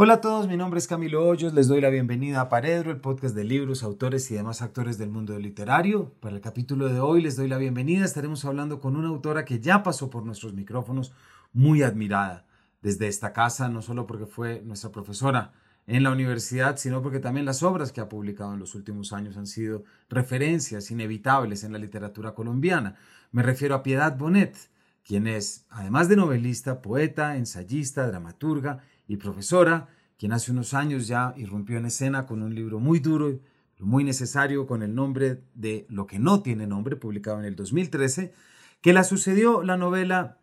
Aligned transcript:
Hola 0.00 0.14
a 0.14 0.20
todos, 0.20 0.46
mi 0.46 0.56
nombre 0.56 0.78
es 0.78 0.86
Camilo 0.86 1.26
Hoyos, 1.26 1.54
les 1.54 1.66
doy 1.66 1.80
la 1.80 1.90
bienvenida 1.90 2.40
a 2.40 2.48
Paredro, 2.48 2.92
el 2.92 3.00
podcast 3.00 3.34
de 3.34 3.42
libros, 3.42 3.82
autores 3.82 4.30
y 4.30 4.34
demás 4.36 4.62
actores 4.62 4.96
del 4.96 5.10
mundo 5.10 5.36
literario. 5.36 6.14
Para 6.20 6.36
el 6.36 6.40
capítulo 6.40 6.88
de 6.88 7.00
hoy 7.00 7.20
les 7.20 7.34
doy 7.34 7.48
la 7.48 7.58
bienvenida, 7.58 8.04
estaremos 8.04 8.44
hablando 8.44 8.78
con 8.78 8.94
una 8.94 9.08
autora 9.08 9.44
que 9.44 9.58
ya 9.58 9.82
pasó 9.82 10.08
por 10.08 10.24
nuestros 10.24 10.54
micrófonos, 10.54 11.12
muy 11.52 11.82
admirada 11.82 12.46
desde 12.80 13.08
esta 13.08 13.32
casa, 13.32 13.68
no 13.68 13.82
solo 13.82 14.06
porque 14.06 14.26
fue 14.26 14.62
nuestra 14.64 14.92
profesora 14.92 15.50
en 15.88 16.04
la 16.04 16.12
universidad, 16.12 16.76
sino 16.76 17.02
porque 17.02 17.18
también 17.18 17.44
las 17.44 17.64
obras 17.64 17.90
que 17.90 18.00
ha 18.00 18.08
publicado 18.08 18.52
en 18.54 18.60
los 18.60 18.76
últimos 18.76 19.12
años 19.12 19.36
han 19.36 19.48
sido 19.48 19.82
referencias 20.08 20.92
inevitables 20.92 21.64
en 21.64 21.72
la 21.72 21.78
literatura 21.78 22.34
colombiana. 22.34 22.94
Me 23.32 23.42
refiero 23.42 23.74
a 23.74 23.82
Piedad 23.82 24.16
Bonet, 24.16 24.56
quien 25.02 25.26
es, 25.26 25.66
además 25.70 26.08
de 26.08 26.14
novelista, 26.14 26.82
poeta, 26.82 27.36
ensayista, 27.36 28.06
dramaturga 28.06 28.84
y 29.08 29.16
profesora, 29.16 29.88
quien 30.18 30.32
hace 30.32 30.52
unos 30.52 30.74
años 30.74 31.08
ya 31.08 31.34
irrumpió 31.36 31.78
en 31.78 31.86
escena 31.86 32.26
con 32.26 32.42
un 32.42 32.54
libro 32.54 32.78
muy 32.78 33.00
duro, 33.00 33.40
muy 33.80 34.04
necesario, 34.04 34.66
con 34.66 34.82
el 34.82 34.94
nombre 34.94 35.42
de 35.54 35.86
Lo 35.88 36.06
que 36.06 36.18
no 36.18 36.42
tiene 36.42 36.66
nombre, 36.66 36.94
publicado 36.94 37.38
en 37.38 37.46
el 37.46 37.56
2013, 37.56 38.32
que 38.80 38.92
la 38.92 39.02
sucedió 39.02 39.62
la 39.62 39.76
novela 39.76 40.38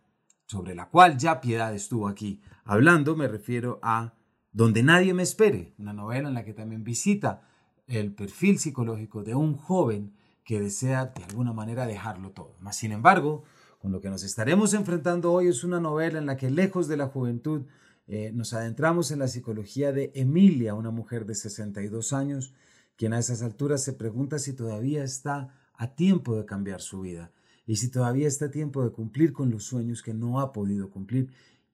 sobre 0.46 0.74
la 0.74 0.88
cual 0.88 1.16
ya 1.16 1.40
Piedad 1.40 1.74
estuvo 1.74 2.08
aquí 2.08 2.42
hablando, 2.64 3.16
me 3.16 3.28
refiero 3.28 3.78
a 3.82 4.14
Donde 4.52 4.82
nadie 4.82 5.14
me 5.14 5.22
espere, 5.22 5.74
una 5.78 5.92
novela 5.92 6.28
en 6.28 6.34
la 6.34 6.44
que 6.44 6.54
también 6.54 6.82
visita 6.82 7.42
el 7.86 8.14
perfil 8.14 8.58
psicológico 8.58 9.22
de 9.22 9.34
un 9.34 9.54
joven 9.54 10.16
que 10.44 10.60
desea 10.60 11.06
de 11.06 11.24
alguna 11.24 11.52
manera 11.52 11.86
dejarlo 11.86 12.30
todo. 12.30 12.56
Mas, 12.60 12.76
sin 12.76 12.92
embargo, 12.92 13.44
con 13.78 13.92
lo 13.92 14.00
que 14.00 14.10
nos 14.10 14.24
estaremos 14.24 14.74
enfrentando 14.74 15.32
hoy 15.32 15.48
es 15.48 15.62
una 15.62 15.78
novela 15.78 16.18
en 16.18 16.26
la 16.26 16.36
que 16.36 16.50
lejos 16.50 16.88
de 16.88 16.96
la 16.96 17.06
juventud 17.08 17.66
eh, 18.06 18.30
nos 18.32 18.52
adentramos 18.52 19.10
en 19.10 19.18
la 19.18 19.28
psicología 19.28 19.92
de 19.92 20.12
Emilia, 20.14 20.74
una 20.74 20.90
mujer 20.90 21.26
de 21.26 21.34
62 21.34 22.12
años, 22.12 22.54
quien 22.96 23.12
a 23.12 23.18
esas 23.18 23.42
alturas 23.42 23.82
se 23.82 23.92
pregunta 23.92 24.38
si 24.38 24.52
todavía 24.52 25.02
está 25.02 25.54
a 25.74 25.94
tiempo 25.94 26.36
de 26.36 26.46
cambiar 26.46 26.80
su 26.80 27.00
vida 27.00 27.32
y 27.66 27.76
si 27.76 27.90
todavía 27.90 28.28
está 28.28 28.46
a 28.46 28.50
tiempo 28.50 28.84
de 28.84 28.90
cumplir 28.90 29.32
con 29.32 29.50
los 29.50 29.64
sueños 29.64 30.02
que 30.02 30.14
no 30.14 30.40
ha 30.40 30.52
podido 30.52 30.90
cumplir 30.90 31.30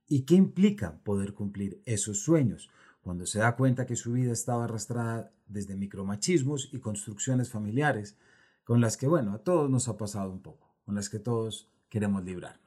y 0.09 0.23
qué 0.23 0.35
implica 0.35 0.99
poder 1.05 1.35
cumplir 1.35 1.83
esos 1.85 2.19
sueños 2.21 2.71
cuando 3.03 3.27
se 3.27 3.41
da 3.41 3.57
cuenta 3.57 3.87
que 3.87 3.97
su 3.97 4.13
vida 4.13 4.33
estaba 4.33 4.65
arrastrada 4.65 5.33
desde 5.47 5.77
micromachismos 5.77 6.71
y 6.73 6.79
construcciones 6.79 7.51
familiares 7.51 8.17
con 8.65 8.81
las 8.81 8.97
que, 8.97 9.07
bueno, 9.09 9.33
a 9.33 9.39
todos 9.39 9.69
nos 9.69 9.89
ha 9.89 9.97
pasado 9.97 10.31
un 10.31 10.41
poco, 10.41 10.75
con 10.85 10.95
las 10.95 11.09
que 11.09 11.19
todos 11.19 11.69
queremos 11.89 12.25
librar. 12.25 12.62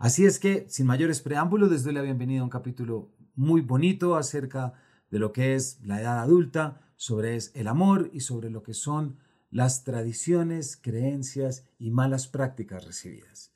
Así 0.00 0.24
es 0.24 0.38
que, 0.38 0.64
sin 0.70 0.86
mayores 0.86 1.20
preámbulos, 1.20 1.70
les 1.70 1.84
doy 1.84 1.92
la 1.92 2.00
bienvenida 2.00 2.40
a 2.40 2.44
un 2.44 2.48
capítulo 2.48 3.10
muy 3.34 3.60
bonito 3.60 4.16
acerca 4.16 4.72
de 5.10 5.18
lo 5.18 5.30
que 5.30 5.54
es 5.54 5.78
la 5.82 6.00
edad 6.00 6.20
adulta, 6.20 6.80
sobre 6.96 7.36
el 7.52 7.68
amor 7.68 8.08
y 8.10 8.20
sobre 8.20 8.48
lo 8.48 8.62
que 8.62 8.72
son 8.72 9.18
las 9.50 9.84
tradiciones, 9.84 10.78
creencias 10.78 11.68
y 11.78 11.90
malas 11.90 12.28
prácticas 12.28 12.86
recibidas. 12.86 13.52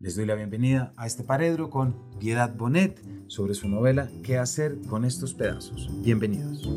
Les 0.00 0.16
doy 0.16 0.26
la 0.26 0.34
bienvenida 0.34 0.92
a 0.96 1.06
este 1.06 1.22
paredro 1.22 1.70
con 1.70 2.18
Piedad 2.18 2.52
Bonet 2.56 3.00
sobre 3.28 3.54
su 3.54 3.68
novela 3.68 4.10
¿Qué 4.24 4.38
hacer 4.38 4.78
con 4.88 5.04
estos 5.04 5.34
pedazos? 5.34 5.88
Bienvenidos. 6.02 6.68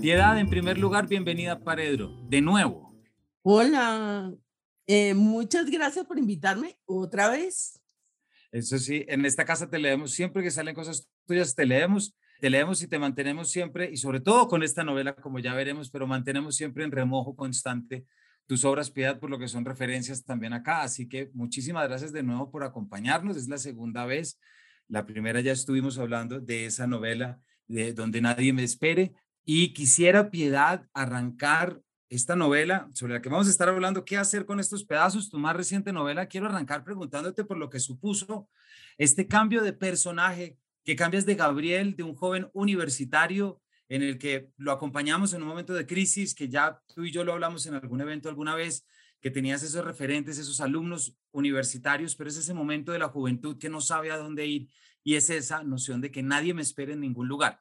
Piedad, 0.00 0.38
en 0.38 0.48
primer 0.48 0.78
lugar, 0.78 1.08
bienvenida 1.08 1.52
a 1.52 1.60
Paredro, 1.60 2.10
de 2.26 2.40
nuevo. 2.40 2.94
Hola, 3.42 4.32
eh, 4.92 5.14
muchas 5.14 5.70
gracias 5.70 6.04
por 6.04 6.18
invitarme 6.18 6.76
otra 6.84 7.28
vez. 7.30 7.80
Eso 8.50 8.76
sí, 8.76 9.04
en 9.06 9.24
esta 9.24 9.44
casa 9.44 9.70
te 9.70 9.78
leemos 9.78 10.10
siempre 10.10 10.42
que 10.42 10.50
salen 10.50 10.74
cosas 10.74 11.08
tuyas, 11.26 11.54
te 11.54 11.64
leemos, 11.64 12.16
te 12.40 12.50
leemos 12.50 12.82
y 12.82 12.88
te 12.88 12.98
mantenemos 12.98 13.50
siempre, 13.50 13.88
y 13.92 13.96
sobre 13.96 14.18
todo 14.18 14.48
con 14.48 14.64
esta 14.64 14.82
novela, 14.82 15.14
como 15.14 15.38
ya 15.38 15.54
veremos, 15.54 15.90
pero 15.90 16.08
mantenemos 16.08 16.56
siempre 16.56 16.82
en 16.82 16.90
remojo 16.90 17.36
constante 17.36 18.04
tus 18.48 18.64
obras, 18.64 18.90
Piedad, 18.90 19.20
por 19.20 19.30
lo 19.30 19.38
que 19.38 19.46
son 19.46 19.64
referencias 19.64 20.24
también 20.24 20.52
acá. 20.54 20.82
Así 20.82 21.08
que 21.08 21.30
muchísimas 21.34 21.86
gracias 21.86 22.12
de 22.12 22.24
nuevo 22.24 22.50
por 22.50 22.64
acompañarnos. 22.64 23.36
Es 23.36 23.46
la 23.46 23.58
segunda 23.58 24.06
vez. 24.06 24.40
La 24.88 25.06
primera 25.06 25.40
ya 25.40 25.52
estuvimos 25.52 26.00
hablando 26.00 26.40
de 26.40 26.66
esa 26.66 26.88
novela 26.88 27.40
de 27.68 27.92
Donde 27.92 28.20
nadie 28.20 28.52
me 28.52 28.64
espere. 28.64 29.12
Y 29.44 29.72
quisiera, 29.72 30.32
Piedad, 30.32 30.88
arrancar 30.92 31.80
esta 32.10 32.34
novela 32.34 32.90
sobre 32.92 33.14
la 33.14 33.22
que 33.22 33.28
vamos 33.28 33.46
a 33.46 33.50
estar 33.50 33.68
hablando, 33.68 34.04
¿qué 34.04 34.16
hacer 34.16 34.44
con 34.44 34.58
estos 34.58 34.84
pedazos? 34.84 35.30
Tu 35.30 35.38
más 35.38 35.56
reciente 35.56 35.92
novela, 35.92 36.26
quiero 36.26 36.46
arrancar 36.46 36.82
preguntándote 36.82 37.44
por 37.44 37.56
lo 37.56 37.70
que 37.70 37.78
supuso 37.78 38.48
este 38.98 39.28
cambio 39.28 39.62
de 39.62 39.72
personaje, 39.72 40.58
que 40.84 40.96
cambias 40.96 41.24
de 41.24 41.36
Gabriel, 41.36 41.94
de 41.94 42.02
un 42.02 42.16
joven 42.16 42.50
universitario 42.52 43.62
en 43.88 44.02
el 44.02 44.18
que 44.18 44.50
lo 44.56 44.72
acompañamos 44.72 45.32
en 45.32 45.42
un 45.42 45.48
momento 45.48 45.72
de 45.72 45.86
crisis, 45.86 46.34
que 46.34 46.48
ya 46.48 46.82
tú 46.92 47.04
y 47.04 47.12
yo 47.12 47.22
lo 47.22 47.32
hablamos 47.32 47.64
en 47.66 47.74
algún 47.74 48.00
evento 48.00 48.28
alguna 48.28 48.56
vez, 48.56 48.84
que 49.20 49.30
tenías 49.30 49.62
esos 49.62 49.84
referentes, 49.84 50.38
esos 50.38 50.60
alumnos 50.60 51.16
universitarios, 51.30 52.16
pero 52.16 52.28
es 52.28 52.36
ese 52.36 52.54
momento 52.54 52.90
de 52.90 52.98
la 52.98 53.08
juventud 53.08 53.56
que 53.56 53.68
no 53.68 53.80
sabe 53.80 54.10
a 54.10 54.16
dónde 54.16 54.46
ir 54.46 54.68
y 55.04 55.14
es 55.14 55.30
esa 55.30 55.62
noción 55.62 56.00
de 56.00 56.10
que 56.10 56.22
nadie 56.22 56.54
me 56.54 56.62
espere 56.62 56.94
en 56.94 57.00
ningún 57.00 57.28
lugar. 57.28 57.60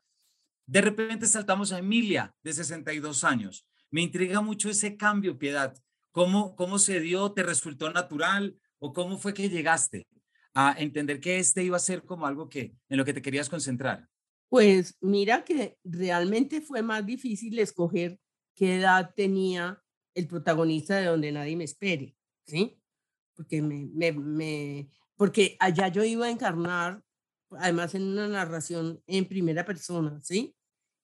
De 0.65 0.81
repente 0.81 1.27
saltamos 1.27 1.71
a 1.71 1.79
Emilia, 1.79 2.35
de 2.41 2.53
62 2.53 3.23
años 3.23 3.68
me 3.91 4.01
intriga 4.01 4.41
mucho 4.41 4.69
ese 4.69 4.97
cambio, 4.97 5.37
Piedad. 5.37 5.75
¿Cómo, 6.11 6.55
cómo 6.55 6.79
se 6.79 6.99
dio? 6.99 7.31
¿Te 7.31 7.43
resultó 7.43 7.91
natural? 7.91 8.57
¿O 8.79 8.93
cómo 8.93 9.17
fue 9.17 9.33
que 9.33 9.49
llegaste 9.49 10.07
a 10.53 10.75
entender 10.77 11.19
que 11.19 11.39
este 11.39 11.63
iba 11.63 11.77
a 11.77 11.81
ser 11.81 12.03
como 12.03 12.25
algo 12.25 12.49
que 12.49 12.73
en 12.89 12.97
lo 12.97 13.05
que 13.05 13.13
te 13.13 13.21
querías 13.21 13.49
concentrar? 13.49 14.07
Pues 14.49 14.97
mira 15.01 15.43
que 15.43 15.77
realmente 15.83 16.61
fue 16.61 16.81
más 16.81 17.05
difícil 17.05 17.59
escoger 17.59 18.19
qué 18.55 18.77
edad 18.77 19.13
tenía 19.15 19.81
el 20.15 20.27
protagonista 20.27 20.97
de 20.97 21.05
donde 21.05 21.31
nadie 21.31 21.55
me 21.55 21.63
espere, 21.65 22.15
¿sí? 22.45 22.81
Porque 23.35 23.61
me, 23.61 24.11
me, 24.11 24.89
porque 25.15 25.55
allá 25.59 25.87
yo 25.87 26.03
iba 26.03 26.25
a 26.25 26.31
encarnar, 26.31 27.03
además 27.51 27.93
en 27.95 28.03
una 28.03 28.27
narración 28.27 29.01
en 29.05 29.27
primera 29.27 29.65
persona, 29.65 30.19
¿sí? 30.23 30.55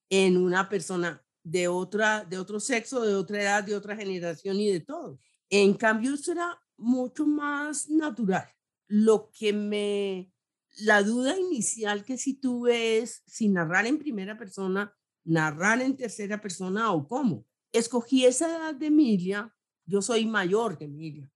En 0.10 0.38
una 0.38 0.68
persona 0.68 1.25
de, 1.46 1.68
otra, 1.68 2.26
de 2.26 2.40
otro 2.40 2.60
sexo, 2.60 3.02
de 3.02 3.14
otra 3.14 3.42
edad, 3.42 3.64
de 3.64 3.76
otra 3.76 3.96
generación 3.96 4.60
y 4.60 4.72
de 4.72 4.80
todo. 4.80 5.20
En 5.50 5.76
cambio, 5.76 6.16
eso 6.16 6.32
era 6.32 6.60
mucho 6.76 7.28
más 7.28 7.88
natural. 7.88 8.48
Lo 8.88 9.30
que 9.32 9.54
me, 9.54 10.34
la 10.80 11.04
duda 11.04 11.38
inicial 11.38 12.04
que 12.04 12.18
sí 12.18 12.34
tuve 12.34 12.98
es 12.98 13.22
si 13.28 13.48
narrar 13.48 13.86
en 13.86 14.00
primera 14.00 14.36
persona, 14.38 14.92
narrar 15.24 15.82
en 15.82 15.96
tercera 15.96 16.42
persona 16.42 16.92
o 16.92 17.08
cómo. 17.08 17.46
Escogí 17.72 18.26
esa 18.26 18.48
edad 18.48 18.74
de 18.74 18.88
Emilia, 18.88 19.54
yo 19.86 20.02
soy 20.02 20.26
mayor 20.26 20.80
que 20.80 20.86
Emilia, 20.86 21.30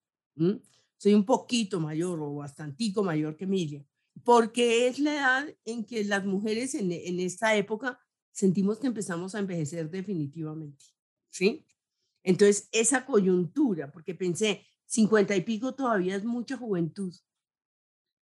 soy 0.97 1.13
un 1.13 1.25
poquito 1.25 1.79
mayor 1.79 2.19
o 2.19 2.35
bastantico 2.35 3.03
mayor 3.03 3.35
que 3.37 3.43
Emilia, 3.43 3.85
porque 4.23 4.87
es 4.87 4.97
la 4.97 5.13
edad 5.13 5.55
en 5.65 5.85
que 5.85 6.03
las 6.03 6.25
mujeres 6.25 6.73
en, 6.73 6.91
en 6.91 7.19
esta 7.19 7.55
época 7.55 7.99
sentimos 8.31 8.79
que 8.79 8.87
empezamos 8.87 9.35
a 9.35 9.39
envejecer 9.39 9.89
definitivamente, 9.89 10.85
¿sí? 11.29 11.65
Entonces, 12.23 12.69
esa 12.71 13.05
coyuntura, 13.05 13.91
porque 13.91 14.15
pensé, 14.15 14.65
50 14.85 15.35
y 15.35 15.41
pico 15.41 15.75
todavía 15.75 16.15
es 16.15 16.23
mucha 16.23 16.57
juventud, 16.57 17.13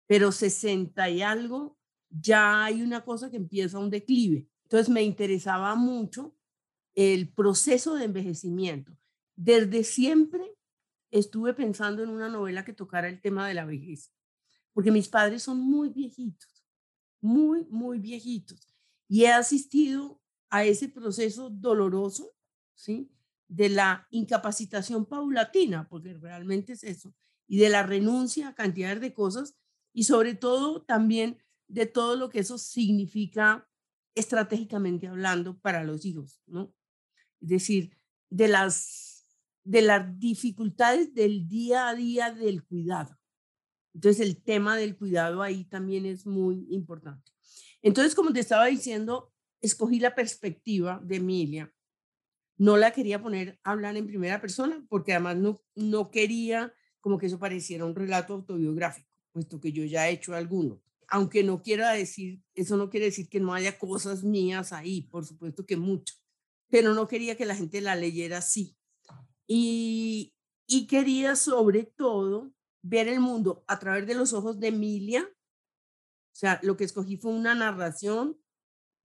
pero 0.07 0.31
60 0.31 1.09
y 1.09 1.22
algo, 1.22 1.78
ya 2.09 2.66
hay 2.66 2.81
una 2.81 3.03
cosa 3.03 3.30
que 3.30 3.38
empieza 3.38 3.80
un 3.80 3.89
declive. 3.89 4.48
Entonces, 4.63 4.89
me 4.89 5.03
interesaba 5.03 5.75
mucho 5.75 6.36
el 6.94 7.31
proceso 7.33 7.95
de 7.95 8.06
envejecimiento. 8.06 8.98
Desde 9.36 9.83
siempre 9.83 10.56
estuve 11.09 11.53
pensando 11.53 12.03
en 12.03 12.09
una 12.09 12.30
novela 12.30 12.65
que 12.65 12.74
tocara 12.74 13.07
el 13.09 13.21
tema 13.21 13.48
de 13.48 13.53
la 13.53 13.65
vejez, 13.65 14.13
porque 14.74 14.92
mis 14.92 15.09
padres 15.09 15.44
son 15.44 15.59
muy 15.59 15.89
viejitos, 15.89 16.65
muy, 17.21 17.65
muy 17.69 18.00
viejitos 18.00 18.70
y 19.12 19.25
he 19.25 19.31
asistido 19.34 20.22
a 20.50 20.63
ese 20.63 20.88
proceso 20.88 21.50
doloroso, 21.50 22.34
¿sí? 22.75 23.12
De 23.50 23.68
la 23.68 24.08
incapacitación 24.10 25.06
paulatina, 25.06 25.90
porque 25.90 26.13
realmente 26.13 26.72
es 26.72 26.86
eso, 26.86 27.13
y 27.46 27.58
de 27.58 27.68
la 27.68 27.84
renuncia 27.84 28.48
a 28.48 28.56
cantidades 28.56 29.02
de 29.02 29.13
cosas 29.13 29.58
y 29.92 30.06
sobre 30.06 30.34
todo 30.34 30.84
también 30.84 31.44
de 31.68 31.88
todo 31.88 32.16
lo 32.16 32.30
que 32.30 32.40
eso 32.40 32.58
significa 32.58 33.69
estratégicamente 34.16 35.10
hablando 35.10 35.60
para 35.60 35.84
los 35.84 36.06
hijos, 36.06 36.42
¿no? 36.46 36.74
Es 37.42 37.50
decir, 37.50 37.98
de 38.30 38.48
las, 38.48 39.28
de 39.66 39.81
las 39.81 40.19
dificultades 40.19 41.13
del 41.13 41.50
día 41.50 41.90
a 41.90 41.96
día 41.96 42.31
del 42.31 42.63
cuidado. 42.63 43.19
Entonces, 43.94 44.25
el 44.25 44.42
tema 44.42 44.78
del 44.78 44.96
cuidado 44.96 45.42
ahí 45.42 45.66
también 45.66 46.06
es 46.06 46.25
muy 46.25 46.66
importante. 46.69 47.34
Entonces, 47.81 48.16
como 48.16 48.33
te 48.33 48.39
estaba 48.39 48.66
diciendo, 48.68 49.31
escogí 49.62 50.00
la 50.00 50.16
perspectiva 50.16 51.00
de 51.04 51.18
Emilia. 51.18 51.74
No 52.57 52.78
la 52.78 52.92
quería 52.92 53.22
poner 53.22 53.60
a 53.63 53.72
hablar 53.72 53.98
en 53.98 54.07
primera 54.07 54.39
persona 54.39 54.86
porque 54.89 55.13
además 55.13 55.38
no, 55.38 55.62
no 55.75 56.12
quería 56.12 56.74
como 57.00 57.18
que 57.18 57.25
eso 57.25 57.39
pareciera 57.39 57.86
un 57.86 57.95
relato 57.95 58.33
autobiográfico, 58.33 59.10
puesto 59.31 59.60
que 59.60 59.72
yo 59.72 59.83
ya 59.83 60.07
he 60.07 60.13
hecho 60.13 60.36
alguno. 60.36 60.81
aunque 61.13 61.44
no 61.44 61.62
quiera 61.62 61.92
decir, 61.92 62.42
eso 62.56 62.78
no 62.78 62.89
quiere 62.89 63.07
decir 63.07 63.28
que 63.28 63.42
no 63.42 63.54
haya 63.54 63.78
cosas 63.78 64.24
mías 64.24 64.72
ahí, 64.72 65.01
por 65.01 65.25
supuesto 65.25 65.66
que 65.66 65.75
mucho, 65.75 66.16
pero 66.69 66.94
no 66.94 67.07
quería 67.07 67.36
que 67.36 67.45
la 67.45 67.56
gente 67.56 67.81
la 67.81 67.98
leyera 67.98 68.38
así. 68.38 68.77
Y, 69.45 70.34
y 70.68 70.88
quería 70.88 71.36
sobre 71.36 71.84
todo 71.84 72.54
ver 72.81 73.10
el 73.10 73.19
mundo 73.19 73.66
a 73.68 73.77
través 73.77 74.07
de 74.07 74.16
los 74.16 74.31
ojos 74.31 74.57
de 74.60 74.69
Emilia. 74.69 75.27
O 76.31 76.36
sea, 76.36 76.60
lo 76.63 76.78
que 76.78 76.83
escogí 76.83 77.18
fue 77.18 77.31
una 77.31 77.56
narración 77.56 78.39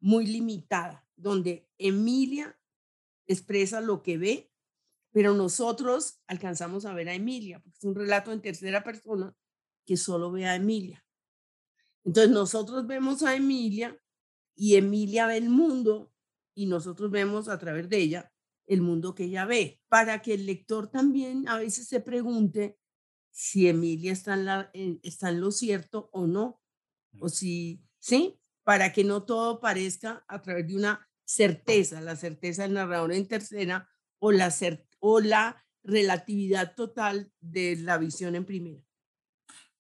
muy 0.01 0.27
limitada, 0.27 1.09
donde 1.17 1.69
Emilia 1.79 2.59
expresa 3.27 3.81
lo 3.81 4.03
que 4.03 4.19
ve, 4.19 4.53
pero 5.11 5.35
nosotros 5.35 6.21
alcanzamos 6.27 6.85
a 6.85 6.95
ver 6.95 7.09
a 7.09 7.15
Emilia, 7.15 7.61
porque 7.61 7.79
es 7.79 7.85
un 7.85 7.95
relato 7.95 8.33
en 8.33 8.43
tercera 8.43 8.85
persona 8.85 9.35
que 9.85 9.97
solo 9.97 10.31
ve 10.31 10.47
a 10.47 10.57
Emilia. 10.57 11.05
Entonces 12.05 12.31
nosotros 12.31 12.87
vemos 12.87 13.23
a 13.23 13.35
Emilia 13.35 13.99
y 14.55 14.77
Emilia 14.77 15.27
ve 15.27 15.39
el 15.39 15.49
mundo 15.49 16.13
y 16.55 16.67
nosotros 16.67 17.11
vemos 17.11 17.49
a 17.49 17.59
través 17.59 17.89
de 17.89 17.99
ella 17.99 18.33
el 18.67 18.81
mundo 18.81 19.15
que 19.15 19.25
ella 19.25 19.45
ve, 19.45 19.81
para 19.89 20.23
que 20.23 20.35
el 20.35 20.47
lector 20.47 20.89
también 20.89 21.49
a 21.49 21.59
veces 21.59 21.89
se 21.89 22.01
pregunte 22.01 22.79
si 23.31 23.69
Emilia 23.69 24.13
está 24.13 24.71
en, 24.73 25.01
está 25.03 25.31
en 25.31 25.41
lo 25.41 25.51
cierto 25.51 26.09
o 26.13 26.27
no, 26.27 26.61
o 27.21 27.29
si, 27.29 27.83
¿sí? 27.99 28.39
Para 28.65 28.93
que 28.93 29.05
no 29.05 29.25
todo 29.25 29.61
parezca 29.61 30.25
a 30.29 30.43
través 30.43 30.67
de 30.67 30.77
una 30.77 31.09
certeza, 31.25 32.01
la 32.01 32.17
certeza 32.17 32.63
del 32.63 32.75
narrador 32.75 33.13
en 33.13 33.27
tercera 33.27 33.89
o 34.19 34.33
la, 34.33 34.53
o 35.01 35.21
la 35.21 35.65
relatividad 35.83 36.75
total 36.75 37.31
de 37.41 37.77
la 37.77 37.99
visión 37.99 38.35
en 38.35 38.45
primera. 38.45 38.81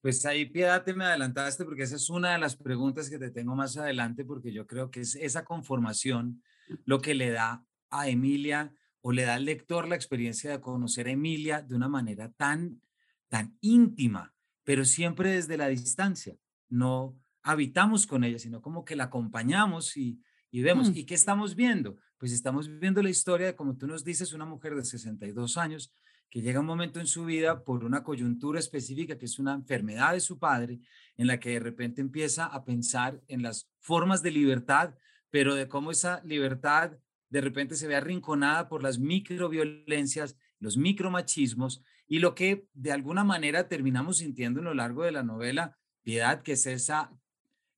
Pues 0.00 0.24
ahí, 0.24 0.44
Piedad, 0.46 0.84
te 0.84 0.94
me 0.94 1.04
adelantaste 1.04 1.64
porque 1.64 1.82
esa 1.82 1.96
es 1.96 2.10
una 2.10 2.32
de 2.32 2.38
las 2.38 2.54
preguntas 2.54 3.10
que 3.10 3.18
te 3.18 3.30
tengo 3.30 3.56
más 3.56 3.76
adelante 3.76 4.24
porque 4.24 4.52
yo 4.52 4.66
creo 4.66 4.90
que 4.90 5.00
es 5.00 5.16
esa 5.16 5.44
conformación 5.44 6.42
lo 6.84 7.00
que 7.00 7.14
le 7.14 7.30
da 7.30 7.64
a 7.90 8.08
Emilia 8.08 8.72
o 9.00 9.12
le 9.12 9.22
da 9.22 9.34
al 9.34 9.44
lector 9.44 9.88
la 9.88 9.96
experiencia 9.96 10.50
de 10.50 10.60
conocer 10.60 11.08
a 11.08 11.12
Emilia 11.12 11.62
de 11.62 11.74
una 11.74 11.88
manera 11.88 12.30
tan, 12.36 12.80
tan 13.28 13.56
íntima, 13.60 14.34
pero 14.62 14.84
siempre 14.84 15.32
desde 15.32 15.56
la 15.56 15.68
distancia. 15.68 16.36
No 16.68 17.16
habitamos 17.46 18.08
con 18.08 18.24
ella, 18.24 18.40
sino 18.40 18.60
como 18.60 18.84
que 18.84 18.96
la 18.96 19.04
acompañamos 19.04 19.96
y, 19.96 20.20
y 20.50 20.62
vemos. 20.62 20.90
Mm. 20.90 20.96
¿Y 20.96 21.04
qué 21.04 21.14
estamos 21.14 21.54
viendo? 21.54 21.96
Pues 22.18 22.32
estamos 22.32 22.68
viendo 22.80 23.02
la 23.02 23.10
historia 23.10 23.46
de, 23.46 23.54
como 23.54 23.76
tú 23.76 23.86
nos 23.86 24.02
dices, 24.02 24.32
una 24.32 24.44
mujer 24.44 24.74
de 24.74 24.84
62 24.84 25.56
años 25.56 25.94
que 26.28 26.42
llega 26.42 26.58
un 26.58 26.66
momento 26.66 26.98
en 26.98 27.06
su 27.06 27.24
vida 27.24 27.62
por 27.62 27.84
una 27.84 28.02
coyuntura 28.02 28.58
específica, 28.58 29.16
que 29.16 29.26
es 29.26 29.38
una 29.38 29.54
enfermedad 29.54 30.14
de 30.14 30.20
su 30.20 30.40
padre, 30.40 30.80
en 31.16 31.28
la 31.28 31.38
que 31.38 31.50
de 31.50 31.60
repente 31.60 32.00
empieza 32.00 32.46
a 32.46 32.64
pensar 32.64 33.22
en 33.28 33.42
las 33.42 33.70
formas 33.78 34.24
de 34.24 34.32
libertad, 34.32 34.96
pero 35.30 35.54
de 35.54 35.68
cómo 35.68 35.92
esa 35.92 36.20
libertad 36.24 36.98
de 37.30 37.40
repente 37.40 37.76
se 37.76 37.86
ve 37.86 37.94
arrinconada 37.94 38.68
por 38.68 38.82
las 38.82 38.98
microviolencias, 38.98 40.36
los 40.58 40.76
micromachismos, 40.76 41.84
y 42.08 42.18
lo 42.18 42.34
que 42.34 42.66
de 42.74 42.90
alguna 42.90 43.22
manera 43.22 43.68
terminamos 43.68 44.18
sintiendo 44.18 44.60
a 44.60 44.64
lo 44.64 44.74
largo 44.74 45.04
de 45.04 45.12
la 45.12 45.22
novela, 45.22 45.78
Piedad, 46.02 46.42
que 46.42 46.52
es 46.52 46.66
esa, 46.66 47.12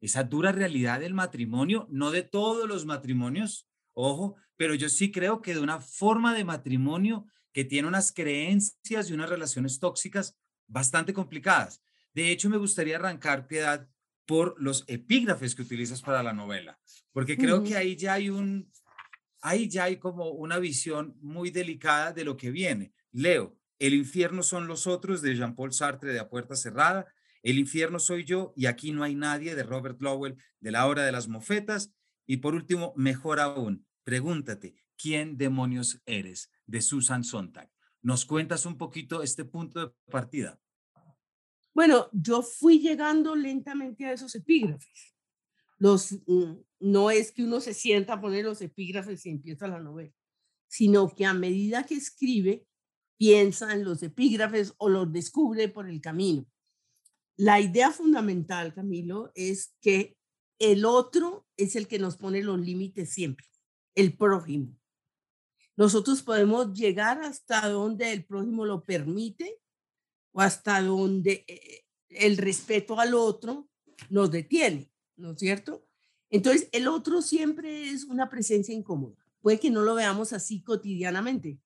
esa 0.01 0.25
dura 0.25 0.53
realidad 0.53 1.01
del 1.01 1.15
matrimonio, 1.15 1.87
no 1.91 2.11
de 2.11 2.23
todos 2.23 2.69
los 2.69 2.87
matrimonios, 2.87 3.69
ojo, 3.95 4.37
pero 4.57 4.75
yo 4.75 4.89
sí 4.89 5.11
creo 5.11 5.43
que 5.43 5.55
de 5.55 5.61
una 5.61 5.81
forma 5.81 6.35
de 6.35 6.45
matrimonio 6.45 7.27
que 7.53 7.65
tiene 7.65 7.89
unas 7.89 8.13
creencias 8.13 9.11
y 9.11 9.13
unas 9.13 9.31
relaciones 9.31 9.79
tóxicas 9.79 10.37
bastante 10.67 11.13
complicadas. 11.13 11.83
De 12.15 12.31
hecho, 12.31 12.49
me 12.51 12.57
gustaría 12.57 12.97
arrancar, 12.97 13.47
Piedad, 13.47 13.89
por 14.27 14.55
los 14.59 14.85
epígrafes 14.87 15.55
que 15.55 15.63
utilizas 15.63 16.03
para 16.03 16.23
la 16.23 16.33
novela, 16.33 16.79
porque 17.13 17.37
creo 17.37 17.65
que 17.65 17.77
ahí 17.77 17.97
ya 17.97 18.13
hay 18.13 18.29
un, 18.29 18.71
ahí 19.41 19.69
ya 19.69 19.85
hay 19.85 19.97
como 19.97 20.31
una 20.31 20.59
visión 20.59 21.17
muy 21.21 21.51
delicada 21.51 22.13
de 22.13 22.25
lo 22.25 22.37
que 22.37 22.51
viene. 22.51 22.93
Leo, 23.11 23.57
El 23.79 23.95
infierno 23.95 24.43
son 24.43 24.67
los 24.67 24.87
otros 24.87 25.23
de 25.23 25.37
Jean-Paul 25.37 25.73
Sartre 25.73 26.13
de 26.13 26.19
A 26.19 26.29
Puerta 26.29 26.57
Cerrada, 26.57 27.07
El 27.43 27.59
infierno 27.59 27.99
soy 27.99 28.25
yo 28.25 28.53
y 28.57 28.67
aquí 28.67 28.93
no 28.93 29.05
hay 29.05 29.15
nadie 29.15 29.55
de 29.55 29.63
Robert 29.63 30.01
Lowell 30.01 30.37
de 30.61 30.71
La 30.71 30.87
Hora 30.87 31.05
de 31.05 31.13
las 31.13 31.29
Mofetas 31.29 31.93
y 32.27 32.39
por 32.39 32.55
último, 32.55 32.93
mejor 32.97 33.41
aún, 33.41 33.87
pregúntate, 34.05 34.75
¿quién 34.97 35.39
demonios 35.39 36.01
eres? 36.05 36.51
de 36.67 36.83
Susan 36.83 37.25
Sontag. 37.25 37.71
¿Nos 38.03 38.25
cuentas 38.25 38.67
un 38.67 38.77
poquito 38.77 39.23
este 39.23 39.45
punto 39.45 39.81
de 39.81 39.93
partida? 40.11 40.61
Bueno, 41.75 42.09
yo 42.13 42.43
fui 42.43 42.79
llegando 42.79 43.35
lentamente 43.35 44.05
a 44.05 44.13
esos 44.13 44.35
epígrafes. 44.35 45.17
Los, 45.79 46.13
mm, 46.27 46.57
no 46.81 47.11
es 47.11 47.33
que 47.33 47.45
uno 47.45 47.61
se 47.61 47.73
sienta 47.73 48.15
a 48.15 48.21
poner 48.21 48.45
los 48.45 48.61
epígrafes 48.61 49.25
y 49.25 49.31
empieza 49.31 49.69
la 49.69 49.81
novela, 49.81 50.13
sino 50.67 51.09
que 51.15 51.25
a 51.25 51.35
medida 51.35 51.85
que 51.85 51.95
escribe, 51.95 52.67
piensa 53.17 53.73
en 53.73 53.85
los 53.85 54.03
epígrafes 54.03 54.75
o 54.79 54.89
los 54.89 55.13
descubre 55.13 55.69
por 55.69 55.89
el 55.89 56.01
camino. 56.01 56.47
La 57.39 57.61
idea 57.61 57.93
fundamental, 57.93 58.75
Camilo, 58.75 59.31
es 59.37 59.77
que 59.81 60.19
el 60.59 60.85
otro 60.85 61.47
es 61.57 61.77
el 61.77 61.87
que 61.87 62.01
nos 62.01 62.17
pone 62.17 62.43
los 62.43 62.59
límites 62.59 63.11
siempre, 63.11 63.47
el 63.95 64.17
prójimo. 64.17 64.77
Nosotros 65.77 66.21
podemos 66.23 66.75
llegar 66.75 67.23
hasta 67.23 67.69
donde 67.69 68.13
el 68.13 68.25
prójimo 68.25 68.67
lo 68.67 68.85
permite 68.85 69.61
o 70.33 70.41
hasta 70.41 70.83
donde 70.83 71.45
eh, 71.47 71.85
el 72.09 72.39
respeto 72.39 72.99
al 72.99 73.15
otro 73.15 73.69
nos 74.11 74.33
detiene, 74.33 74.91
¿no 75.15 75.31
es 75.31 75.39
cierto? 75.39 75.87
Entonces, 76.31 76.69
el 76.73 76.89
otro 76.89 77.23
siempre 77.23 77.91
es 77.91 78.03
una 78.03 78.29
presencia 78.29 78.75
incómoda. 78.75 79.15
Puede 79.41 79.61
que 79.61 79.71
no 79.71 79.83
lo 79.83 79.95
veamos 79.95 80.33
así 80.33 80.61
cotidianamente, 80.61 81.61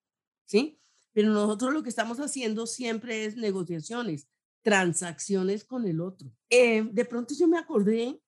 ¿sí? 0.44 0.78
Pero 1.14 1.30
nosotros 1.30 1.72
lo 1.72 1.82
que 1.82 1.88
estamos 1.88 2.20
haciendo 2.20 2.66
siempre 2.66 3.24
es 3.24 3.36
negociaciones, 3.36 4.28
transacciones 4.62 5.64
con 5.64 5.86
el 5.86 6.00
otro. 6.00 6.30
Eh, 6.48 6.82
de 6.82 7.04
pronto 7.04 7.34
yo 7.38 7.46
me 7.48 7.58
acordé, 7.58 8.20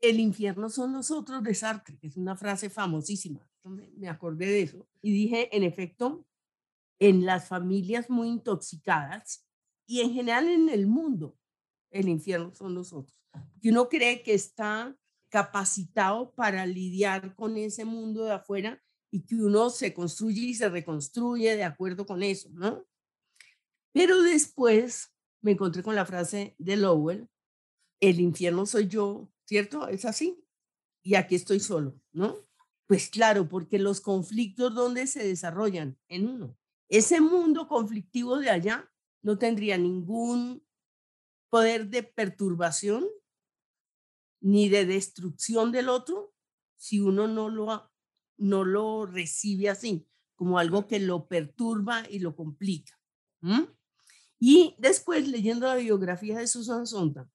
el 0.00 0.20
infierno 0.20 0.70
son 0.70 0.92
nosotros 0.92 1.42
de 1.42 1.54
Sartre, 1.54 1.98
que 1.98 2.08
es 2.08 2.16
una 2.16 2.36
frase 2.36 2.70
famosísima 2.70 3.46
me 3.68 4.08
acordé 4.08 4.46
de 4.46 4.62
eso 4.62 4.88
y 5.02 5.12
dije, 5.12 5.54
en 5.56 5.62
efecto, 5.62 6.24
en 6.98 7.26
las 7.26 7.48
familias 7.48 8.08
muy 8.08 8.28
intoxicadas 8.28 9.46
y 9.86 10.00
en 10.00 10.12
general 10.12 10.48
en 10.48 10.68
el 10.68 10.86
mundo, 10.86 11.36
el 11.90 12.08
infierno 12.08 12.54
son 12.54 12.74
los 12.74 12.92
otros. 12.92 13.16
Que 13.60 13.70
uno 13.70 13.88
cree 13.88 14.22
que 14.22 14.34
está 14.34 14.96
capacitado 15.28 16.32
para 16.32 16.64
lidiar 16.66 17.34
con 17.34 17.56
ese 17.56 17.84
mundo 17.84 18.24
de 18.24 18.32
afuera 18.32 18.82
y 19.10 19.22
que 19.24 19.36
uno 19.36 19.70
se 19.70 19.92
construye 19.92 20.42
y 20.42 20.54
se 20.54 20.68
reconstruye 20.68 21.56
de 21.56 21.64
acuerdo 21.64 22.06
con 22.06 22.22
eso, 22.22 22.48
¿no? 22.52 22.86
Pero 23.92 24.22
después 24.22 25.14
me 25.40 25.52
encontré 25.52 25.82
con 25.82 25.94
la 25.94 26.06
frase 26.06 26.54
de 26.58 26.76
Lowell, 26.76 27.28
el 28.00 28.20
infierno 28.20 28.66
soy 28.66 28.88
yo, 28.88 29.28
¿cierto? 29.44 29.88
Es 29.88 30.04
así. 30.04 30.42
Y 31.02 31.14
aquí 31.14 31.34
estoy 31.34 31.60
solo, 31.60 32.00
¿no? 32.12 32.36
Pues 32.86 33.08
claro, 33.08 33.48
porque 33.48 33.78
los 33.78 34.00
conflictos 34.00 34.74
donde 34.74 35.06
se 35.06 35.26
desarrollan 35.26 35.98
en 36.08 36.28
uno. 36.28 36.58
Ese 36.88 37.20
mundo 37.20 37.68
conflictivo 37.68 38.38
de 38.38 38.50
allá 38.50 38.92
no 39.22 39.38
tendría 39.38 39.76
ningún 39.76 40.64
poder 41.50 41.88
de 41.88 42.02
perturbación 42.02 43.06
ni 44.40 44.68
de 44.68 44.86
destrucción 44.86 45.72
del 45.72 45.88
otro 45.88 46.34
si 46.76 47.00
uno 47.00 47.26
no 47.26 47.48
lo, 47.48 47.90
no 48.36 48.64
lo 48.64 49.06
recibe 49.06 49.68
así, 49.68 50.06
como 50.34 50.58
algo 50.58 50.86
que 50.86 51.00
lo 51.00 51.26
perturba 51.26 52.08
y 52.08 52.20
lo 52.20 52.36
complica. 52.36 53.00
Y 54.38 54.74
después, 54.78 55.28
leyendo 55.28 55.66
la 55.66 55.76
biografía 55.76 56.38
de 56.38 56.46
Susan 56.46 56.86
Sontag, 56.86 57.28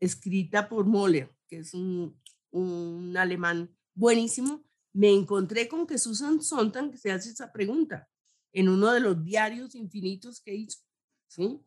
escrita 0.00 0.68
por 0.68 0.86
Moller, 0.86 1.34
que 1.48 1.58
es 1.58 1.74
un, 1.74 2.20
un 2.50 3.16
alemán 3.16 3.76
buenísimo, 3.94 4.64
me 4.92 5.12
encontré 5.12 5.68
con 5.68 5.86
que 5.86 5.98
Susan 5.98 6.40
Sontag 6.40 6.96
se 6.96 7.12
hace 7.12 7.30
esa 7.30 7.52
pregunta 7.52 8.08
en 8.52 8.68
uno 8.68 8.92
de 8.92 9.00
los 9.00 9.22
diarios 9.22 9.74
infinitos 9.74 10.40
que 10.40 10.54
hizo, 10.54 10.80
¿sí? 11.28 11.60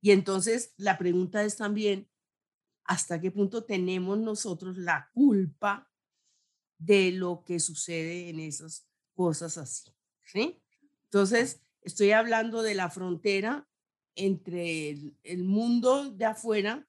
Y 0.00 0.10
entonces 0.10 0.74
la 0.76 0.98
pregunta 0.98 1.42
es 1.42 1.56
también, 1.56 2.10
¿hasta 2.84 3.20
qué 3.20 3.30
punto 3.30 3.64
tenemos 3.64 4.18
nosotros 4.18 4.76
la 4.76 5.10
culpa 5.12 5.90
de 6.78 7.12
lo 7.12 7.42
que 7.44 7.58
sucede 7.58 8.28
en 8.28 8.40
esas 8.40 8.86
cosas 9.14 9.58
así? 9.58 9.90
¿Sí? 10.22 10.62
Entonces, 11.04 11.62
estoy 11.82 12.12
hablando 12.12 12.62
de 12.62 12.74
la 12.74 12.90
frontera 12.90 13.66
entre 14.14 14.90
el, 14.90 15.16
el 15.22 15.44
mundo 15.44 16.10
de 16.10 16.24
afuera 16.24 16.86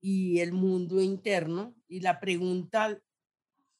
y 0.00 0.40
el 0.40 0.52
mundo 0.52 1.00
interno 1.00 1.74
y 1.88 2.00
la 2.00 2.20
pregunta 2.20 2.98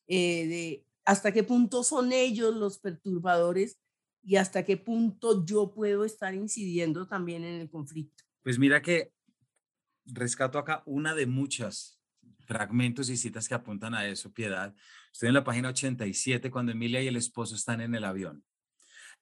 eh, 0.07 0.47
de 0.47 0.87
hasta 1.05 1.33
qué 1.33 1.43
punto 1.43 1.83
son 1.83 2.13
ellos 2.13 2.55
los 2.55 2.79
perturbadores 2.79 3.79
y 4.23 4.37
hasta 4.37 4.65
qué 4.65 4.77
punto 4.77 5.45
yo 5.45 5.73
puedo 5.73 6.05
estar 6.05 6.35
incidiendo 6.35 7.07
también 7.09 7.43
en 7.45 7.61
el 7.61 7.71
conflicto. 7.71 8.25
Pues 8.43 8.59
mira 8.59 8.83
que 8.83 9.13
rescato 10.05 10.59
acá 10.59 10.83
una 10.85 11.15
de 11.15 11.27
muchas 11.27 12.01
fragmentos 12.47 13.09
y 13.09 13.17
citas 13.17 13.49
que 13.49 13.55
apuntan 13.55 13.95
a 13.95 14.07
eso, 14.07 14.33
Piedad. 14.33 14.75
Estoy 15.13 15.29
en 15.29 15.35
la 15.35 15.45
página 15.45 15.71
87 15.71 16.51
cuando 16.51 16.73
Emilia 16.73 17.01
y 17.03 17.09
el 17.09 17.17
esposo 17.17 17.55
están 17.55 17.81
en 17.81 17.95
el 17.95 18.05
avión. 18.05 18.45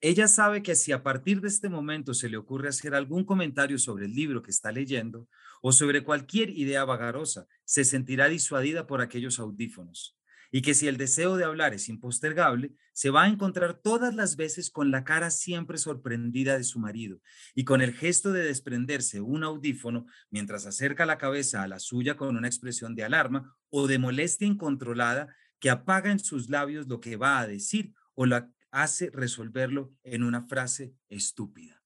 Ella 0.01 0.29
sabe 0.29 0.63
que 0.63 0.77
si 0.77 0.93
a 0.93 1.03
partir 1.03 1.41
de 1.41 1.49
este 1.49 1.69
momento 1.69 2.15
se 2.15 2.29
le 2.29 2.37
ocurre 2.37 2.69
hacer 2.69 2.95
algún 2.95 3.25
comentario 3.25 3.79
sobre 3.79 4.07
el 4.07 4.15
libro 4.15 4.43
que 4.43 4.53
está 4.53 4.71
leyendo 4.71 5.27
o 5.61 5.73
sobre 5.73 6.05
cualquier 6.05 6.51
idea 6.51 6.85
vagarosa, 6.85 7.47
se 7.65 7.85
sentirá 7.85 8.29
disuadida 8.29 8.87
por 8.87 9.01
aquellos 9.01 9.41
audífonos. 9.41 10.17
Y 10.53 10.63
que 10.63 10.75
si 10.75 10.87
el 10.87 10.97
deseo 10.97 11.37
de 11.37 11.45
hablar 11.45 11.75
es 11.75 11.89
impostergable, 11.89 12.73
se 12.93 13.11
va 13.11 13.25
a 13.25 13.29
encontrar 13.29 13.75
todas 13.75 14.15
las 14.15 14.37
veces 14.37 14.71
con 14.71 14.93
la 14.93 15.03
cara 15.03 15.31
siempre 15.31 15.79
sorprendida 15.79 16.57
de 16.57 16.65
su 16.65 16.79
marido 16.79 17.21
y 17.55 17.65
con 17.65 17.83
el 17.83 17.93
gesto 17.93 18.33
de 18.33 18.45
desprenderse 18.45 19.21
un 19.21 19.43
audífono 19.43 20.07
mientras 20.31 20.65
acerca 20.65 21.07
la 21.07 21.19
cabeza 21.19 21.63
a 21.63 21.69
la 21.69 21.81
suya 21.81 22.17
con 22.17 22.37
una 22.37 22.47
expresión 22.47 22.95
de 22.95 23.03
alarma 23.05 23.57
o 23.69 23.89
de 23.89 23.99
molestia 23.99 24.47
incontrolada 24.47 25.35
que 25.59 25.71
apaga 25.71 26.13
en 26.13 26.21
sus 26.21 26.49
labios 26.49 26.87
lo 26.87 27.01
que 27.01 27.17
va 27.17 27.41
a 27.41 27.47
decir 27.47 27.93
o 28.15 28.25
la 28.25 28.51
hace 28.71 29.11
resolverlo 29.11 29.93
en 30.03 30.23
una 30.23 30.43
frase 30.43 30.95
estúpida. 31.09 31.83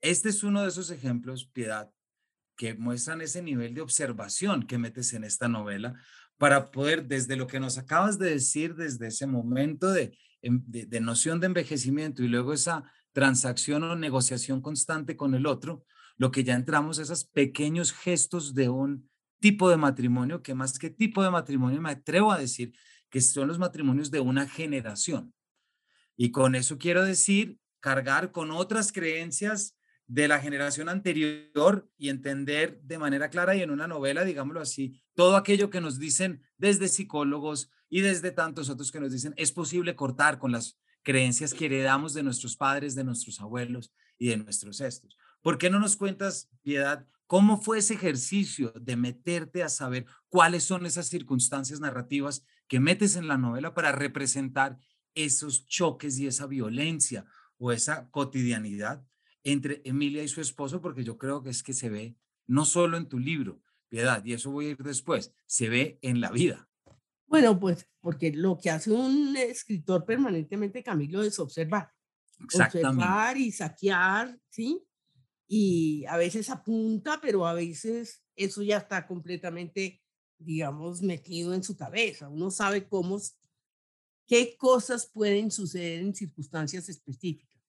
Este 0.00 0.30
es 0.30 0.42
uno 0.42 0.62
de 0.62 0.68
esos 0.68 0.90
ejemplos, 0.90 1.46
Piedad, 1.46 1.90
que 2.56 2.74
muestran 2.74 3.20
ese 3.20 3.42
nivel 3.42 3.74
de 3.74 3.80
observación 3.80 4.66
que 4.66 4.78
metes 4.78 5.12
en 5.12 5.24
esta 5.24 5.48
novela 5.48 5.94
para 6.38 6.70
poder, 6.70 7.06
desde 7.06 7.36
lo 7.36 7.46
que 7.46 7.60
nos 7.60 7.78
acabas 7.78 8.18
de 8.18 8.30
decir, 8.30 8.74
desde 8.74 9.08
ese 9.08 9.26
momento 9.26 9.90
de, 9.90 10.16
em, 10.42 10.62
de, 10.66 11.00
noción 11.00 11.40
de 11.40 11.46
envejecimiento 11.46 12.22
y 12.22 12.28
luego 12.28 12.52
esa 12.52 12.84
transacción 13.12 13.82
o 13.84 13.96
negociación 13.96 14.62
constante 14.62 15.16
con 15.16 15.34
el 15.34 15.46
otro, 15.46 15.84
lo 16.16 16.30
que 16.30 16.44
ya 16.44 16.54
entramos, 16.54 16.98
esos 16.98 17.24
pequeños 17.24 17.92
gestos 17.92 18.54
de 18.54 18.68
un 18.68 19.10
tipo 19.38 19.68
de 19.70 19.76
matrimonio, 19.76 20.42
que 20.42 20.54
más 20.54 20.78
que 20.78 20.90
tipo 20.90 21.22
de 21.22 21.30
matrimonio, 21.30 21.80
me 21.80 21.90
atrevo 21.90 22.32
a 22.32 22.38
decir 22.38 22.72
que 23.10 23.20
son 23.20 23.48
los 23.48 23.58
matrimonios 23.58 24.10
de 24.10 24.20
una 24.20 24.46
generación. 24.46 25.34
Y 26.22 26.32
con 26.32 26.54
eso 26.54 26.76
quiero 26.76 27.02
decir 27.02 27.58
cargar 27.80 28.30
con 28.30 28.50
otras 28.50 28.92
creencias 28.92 29.78
de 30.06 30.28
la 30.28 30.38
generación 30.38 30.90
anterior 30.90 31.88
y 31.96 32.10
entender 32.10 32.78
de 32.82 32.98
manera 32.98 33.30
clara 33.30 33.56
y 33.56 33.62
en 33.62 33.70
una 33.70 33.88
novela, 33.88 34.22
digámoslo 34.22 34.60
así, 34.60 35.02
todo 35.14 35.34
aquello 35.34 35.70
que 35.70 35.80
nos 35.80 35.98
dicen 35.98 36.42
desde 36.58 36.88
psicólogos 36.88 37.70
y 37.88 38.02
desde 38.02 38.32
tantos 38.32 38.68
otros 38.68 38.92
que 38.92 39.00
nos 39.00 39.12
dicen 39.12 39.32
es 39.38 39.50
posible 39.50 39.96
cortar 39.96 40.38
con 40.38 40.52
las 40.52 40.78
creencias 41.02 41.54
que 41.54 41.64
heredamos 41.64 42.12
de 42.12 42.22
nuestros 42.22 42.54
padres, 42.54 42.94
de 42.94 43.04
nuestros 43.04 43.40
abuelos 43.40 43.90
y 44.18 44.28
de 44.28 44.36
nuestros 44.36 44.82
estos. 44.82 45.16
¿Por 45.40 45.56
qué 45.56 45.70
no 45.70 45.80
nos 45.80 45.96
cuentas, 45.96 46.50
Piedad, 46.60 47.06
cómo 47.26 47.62
fue 47.62 47.78
ese 47.78 47.94
ejercicio 47.94 48.74
de 48.78 48.94
meterte 48.96 49.62
a 49.62 49.70
saber 49.70 50.04
cuáles 50.28 50.64
son 50.64 50.84
esas 50.84 51.06
circunstancias 51.08 51.80
narrativas 51.80 52.44
que 52.68 52.78
metes 52.78 53.16
en 53.16 53.26
la 53.26 53.38
novela 53.38 53.72
para 53.72 53.90
representar 53.90 54.76
esos 55.14 55.66
choques 55.66 56.18
y 56.18 56.26
esa 56.26 56.46
violencia 56.46 57.26
o 57.58 57.72
esa 57.72 58.10
cotidianidad 58.10 59.04
entre 59.44 59.82
Emilia 59.84 60.22
y 60.22 60.28
su 60.28 60.40
esposo, 60.40 60.80
porque 60.80 61.04
yo 61.04 61.18
creo 61.18 61.42
que 61.42 61.50
es 61.50 61.62
que 61.62 61.72
se 61.72 61.88
ve 61.88 62.16
no 62.46 62.64
solo 62.64 62.96
en 62.96 63.08
tu 63.08 63.18
libro, 63.18 63.62
Piedad, 63.88 64.24
y 64.24 64.34
eso 64.34 64.50
voy 64.50 64.66
a 64.66 64.70
ir 64.70 64.78
después, 64.78 65.32
se 65.46 65.68
ve 65.68 65.98
en 66.02 66.20
la 66.20 66.30
vida. 66.30 66.68
Bueno, 67.26 67.58
pues 67.58 67.88
porque 68.00 68.32
lo 68.32 68.58
que 68.58 68.70
hace 68.70 68.90
un 68.90 69.36
escritor 69.36 70.04
permanentemente, 70.04 70.82
Camilo, 70.82 71.22
es 71.22 71.38
observar. 71.38 71.92
Observar 72.40 73.36
y 73.36 73.52
saquear, 73.52 74.38
¿sí? 74.48 74.82
Y 75.46 76.04
a 76.06 76.16
veces 76.16 76.50
apunta, 76.50 77.20
pero 77.20 77.46
a 77.46 77.54
veces 77.54 78.24
eso 78.34 78.62
ya 78.62 78.78
está 78.78 79.06
completamente, 79.06 80.02
digamos, 80.38 81.02
metido 81.02 81.54
en 81.54 81.62
su 81.62 81.76
cabeza. 81.76 82.28
Uno 82.28 82.50
sabe 82.50 82.88
cómo 82.88 83.20
qué 84.30 84.56
cosas 84.56 85.10
pueden 85.12 85.50
suceder 85.50 85.98
en 85.98 86.14
circunstancias 86.14 86.88
específicas. 86.88 87.60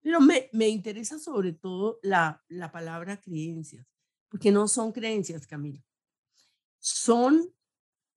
Pero 0.00 0.20
me, 0.20 0.50
me 0.52 0.68
interesa 0.68 1.16
sobre 1.16 1.52
todo 1.52 2.00
la, 2.02 2.44
la 2.48 2.72
palabra 2.72 3.20
creencias, 3.20 3.86
porque 4.28 4.50
no 4.50 4.66
son 4.66 4.90
creencias, 4.90 5.46
Camilo. 5.46 5.80
Son 6.80 7.54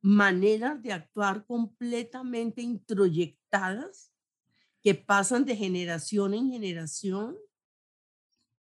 maneras 0.02 0.82
de 0.82 0.94
actuar 0.94 1.46
completamente 1.46 2.64
introyectadas 2.64 4.12
que 4.82 4.96
pasan 4.96 5.46
de 5.46 5.56
generación 5.56 6.34
en 6.34 6.50
generación 6.50 7.38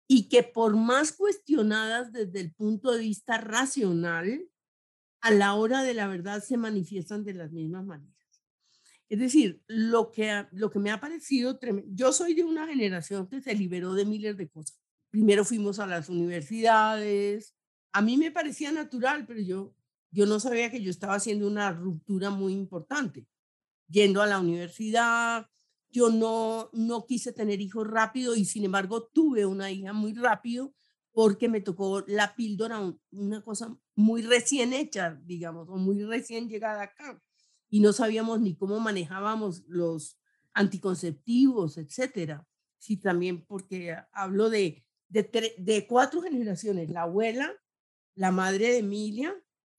y 0.07 0.29
que 0.29 0.43
por 0.43 0.77
más 0.77 1.11
cuestionadas 1.11 2.13
desde 2.13 2.39
el 2.41 2.53
punto 2.53 2.93
de 2.93 2.99
vista 2.99 3.39
racional, 3.39 4.47
a 5.23 5.31
la 5.31 5.55
hora 5.55 5.83
de 5.83 5.95
la 5.95 6.07
verdad 6.07 6.45
se 6.45 6.59
manifiestan 6.59 7.25
de 7.25 7.33
las 7.33 7.51
mismas 7.51 7.87
maneras. 7.87 8.22
Es 9.13 9.19
decir, 9.19 9.63
lo 9.67 10.11
que, 10.11 10.47
lo 10.53 10.71
que 10.71 10.79
me 10.79 10.91
ha 10.91 10.99
parecido 10.99 11.59
tremendo, 11.59 11.91
yo 11.93 12.15
soy 12.15 12.33
de 12.33 12.45
una 12.45 12.67
generación 12.67 13.27
que 13.27 13.43
se 13.43 13.55
liberó 13.55 13.93
de 13.93 14.07
miles 14.07 14.39
de 14.39 14.49
cosas. 14.49 14.81
Primero 15.11 15.45
fuimos 15.45 15.79
a 15.81 15.87
las 15.87 16.09
universidades, 16.09 17.55
a 17.93 18.01
mí 18.01 18.17
me 18.17 18.31
parecía 18.31 18.73
natural, 18.73 19.27
pero 19.27 19.43
yo, 19.43 19.75
yo 20.13 20.25
no 20.25 20.41
sabía 20.41 20.71
que 20.71 20.83
yo 20.83 20.91
estaba 20.91 21.17
haciendo 21.17 21.47
una 21.47 21.73
ruptura 21.73 22.31
muy 22.31 22.55
importante. 22.55 23.27
Yendo 23.87 24.23
a 24.23 24.27
la 24.27 24.41
universidad, 24.41 25.47
yo 25.91 26.09
no, 26.09 26.71
no 26.73 27.05
quise 27.05 27.35
tener 27.35 27.61
hijos 27.61 27.87
rápido 27.87 28.35
y 28.35 28.47
sin 28.47 28.65
embargo 28.65 29.11
tuve 29.13 29.45
una 29.45 29.71
hija 29.71 29.93
muy 29.93 30.15
rápido 30.15 30.73
porque 31.13 31.51
me 31.51 31.61
tocó 31.61 32.03
la 32.07 32.35
píldora, 32.35 32.81
una 33.11 33.43
cosa 33.43 33.77
muy 33.95 34.23
recién 34.23 34.73
hecha, 34.73 35.21
digamos, 35.23 35.69
o 35.69 35.77
muy 35.77 36.03
recién 36.03 36.49
llegada 36.49 36.85
acá 36.85 37.23
y 37.73 37.81
no 37.81 37.95
sabíamos 37.95 38.39
ni 38.39 38.55
cómo 38.55 38.81
manejábamos 38.81 39.65
los 39.67 40.21
anticonceptivos, 40.53 41.79
etcétera. 41.79 42.47
Sí, 42.77 42.99
también 42.99 43.47
porque 43.47 43.97
hablo 44.13 44.51
de, 44.51 44.85
de, 45.09 45.55
de 45.57 45.87
cuatro 45.87 46.21
generaciones, 46.21 46.91
la 46.91 47.05
abuela, 47.05 47.51
la 48.15 48.31
madre 48.31 48.73
de 48.73 48.79
Emilia, 48.81 49.35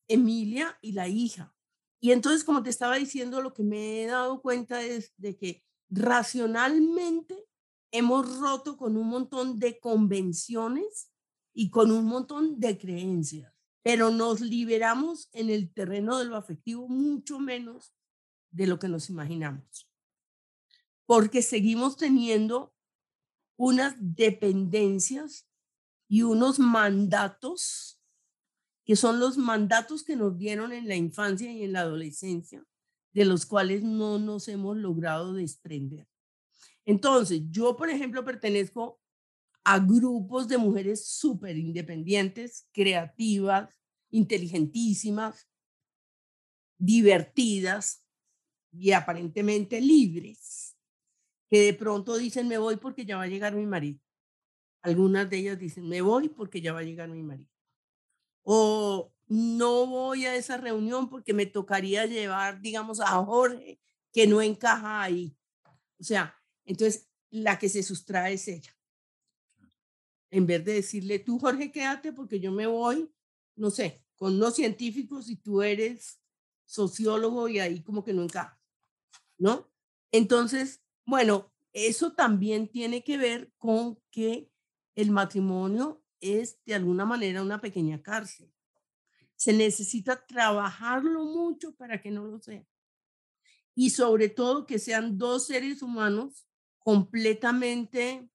Emilia 0.08 0.76
y 0.82 0.94
la 0.94 1.08
hija. 1.08 1.56
Y 2.00 2.14
entonces, 2.14 2.44
como 2.44 2.64
te 2.64 2.72
estaba 2.72 2.96
diciendo, 2.96 3.44
lo 3.44 3.54
que 3.54 3.62
me 3.62 4.02
he 4.02 4.08
dado 4.08 4.42
cuenta 4.42 4.82
es 4.82 5.14
de 5.18 5.38
que 5.38 5.64
racionalmente 5.88 7.46
hemos 7.92 8.40
roto 8.40 8.76
con 8.76 8.98
un 8.98 9.08
montón 9.08 9.60
de 9.60 9.80
convenciones 9.80 11.12
y 11.54 11.70
con 11.70 11.92
un 11.92 12.06
montón 12.06 12.60
de 12.60 12.76
creencias 12.76 13.52
pero 13.84 14.10
nos 14.10 14.40
liberamos 14.42 15.30
en 15.34 15.50
el 15.50 15.72
terreno 15.72 16.18
de 16.18 16.25
lo 16.25 16.38
afectivo 16.38 16.88
mucho 16.88 17.40
menos 17.40 17.94
de 18.50 18.66
lo 18.66 18.80
que 18.80 18.88
nos 18.88 19.10
imaginamos, 19.10 19.90
porque 21.06 21.42
seguimos 21.42 21.98
teniendo 21.98 22.74
unas 23.58 23.96
dependencias 24.00 25.48
y 26.08 26.24
unos 26.24 26.60
mandatos 26.60 28.00
que 28.86 28.96
son 28.96 29.20
los 29.20 29.38
mandatos 29.38 30.04
que 30.04 30.16
nos 30.16 30.38
dieron 30.38 30.74
en 30.74 30.88
la 30.88 30.96
infancia 30.96 31.52
y 31.52 31.63
en 31.63 31.74
la 31.74 31.82
adolescencia, 31.82 32.66
de 33.13 33.25
los 33.25 33.46
cuales 33.46 33.84
no 33.84 34.20
nos 34.20 34.48
hemos 34.48 34.75
logrado 34.78 35.34
desprender. 35.34 36.08
Entonces, 36.86 37.44
yo, 37.50 37.78
por 37.78 37.90
ejemplo, 37.90 38.25
pertenezco 38.25 39.00
a 39.63 39.79
grupos 39.79 40.48
de 40.48 40.58
mujeres 40.58 41.08
súper 41.08 41.58
independientes, 41.58 42.67
creativas, 42.74 43.79
inteligentísimas, 44.10 45.50
divertidas 46.77 48.05
y 48.72 48.91
aparentemente 48.91 49.79
libres, 49.79 50.77
que 51.50 51.60
de 51.62 51.74
pronto 51.74 52.17
dicen, 52.17 52.48
me 52.48 52.58
voy 52.58 52.77
porque 52.77 53.05
ya 53.05 53.17
va 53.17 53.24
a 53.24 53.27
llegar 53.27 53.55
mi 53.55 53.65
marido. 53.65 54.00
Algunas 54.82 55.29
de 55.29 55.38
ellas 55.38 55.60
dicen, 55.60 55.88
me 55.88 56.01
voy 56.01 56.27
porque 56.27 56.60
ya 56.60 56.74
va 56.74 56.79
a 56.79 56.84
llegar 56.84 57.10
mi 57.10 57.24
marido. 57.24 57.50
O 58.43 59.13
no 59.27 59.88
voy 59.88 60.25
a 60.25 60.36
esa 60.36 60.58
reunión 60.58 61.10
porque 61.10 61.34
me 61.34 61.46
tocaría 61.46 62.05
llevar, 62.05 62.60
digamos, 62.60 63.00
a 63.00 63.24
Jorge, 63.24 63.79
que 64.12 64.27
no 64.27 64.41
encaja 64.41 65.01
ahí. 65.01 65.38
O 66.00 66.03
sea, 66.03 66.36
entonces 66.65 67.10
la 67.29 67.58
que 67.58 67.70
se 67.70 67.82
sustrae 67.82 68.34
es 68.34 68.48
ella 68.50 68.75
en 70.34 70.48
vez 70.48 70.66
de 70.66 70.74
decirle, 70.74 71.20
tú 71.20 71.38
Jorge, 71.38 71.72
quédate 71.72 72.12
porque 72.12 72.40
yo 72.40 72.52
me 72.52 72.66
voy, 72.66 73.08
no 73.56 73.70
sé, 73.70 74.04
con 74.16 74.40
los 74.40 74.56
científicos 74.56 75.30
y 75.30 75.36
tú 75.36 75.62
eres 75.62 76.20
sociólogo 76.66 77.48
y 77.48 77.60
ahí 77.60 77.84
como 77.84 78.04
que 78.04 78.13
no 78.13 78.24
encaja, 78.24 78.60
¿no? 79.38 79.72
Entonces, 80.12 80.82
bueno, 81.06 81.54
eso 81.72 82.13
también 82.13 82.68
tiene 82.68 83.04
que 83.04 83.18
ver 83.18 83.54
con 83.60 84.02
que 84.10 84.50
el 84.96 85.12
matrimonio 85.12 86.04
es 86.20 86.60
de 86.66 86.74
alguna 86.74 87.06
manera 87.06 87.44
una 87.44 87.62
pequeña 87.62 88.02
cárcel. 88.02 88.52
Se 89.36 89.54
necesita 89.54 90.25
trabajarlo 90.25 91.25
mucho 91.25 91.75
para 91.75 92.02
que 92.02 92.10
no 92.10 92.25
lo 92.25 92.40
sea. 92.40 92.66
Y 93.75 93.92
sobre 93.92 94.30
todo 94.30 94.66
que 94.66 94.80
sean 94.80 95.20
dos 95.20 95.46
seres 95.46 95.84
humanos 95.84 96.48
completamente 96.80 98.28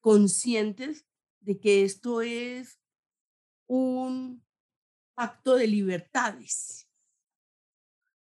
conscientes 0.00 1.07
de 1.48 1.58
que 1.58 1.82
esto 1.82 2.20
es 2.20 2.78
un 3.66 4.44
pacto 5.14 5.54
de 5.54 5.66
libertades, 5.66 6.86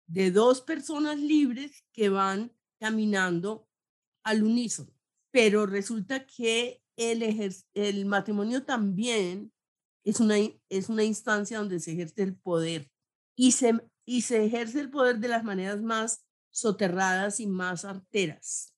de 0.07 0.31
dos 0.31 0.61
personas 0.61 1.19
libres 1.19 1.83
que 1.91 2.07
van 2.07 2.55
caminando 2.79 3.67
al 4.23 4.43
unísono. 4.43 4.93
Pero 5.29 5.65
resulta 5.65 6.25
que 6.25 6.81
el, 6.95 7.21
el 7.73 8.05
matrimonio 8.05 8.63
también 8.63 9.51
es 10.05 10.21
una, 10.21 10.35
es 10.69 10.87
una 10.87 11.03
instancia 11.03 11.57
donde 11.57 11.81
se 11.81 11.91
ejerce 11.91 12.23
el 12.23 12.37
poder 12.37 12.89
y 13.35 13.51
se, 13.51 13.73
y 14.05 14.21
se 14.21 14.45
ejerce 14.45 14.79
el 14.79 14.89
poder 14.89 15.19
de 15.19 15.27
las 15.27 15.43
maneras 15.43 15.81
más 15.81 16.25
soterradas 16.49 17.41
y 17.41 17.47
más 17.47 17.83
arteras. 17.83 18.73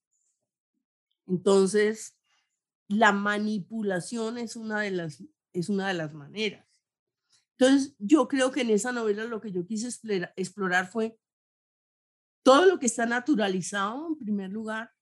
Entonces, 1.28 2.16
la 2.90 3.12
manipulación 3.12 4.36
es 4.36 4.56
una 4.56 4.80
de 4.80 4.90
las, 4.90 5.22
es 5.52 5.68
una 5.68 5.88
de 5.88 5.94
las 5.94 6.12
maneras. 6.12 6.66
Entonces, 7.56 7.94
yo 7.98 8.26
creo 8.26 8.50
que 8.50 8.62
en 8.62 8.70
esa 8.70 8.90
novela 8.90 9.24
lo 9.24 9.40
que 9.40 9.52
yo 9.52 9.64
quise 9.64 9.88
explorar 10.36 10.90
fue 10.90 11.18
todo 12.42 12.66
lo 12.66 12.78
que 12.78 12.86
está 12.86 13.06
naturalizado 13.06 14.08
en 14.08 14.16
primer 14.16 14.50
lugar 14.50 14.92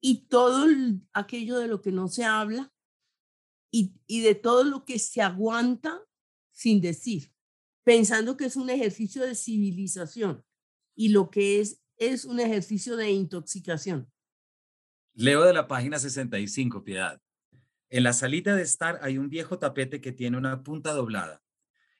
y 0.00 0.26
todo 0.26 0.66
aquello 1.12 1.58
de 1.58 1.68
lo 1.68 1.80
que 1.80 1.92
no 1.92 2.08
se 2.08 2.24
habla 2.24 2.72
y, 3.70 3.94
y 4.06 4.22
de 4.22 4.34
todo 4.34 4.64
lo 4.64 4.84
que 4.84 4.98
se 4.98 5.22
aguanta 5.22 6.02
sin 6.52 6.80
decir, 6.80 7.32
pensando 7.84 8.36
que 8.36 8.46
es 8.46 8.56
un 8.56 8.70
ejercicio 8.70 9.22
de 9.22 9.34
civilización 9.34 10.44
y 10.96 11.10
lo 11.10 11.30
que 11.30 11.60
es 11.60 11.84
es 11.96 12.24
un 12.24 12.40
ejercicio 12.40 12.96
de 12.96 13.10
intoxicación. 13.10 14.10
Leo 15.16 15.44
de 15.44 15.52
la 15.52 15.68
página 15.68 16.00
65, 16.00 16.82
Piedad. 16.82 17.22
En 17.88 18.02
la 18.02 18.12
salita 18.12 18.56
de 18.56 18.62
estar 18.62 18.98
hay 19.00 19.16
un 19.16 19.28
viejo 19.28 19.60
tapete 19.60 20.00
que 20.00 20.10
tiene 20.10 20.36
una 20.36 20.64
punta 20.64 20.92
doblada. 20.92 21.40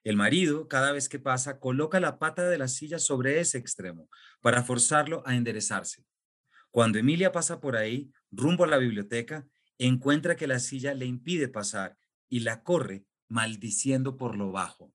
El 0.03 0.17
marido, 0.17 0.67
cada 0.67 0.91
vez 0.91 1.09
que 1.09 1.21
pasa, 1.21 1.61
coloca 1.61 2.01
la 2.01 2.19
pata 2.19 2.49
de 2.49 2.59
la 2.59 2.67
silla 2.67 2.99
sobre 2.99 3.39
ese 3.39 3.57
extremo 3.57 4.09
para 4.41 4.65
forzarlo 4.65 5.23
a 5.27 5.37
enderezarse. 5.37 6.05
Cuando 6.73 6.99
Emilia 6.99 7.31
pasa 7.31 7.61
por 7.61 7.77
ahí, 7.77 8.11
rumbo 8.33 8.65
a 8.65 8.67
la 8.67 8.79
biblioteca, 8.79 9.47
encuentra 9.79 10.35
que 10.35 10.49
la 10.49 10.59
silla 10.59 10.93
le 10.93 11.07
impide 11.07 11.47
pasar 11.47 11.97
y 12.29 12.41
la 12.41 12.65
corre 12.65 13.07
maldiciendo 13.29 14.17
por 14.17 14.37
lo 14.37 14.51
bajo. 14.51 14.93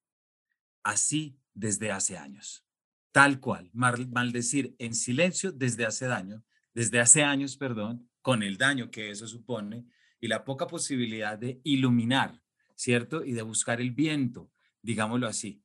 Así 0.83 1.39
desde 1.53 1.89
hace 1.93 2.17
años. 2.17 2.65
Tal 3.13 3.39
cual, 3.39 3.69
maldecir 3.71 4.75
en 4.77 4.93
silencio 4.93 5.53
desde 5.53 5.85
hace 5.85 6.05
daño, 6.05 6.43
desde 6.73 6.99
hace 6.99 7.23
años, 7.23 7.57
perdón, 7.57 8.09
con 8.21 8.43
el 8.43 8.57
daño 8.57 8.91
que 8.91 9.09
eso 9.11 9.27
supone 9.27 9.85
y 10.19 10.27
la 10.27 10.43
poca 10.43 10.67
posibilidad 10.67 11.37
de 11.37 11.61
iluminar, 11.63 12.41
¿cierto? 12.75 13.23
Y 13.23 13.33
de 13.33 13.41
buscar 13.41 13.81
el 13.81 13.91
viento, 13.91 14.51
digámoslo 14.81 15.27
así. 15.27 15.63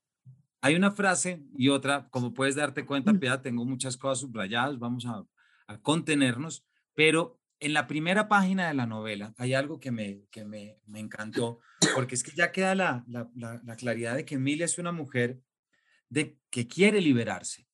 Hay 0.60 0.76
una 0.76 0.92
frase 0.92 1.44
y 1.56 1.68
otra, 1.68 2.08
como 2.08 2.32
puedes 2.32 2.54
darte 2.54 2.86
cuenta. 2.86 3.12
Piedad, 3.12 3.42
tengo 3.42 3.64
muchas 3.64 3.96
cosas 3.96 4.20
subrayadas, 4.20 4.78
vamos 4.78 5.04
a, 5.06 5.26
contenernos, 5.82 6.66
pero 6.94 7.40
en 7.58 7.72
la 7.72 7.86
primera 7.86 8.28
página 8.28 8.68
de 8.68 8.74
la 8.74 8.86
novela 8.86 9.34
hay 9.38 9.54
algo 9.54 9.80
que 9.80 9.90
me, 9.90 10.26
que 10.30 10.44
me, 10.44 10.78
encantó, 10.94 11.60
porque 11.94 12.14
es 12.14 12.22
que 12.22 12.32
ya 12.36 12.52
queda 12.52 12.74
la, 12.74 13.04
la, 13.06 13.30
la, 13.34 13.76
claridad 13.76 14.14
de 14.14 14.26
que 14.26 14.34
Emilia 14.34 14.66
es 14.66 14.78
una 14.78 14.92
mujer 14.92 15.40
de 16.10 16.38
que 16.50 16.68
quiere 16.68 17.00
liberarse, 17.00 17.66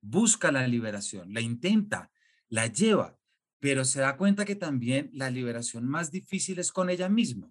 busca 0.00 0.52
la 0.52 0.66
liberación, 0.68 1.34
la 1.34 1.40
intenta, 1.40 2.12
la 2.48 2.66
lleva, 2.66 3.18
pero 3.60 3.84
se 3.84 4.00
da 4.00 4.16
cuenta 4.16 4.44
que 4.44 4.56
también 4.56 5.10
la 5.12 5.30
liberación 5.30 5.86
más 5.86 6.10
difícil 6.10 6.58
es 6.58 6.70
con 6.70 6.90
ella 6.90 7.08
misma, 7.08 7.50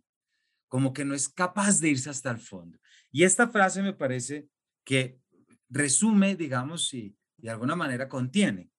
como 0.67 0.93
que 0.93 1.05
no 1.05 1.15
es 1.15 1.29
capaz 1.29 1.79
de 1.79 1.89
irse 1.89 2.09
hasta 2.09 2.31
el 2.31 2.39
fondo. 2.39 2.79
Y 3.11 3.23
esta 3.23 3.47
frase 3.47 3.81
me 3.81 3.93
parece 3.93 4.47
que 4.83 5.19
resume, 5.69 6.35
digamos, 6.35 6.93
y 6.93 7.15
de 7.37 7.49
alguna 7.49 7.75
manera 7.75 8.09
contiene. 8.09 8.71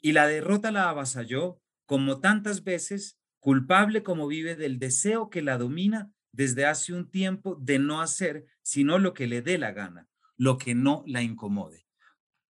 Y 0.00 0.12
la 0.12 0.26
derrota 0.26 0.70
la 0.70 0.90
avasalló 0.90 1.60
como 1.86 2.20
tantas 2.20 2.64
veces, 2.64 3.18
culpable 3.40 4.02
como 4.02 4.26
vive 4.26 4.56
del 4.56 4.78
deseo 4.78 5.30
que 5.30 5.42
la 5.42 5.58
domina 5.58 6.12
desde 6.32 6.66
hace 6.66 6.92
un 6.92 7.10
tiempo 7.10 7.56
de 7.60 7.78
no 7.78 8.00
hacer 8.00 8.46
sino 8.62 8.98
lo 8.98 9.14
que 9.14 9.26
le 9.26 9.42
dé 9.42 9.58
la 9.58 9.72
gana, 9.72 10.08
lo 10.36 10.58
que 10.58 10.74
no 10.74 11.04
la 11.06 11.22
incomode. 11.22 11.83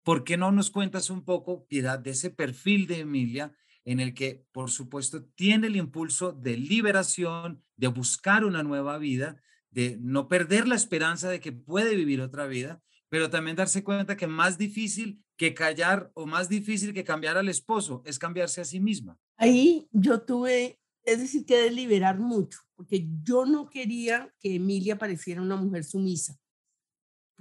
¿Por 0.03 0.23
qué 0.23 0.37
no 0.37 0.51
nos 0.51 0.69
cuentas 0.69 1.09
un 1.09 1.23
poco, 1.23 1.65
Piedad, 1.67 1.97
de 1.97 2.11
ese 2.11 2.29
perfil 2.29 2.87
de 2.87 2.99
Emilia 2.99 3.55
en 3.85 3.99
el 3.99 4.13
que, 4.13 4.45
por 4.51 4.69
supuesto, 4.69 5.25
tiene 5.35 5.67
el 5.67 5.75
impulso 5.75 6.31
de 6.31 6.57
liberación, 6.57 7.63
de 7.75 7.87
buscar 7.87 8.45
una 8.45 8.63
nueva 8.63 8.97
vida, 8.97 9.41
de 9.71 9.97
no 10.01 10.27
perder 10.27 10.67
la 10.67 10.75
esperanza 10.75 11.29
de 11.29 11.39
que 11.39 11.51
puede 11.51 11.95
vivir 11.95 12.21
otra 12.21 12.47
vida, 12.47 12.81
pero 13.09 13.29
también 13.29 13.55
darse 13.55 13.83
cuenta 13.83 14.17
que 14.17 14.27
más 14.27 14.57
difícil 14.57 15.23
que 15.37 15.53
callar 15.53 16.11
o 16.15 16.25
más 16.25 16.49
difícil 16.49 16.93
que 16.93 17.03
cambiar 17.03 17.37
al 17.37 17.49
esposo 17.49 18.01
es 18.05 18.19
cambiarse 18.19 18.61
a 18.61 18.65
sí 18.65 18.79
misma. 18.79 19.17
Ahí 19.37 19.87
yo 19.91 20.21
tuve, 20.21 20.79
es 21.03 21.19
decir, 21.19 21.45
que 21.45 21.57
deliberar 21.57 22.19
mucho, 22.19 22.59
porque 22.75 23.07
yo 23.23 23.45
no 23.45 23.69
quería 23.69 24.33
que 24.39 24.55
Emilia 24.55 24.97
pareciera 24.97 25.41
una 25.41 25.55
mujer 25.55 25.83
sumisa, 25.83 26.39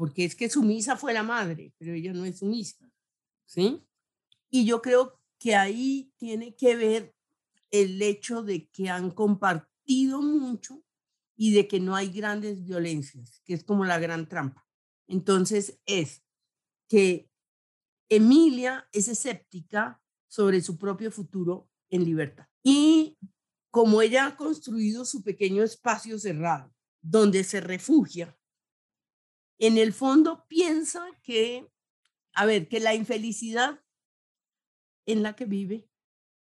porque 0.03 0.25
es 0.25 0.35
que 0.35 0.51
sumisa 0.51 0.97
fue 0.97 1.12
la 1.15 1.23
madre, 1.23 1.73
pero 1.79 1.93
ella 1.93 2.12
no 2.12 2.25
es 2.25 2.41
sumisa, 2.41 2.91
¿sí? 3.47 3.87
Y 4.51 4.65
yo 4.65 4.83
creo 4.83 5.21
que 5.38 5.55
ahí 5.55 6.12
tiene 6.17 6.57
que 6.57 6.75
ver 6.75 7.15
el 7.71 8.03
hecho 8.03 8.43
de 8.43 8.69
que 8.71 8.88
han 8.88 9.12
compartido 9.12 10.21
mucho 10.21 10.83
y 11.37 11.55
de 11.55 11.69
que 11.69 11.79
no 11.79 11.95
hay 11.95 12.09
grandes 12.09 12.65
violencias, 12.65 13.43
que 13.45 13.55
es 13.55 13.62
como 13.62 13.85
la 13.85 14.01
gran 14.01 14.29
trampa. 14.29 14.67
Entonces 15.07 15.79
es 15.87 16.25
que 16.88 17.31
Emilia 18.09 18.88
es 18.91 19.07
escéptica 19.07 20.03
sobre 20.27 20.62
su 20.62 20.79
propio 20.79 21.12
futuro 21.12 21.71
en 21.91 22.05
libertad. 22.05 22.49
Y 22.65 23.19
como 23.71 24.03
ella 24.03 24.27
ha 24.27 24.37
construido 24.37 25.05
su 25.05 25.23
pequeño 25.23 25.62
espacio 25.62 26.19
cerrado, 26.19 26.75
donde 27.01 27.45
se 27.45 27.61
refugia, 27.61 28.37
en 29.62 29.79
el 29.79 29.92
fondo 29.92 30.44
piensa 30.48 31.07
que, 31.22 31.70
a 32.35 32.46
ver, 32.46 32.66
que 32.66 32.81
la 32.81 32.96
infelicidad 32.96 33.81
en 35.07 35.22
la 35.22 35.37
que 35.37 35.44
vive, 35.44 35.88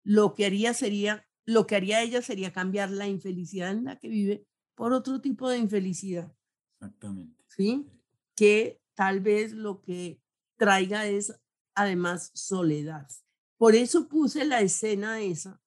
lo 0.03 0.33
que 0.33 0.45
haría 0.45 0.73
sería, 0.73 1.25
lo 1.45 1.65
que 1.65 1.77
haría 1.77 2.01
ella 2.01 2.21
sería 2.21 2.51
cambiar 2.51 2.91
la 2.91 3.07
infelicidad 3.07 3.71
en 3.71 3.85
la 3.85 3.99
que 3.99 4.09
vive 4.09 4.45
por 4.75 4.91
otro 4.91 5.21
tipo 5.21 5.47
de 5.49 5.59
infelicidad. 5.59 6.35
Exactamente. 6.73 7.41
¿Sí? 7.47 7.87
Que 8.35 8.81
tal 8.95 9.21
vez 9.21 9.53
lo 9.53 9.81
que 9.81 10.21
traiga 10.57 11.07
es 11.07 11.39
además 11.73 12.31
soledad. 12.33 13.07
Por 13.55 13.75
eso 13.75 14.09
puse 14.09 14.43
la 14.43 14.59
escena 14.59 15.21
esa 15.21 15.61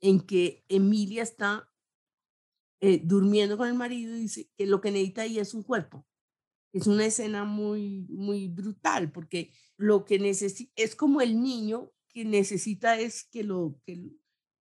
en 0.00 0.20
que 0.20 0.64
Emilia 0.68 1.24
está 1.24 1.68
eh, 2.80 3.00
durmiendo 3.02 3.56
con 3.56 3.66
el 3.66 3.74
marido 3.74 4.14
y 4.14 4.20
dice 4.20 4.48
que 4.56 4.66
lo 4.66 4.80
que 4.80 4.92
necesita 4.92 5.22
ahí 5.22 5.40
es 5.40 5.54
un 5.54 5.64
cuerpo. 5.64 6.06
Es 6.74 6.88
una 6.88 7.06
escena 7.06 7.44
muy, 7.44 8.04
muy 8.10 8.48
brutal 8.48 9.12
porque 9.12 9.52
lo 9.76 10.04
que 10.04 10.18
necesita 10.18 10.72
es 10.74 10.96
como 10.96 11.20
el 11.20 11.40
niño 11.40 11.92
que 12.08 12.24
necesita 12.24 12.98
es 12.98 13.24
que, 13.24 13.44
lo, 13.44 13.80
que, 13.86 14.10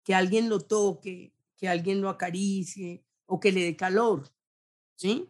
que 0.05 0.15
alguien 0.15 0.47
lo 0.47 0.61
toque, 0.61 1.33
que 1.57 1.67
alguien 1.67 2.01
lo 2.01 2.07
acaricie 2.09 3.03
o 3.25 3.41
que 3.41 3.51
le 3.51 3.61
dé 3.61 3.75
calor, 3.75 4.29
¿sí? 4.95 5.29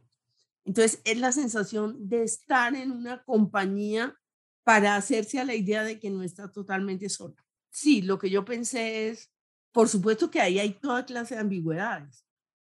Entonces 0.66 1.02
es 1.04 1.18
la 1.18 1.32
sensación 1.32 2.08
de 2.08 2.24
estar 2.24 2.76
en 2.76 2.92
una 2.92 3.24
compañía 3.24 4.16
para 4.64 4.96
hacerse 4.96 5.40
a 5.40 5.46
la 5.46 5.56
idea 5.56 5.84
de 5.84 6.00
que 6.00 6.12
no 6.12 6.22
está 6.22 6.52
totalmente 6.52 7.10
sola. 7.10 7.44
Sí, 7.72 8.04
lo 8.04 8.20
que 8.20 8.30
yo 8.30 8.46
pensé 8.46 9.10
es, 9.10 9.32
por 9.72 9.90
supuesto 9.90 10.30
que 10.30 10.42
ahí 10.42 10.60
hay 10.60 10.74
toda 10.74 11.06
clase 11.06 11.34
de 11.34 11.42
ambigüedades, 11.42 12.28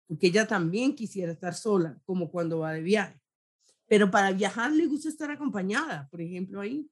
porque 0.08 0.26
ella 0.26 0.48
también 0.48 0.96
quisiera 0.96 1.30
estar 1.30 1.54
sola, 1.54 2.00
como 2.04 2.30
cuando 2.30 2.60
va 2.60 2.72
de 2.72 2.80
viaje. 2.80 3.21
Pero 3.92 4.10
para 4.10 4.32
viajar 4.32 4.72
le 4.72 4.86
gusta 4.86 5.10
estar 5.10 5.30
acompañada, 5.30 6.08
por 6.10 6.22
ejemplo, 6.22 6.62
ahí 6.62 6.90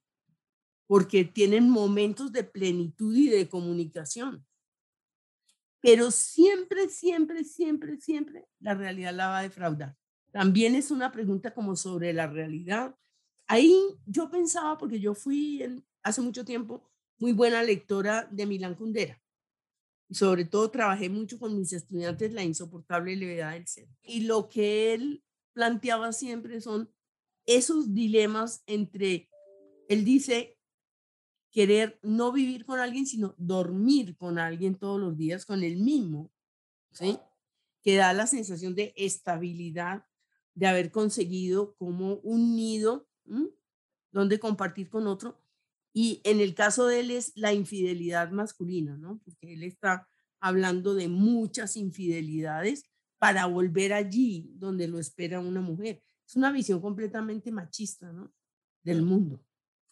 porque 0.85 1.25
tienen 1.25 1.67
momentos 1.67 2.31
de 2.31 2.43
plenitud 2.43 3.15
y 3.15 3.27
de 3.27 3.49
comunicación. 3.49 4.45
Pero 5.79 6.11
siempre, 6.11 6.89
siempre, 6.89 7.43
siempre, 7.43 7.99
siempre 7.99 8.47
la 8.59 8.75
realidad 8.75 9.15
la 9.15 9.29
va 9.29 9.39
a 9.39 9.41
defraudar. 9.41 9.97
También 10.31 10.75
es 10.75 10.91
una 10.91 11.11
pregunta 11.11 11.55
como 11.55 11.75
sobre 11.75 12.13
la 12.13 12.27
realidad. 12.27 12.95
Ahí 13.47 13.75
yo 14.05 14.29
pensaba, 14.29 14.77
porque 14.77 14.99
yo 14.99 15.15
fui 15.15 15.83
hace 16.03 16.21
mucho 16.21 16.45
tiempo 16.45 16.87
muy 17.17 17.33
buena 17.33 17.63
lectora 17.63 18.27
de 18.29 18.45
Milán 18.45 18.75
Kundera. 18.75 19.19
Sobre 20.11 20.45
todo 20.45 20.69
trabajé 20.69 21.09
mucho 21.09 21.39
con 21.39 21.57
mis 21.57 21.73
estudiantes 21.73 22.31
la 22.31 22.43
insoportable 22.43 23.15
levedad 23.15 23.53
del 23.53 23.65
ser. 23.65 23.87
Y 24.03 24.25
lo 24.25 24.47
que 24.47 24.93
él 24.93 25.23
planteaba 25.53 26.13
siempre 26.13 26.61
son 26.61 26.93
esos 27.45 27.93
dilemas 27.93 28.63
entre, 28.67 29.29
él 29.87 30.05
dice, 30.05 30.57
querer 31.51 31.99
no 32.01 32.31
vivir 32.31 32.65
con 32.65 32.79
alguien, 32.79 33.05
sino 33.05 33.35
dormir 33.37 34.15
con 34.15 34.39
alguien 34.39 34.75
todos 34.75 34.99
los 34.99 35.17
días, 35.17 35.45
con 35.45 35.63
el 35.63 35.77
mismo, 35.77 36.31
¿sí? 36.91 37.17
Que 37.83 37.95
da 37.95 38.13
la 38.13 38.27
sensación 38.27 38.75
de 38.75 38.93
estabilidad 38.95 40.05
de 40.53 40.67
haber 40.67 40.91
conseguido 40.91 41.75
como 41.75 42.15
un 42.17 42.55
nido 42.55 43.07
donde 44.11 44.39
compartir 44.39 44.89
con 44.89 45.07
otro. 45.07 45.41
Y 45.93 46.21
en 46.23 46.39
el 46.39 46.55
caso 46.55 46.87
de 46.87 47.01
él 47.01 47.11
es 47.11 47.33
la 47.35 47.53
infidelidad 47.53 48.31
masculina, 48.31 48.97
¿no? 48.97 49.19
Porque 49.25 49.53
él 49.53 49.63
está 49.63 50.07
hablando 50.39 50.93
de 50.93 51.09
muchas 51.09 51.75
infidelidades 51.75 52.85
para 53.21 53.45
volver 53.45 53.93
allí 53.93 54.49
donde 54.55 54.87
lo 54.87 54.97
espera 54.97 55.39
una 55.39 55.61
mujer. 55.61 56.01
Es 56.27 56.35
una 56.35 56.51
visión 56.51 56.81
completamente 56.81 57.51
machista, 57.51 58.11
¿no? 58.11 58.33
Del 58.81 59.03
mundo. 59.03 59.45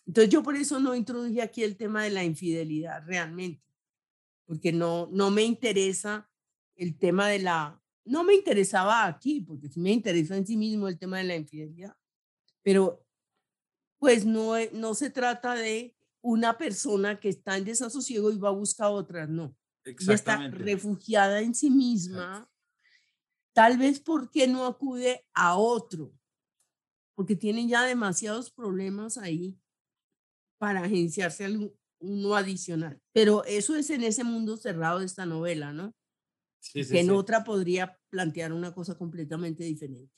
Entonces 0.07 0.33
yo 0.33 0.41
por 0.41 0.55
eso 0.55 0.79
no 0.79 0.95
introduje 0.95 1.39
aquí 1.39 1.61
el 1.61 1.77
tema 1.77 2.03
de 2.03 2.09
la 2.09 2.23
infidelidad 2.23 3.05
realmente, 3.05 3.63
porque 4.47 4.71
no, 4.71 5.09
no 5.11 5.29
me 5.29 5.43
interesa 5.43 6.27
el 6.75 6.97
tema 6.97 7.27
de 7.27 7.37
la, 7.37 7.79
no 8.03 8.23
me 8.23 8.33
interesaba 8.33 9.05
aquí, 9.05 9.41
porque 9.41 9.69
sí 9.69 9.79
me 9.79 9.91
interesa 9.91 10.35
en 10.35 10.47
sí 10.47 10.57
mismo 10.57 10.87
el 10.87 10.97
tema 10.97 11.19
de 11.19 11.25
la 11.25 11.35
infidelidad, 11.35 11.95
pero 12.63 13.05
pues 13.99 14.25
no, 14.25 14.53
no 14.73 14.95
se 14.95 15.11
trata 15.11 15.53
de 15.53 15.95
una 16.21 16.57
persona 16.57 17.19
que 17.19 17.29
está 17.29 17.57
en 17.57 17.65
desasosiego 17.65 18.31
y 18.31 18.39
va 18.39 18.49
a 18.49 18.53
buscar 18.53 18.89
otras, 18.89 19.29
no. 19.29 19.55
Ya 19.99 20.15
está 20.15 20.47
refugiada 20.47 21.41
en 21.41 21.53
sí 21.53 21.69
misma, 21.69 22.49
tal 23.59 23.77
vez 23.77 23.99
porque 23.99 24.47
no 24.47 24.65
acude 24.65 25.25
a 25.33 25.57
otro, 25.57 26.13
porque 27.13 27.35
tiene 27.35 27.67
ya 27.67 27.83
demasiados 27.83 28.49
problemas 28.51 29.17
ahí 29.17 29.59
para 30.57 30.85
agenciarse 30.85 31.45
uno 31.99 32.35
adicional. 32.37 33.01
Pero 33.11 33.43
eso 33.43 33.75
es 33.75 33.89
en 33.89 34.03
ese 34.03 34.23
mundo 34.23 34.55
cerrado 34.55 34.99
de 34.99 35.07
esta 35.07 35.25
novela, 35.25 35.73
¿no? 35.73 35.93
Sí, 36.61 36.87
que 36.87 37.01
en 37.01 37.09
otra 37.09 37.43
podría 37.43 37.99
plantear 38.09 38.53
una 38.53 38.73
cosa 38.73 38.97
completamente 38.97 39.65
diferente. 39.65 40.15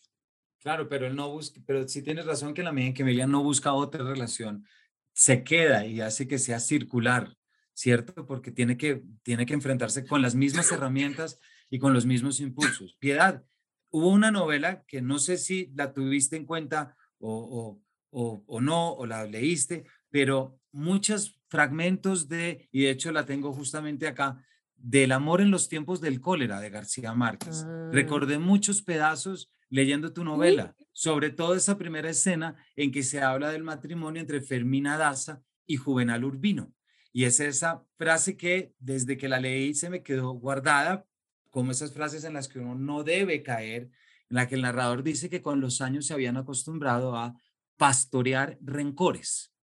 Claro, 0.60 0.88
pero 0.88 1.08
él 1.08 1.16
no 1.16 1.32
busca, 1.32 1.60
pero 1.66 1.88
sí 1.88 2.04
tienes 2.04 2.28
razón 2.28 2.54
que 2.54 2.62
la 2.62 2.72
medida 2.72 2.90
en 2.90 2.94
que 2.94 3.02
Emilia 3.02 3.26
no 3.26 3.42
busca 3.42 3.74
otra 3.74 4.04
relación, 4.04 4.68
se 5.14 5.44
queda 5.44 5.88
y 5.88 6.00
hace 6.00 6.28
que 6.28 6.38
sea 6.38 6.60
circular, 6.60 7.36
¿cierto? 7.74 8.28
Porque 8.28 8.52
tiene 8.52 8.78
que, 8.78 9.04
tiene 9.24 9.48
que 9.48 9.56
enfrentarse 9.56 10.06
con 10.06 10.22
las 10.22 10.36
mismas 10.36 10.72
herramientas 10.72 11.40
y 11.72 11.80
con 11.80 11.94
los 11.94 12.06
mismos 12.06 12.40
impulsos. 12.40 12.96
Piedad, 13.00 13.44
hubo 13.90 14.10
una 14.10 14.30
novela 14.30 14.84
que 14.86 15.02
no 15.02 15.18
sé 15.18 15.38
si 15.38 15.72
la 15.74 15.94
tuviste 15.94 16.36
en 16.36 16.46
cuenta 16.46 16.96
o, 17.18 17.82
o, 18.12 18.44
o 18.46 18.62
no, 18.62 18.94
o 18.94 19.08
la 19.08 19.26
leíste, 19.26 19.86
pero 20.12 20.60
muchos 20.72 21.40
fragmentos 21.48 22.28
de, 22.28 22.70
y 22.72 22.84
de 22.84 22.92
hecho 22.92 23.12
la 23.12 23.26
tengo 23.26 23.52
justamente 23.54 24.08
acá, 24.08 24.46
del 24.76 25.12
amor 25.12 25.42
en 25.42 25.52
los 25.52 25.70
tiempos 25.70 26.02
del 26.02 26.22
cólera 26.22 26.60
de 26.60 26.70
García 26.70 27.14
Márquez. 27.14 27.66
Ah. 27.66 27.90
Recordé 27.92 28.40
muchos 28.40 28.82
pedazos 28.82 29.52
leyendo 29.70 30.12
tu 30.12 30.24
novela, 30.24 30.76
sobre 30.92 31.30
todo 31.30 31.56
esa 31.56 31.78
primera 31.78 32.10
escena 32.10 32.56
en 32.76 32.92
que 32.92 33.04
se 33.04 33.22
habla 33.22 33.52
del 33.52 33.64
matrimonio 33.64 34.20
entre 34.20 34.42
Fermina 34.42 34.98
Daza 34.98 35.42
y 35.66 35.78
Juvenal 35.78 36.26
Urbino. 36.26 36.74
Y 37.14 37.26
es 37.26 37.40
esa 37.40 37.84
frase 37.98 38.36
que 38.36 38.74
desde 38.80 39.18
que 39.18 39.30
la 39.30 39.40
leí 39.40 39.74
se 39.74 39.90
me 39.90 40.04
quedó 40.04 40.32
guardada, 40.32 41.06
como 41.52 41.72
esas 41.72 41.94
frases 41.94 42.24
en 42.24 42.34
las 42.34 42.48
que 42.48 42.60
uno 42.60 42.74
no 42.76 43.04
debe 43.04 43.44
caer, 43.44 43.92
en 44.30 44.36
la 44.36 44.48
que 44.48 44.56
el 44.56 44.64
narrador 44.64 45.04
dice 45.04 45.30
que 45.30 45.42
con 45.42 45.62
los 45.62 45.82
años 45.82 46.08
se 46.08 46.14
habían 46.14 46.38
acostumbrado 46.38 47.16
a 47.16 47.36
pastorear 47.78 48.58
rencores 48.62 49.54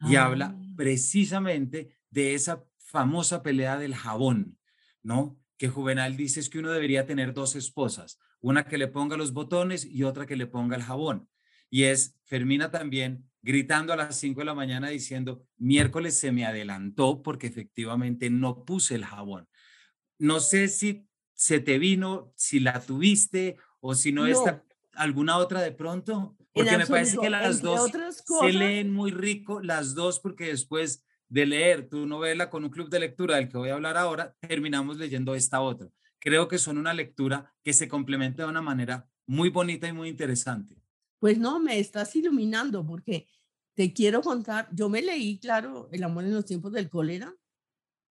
y 0.00 0.16
habla 0.16 0.54
ah. 0.56 0.62
precisamente 0.76 1.96
de 2.10 2.34
esa 2.34 2.64
famosa 2.78 3.42
pelea 3.42 3.76
del 3.78 3.94
jabón, 3.94 4.58
¿no? 5.02 5.38
Que 5.56 5.68
Juvenal 5.68 6.16
dice 6.16 6.40
es 6.40 6.48
que 6.48 6.58
uno 6.58 6.70
debería 6.70 7.06
tener 7.06 7.34
dos 7.34 7.56
esposas, 7.56 8.18
una 8.40 8.66
que 8.66 8.78
le 8.78 8.88
ponga 8.88 9.16
los 9.16 9.32
botones 9.32 9.84
y 9.84 10.04
otra 10.04 10.26
que 10.26 10.36
le 10.36 10.46
ponga 10.46 10.76
el 10.76 10.82
jabón. 10.82 11.28
Y 11.70 11.84
es 11.84 12.18
Fermina 12.24 12.70
también 12.70 13.28
gritando 13.42 13.92
a 13.92 13.96
las 13.96 14.16
5 14.18 14.40
de 14.40 14.46
la 14.46 14.54
mañana 14.54 14.88
diciendo, 14.88 15.46
miércoles 15.56 16.18
se 16.18 16.32
me 16.32 16.46
adelantó 16.46 17.22
porque 17.22 17.46
efectivamente 17.46 18.30
no 18.30 18.64
puse 18.64 18.94
el 18.94 19.04
jabón. 19.04 19.48
No 20.18 20.40
sé 20.40 20.68
si 20.68 21.06
se 21.44 21.60
te 21.60 21.78
vino, 21.78 22.32
si 22.36 22.58
la 22.58 22.80
tuviste 22.80 23.58
o 23.80 23.94
si 23.94 24.12
no, 24.12 24.26
está 24.26 24.64
alguna 24.94 25.36
otra 25.36 25.60
de 25.60 25.72
pronto. 25.72 26.34
Porque 26.54 26.78
me 26.78 26.86
parece 26.86 27.18
que 27.18 27.28
las 27.28 27.60
dos 27.60 27.90
se 27.90 28.52
leen 28.54 28.90
muy 28.90 29.10
rico, 29.10 29.60
las 29.60 29.94
dos, 29.94 30.20
porque 30.20 30.46
después 30.46 31.04
de 31.28 31.44
leer 31.44 31.90
tu 31.90 32.06
novela 32.06 32.48
con 32.48 32.64
un 32.64 32.70
club 32.70 32.88
de 32.88 33.00
lectura 33.00 33.36
del 33.36 33.50
que 33.50 33.58
voy 33.58 33.68
a 33.68 33.74
hablar 33.74 33.98
ahora, 33.98 34.34
terminamos 34.40 34.96
leyendo 34.96 35.34
esta 35.34 35.60
otra. 35.60 35.90
Creo 36.18 36.48
que 36.48 36.56
son 36.56 36.78
una 36.78 36.94
lectura 36.94 37.52
que 37.62 37.74
se 37.74 37.88
complementa 37.88 38.44
de 38.44 38.48
una 38.48 38.62
manera 38.62 39.06
muy 39.26 39.50
bonita 39.50 39.86
y 39.86 39.92
muy 39.92 40.08
interesante. 40.08 40.80
Pues 41.18 41.36
no, 41.36 41.60
me 41.60 41.78
estás 41.78 42.16
iluminando 42.16 42.86
porque 42.86 43.28
te 43.74 43.92
quiero 43.92 44.22
contar, 44.22 44.70
yo 44.72 44.88
me 44.88 45.02
leí, 45.02 45.38
claro, 45.38 45.90
El 45.92 46.04
amor 46.04 46.24
en 46.24 46.32
los 46.32 46.46
tiempos 46.46 46.72
del 46.72 46.88
cólera. 46.88 47.34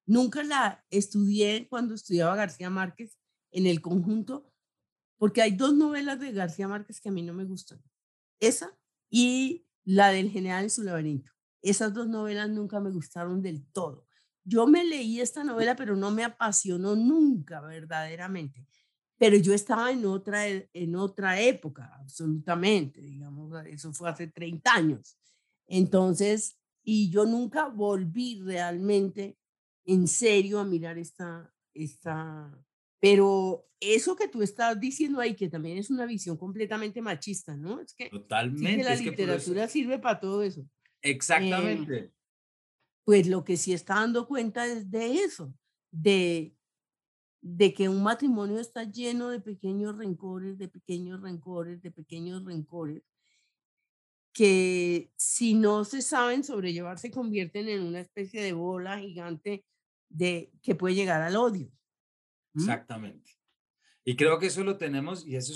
Nunca 0.05 0.43
la 0.43 0.85
estudié 0.91 1.67
cuando 1.67 1.95
estudiaba 1.95 2.35
García 2.35 2.69
Márquez 2.69 3.17
en 3.53 3.67
el 3.67 3.81
conjunto, 3.81 4.51
porque 5.17 5.41
hay 5.41 5.51
dos 5.51 5.73
novelas 5.73 6.19
de 6.19 6.31
García 6.31 6.67
Márquez 6.67 6.99
que 6.99 7.09
a 7.09 7.11
mí 7.11 7.21
no 7.21 7.33
me 7.33 7.45
gustan. 7.45 7.81
Esa 8.39 8.77
y 9.09 9.65
la 9.85 10.09
del 10.09 10.29
general 10.29 10.65
en 10.65 10.69
su 10.69 10.83
laberinto. 10.83 11.31
Esas 11.61 11.93
dos 11.93 12.09
novelas 12.09 12.49
nunca 12.49 12.79
me 12.79 12.91
gustaron 12.91 13.41
del 13.41 13.65
todo. 13.71 14.05
Yo 14.43 14.67
me 14.67 14.83
leí 14.83 15.21
esta 15.21 15.43
novela, 15.43 15.75
pero 15.75 15.95
no 15.95 16.11
me 16.11 16.25
apasionó 16.25 16.95
nunca 16.95 17.61
verdaderamente. 17.61 18.67
Pero 19.17 19.37
yo 19.37 19.53
estaba 19.53 19.91
en 19.91 20.05
otra, 20.05 20.49
e, 20.49 20.69
en 20.73 20.95
otra 20.95 21.39
época, 21.39 21.89
absolutamente, 22.01 23.01
digamos, 23.01 23.53
eso 23.67 23.93
fue 23.93 24.09
hace 24.09 24.27
30 24.27 24.73
años. 24.73 25.17
Entonces, 25.67 26.57
y 26.83 27.09
yo 27.09 27.25
nunca 27.25 27.69
volví 27.69 28.41
realmente 28.41 29.37
en 29.85 30.07
serio 30.07 30.59
a 30.59 30.65
mirar 30.65 30.97
esta, 30.97 31.53
esta, 31.73 32.51
pero 33.03 33.67
eso 33.81 34.15
que 34.15 34.29
tú 34.29 34.41
estás 34.41 34.79
diciendo 34.79 35.19
ahí, 35.19 35.35
que 35.35 35.49
también 35.49 35.77
es 35.77 35.89
una 35.89 36.05
visión 36.05 36.37
completamente 36.37 37.01
machista, 37.01 37.53
¿no? 37.57 37.81
Es 37.81 37.93
que, 37.93 38.09
Totalmente. 38.09 38.81
la 38.81 38.95
literatura 38.95 39.67
sirve 39.67 39.99
para 39.99 40.21
todo 40.21 40.41
eso. 40.41 40.61
Eh, 41.01 41.11
Exactamente. 41.11 42.13
pues 43.03 43.27
lo 43.27 43.43
que 43.43 43.57
sí 43.57 43.73
está 43.73 43.95
dando 43.95 44.25
cuenta 44.25 44.65
es 44.67 44.89
de 44.89 45.15
eso, 45.15 45.53
de, 45.91 46.55
de 47.41 47.73
que 47.73 47.89
un 47.89 48.01
matrimonio 48.03 48.57
está 48.57 48.85
lleno 48.85 49.27
de 49.27 49.41
pequeños 49.41 49.97
rencores, 49.97 50.57
de 50.57 50.69
pequeños 50.69 51.19
rencores, 51.19 51.81
de 51.81 51.91
pequeños 51.91 52.45
rencores, 52.45 53.03
que 54.31 55.11
si 55.17 55.55
no 55.55 55.83
se 55.83 56.01
saben 56.01 56.45
sobrellevar 56.45 56.97
se 56.99 57.11
convierten 57.11 57.67
en 57.67 57.83
una 57.83 57.99
especie 57.99 58.41
de 58.41 58.53
bola 58.53 58.97
gigante 58.97 59.65
de, 60.07 60.53
que 60.61 60.73
puede 60.73 60.95
llegar 60.95 61.21
al 61.21 61.35
odio. 61.35 61.69
Exactamente. 62.55 63.31
Y 64.05 64.15
creo 64.15 64.39
que 64.39 64.47
eso 64.47 64.63
lo 64.63 64.77
tenemos 64.77 65.25
y 65.25 65.35
eso 65.35 65.53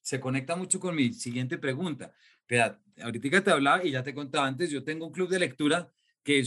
se 0.00 0.20
conecta 0.20 0.54
mucho 0.54 0.78
con 0.78 0.94
mi 0.94 1.12
siguiente 1.12 1.58
pregunta. 1.58 2.12
Pero 2.46 2.78
ahorita 3.02 3.42
te 3.42 3.50
hablaba 3.50 3.84
y 3.84 3.90
ya 3.90 4.02
te 4.02 4.14
contaba 4.14 4.46
antes, 4.46 4.70
yo 4.70 4.84
tengo 4.84 5.06
un 5.06 5.12
club 5.12 5.28
de 5.28 5.40
lectura 5.40 5.90
que 6.22 6.44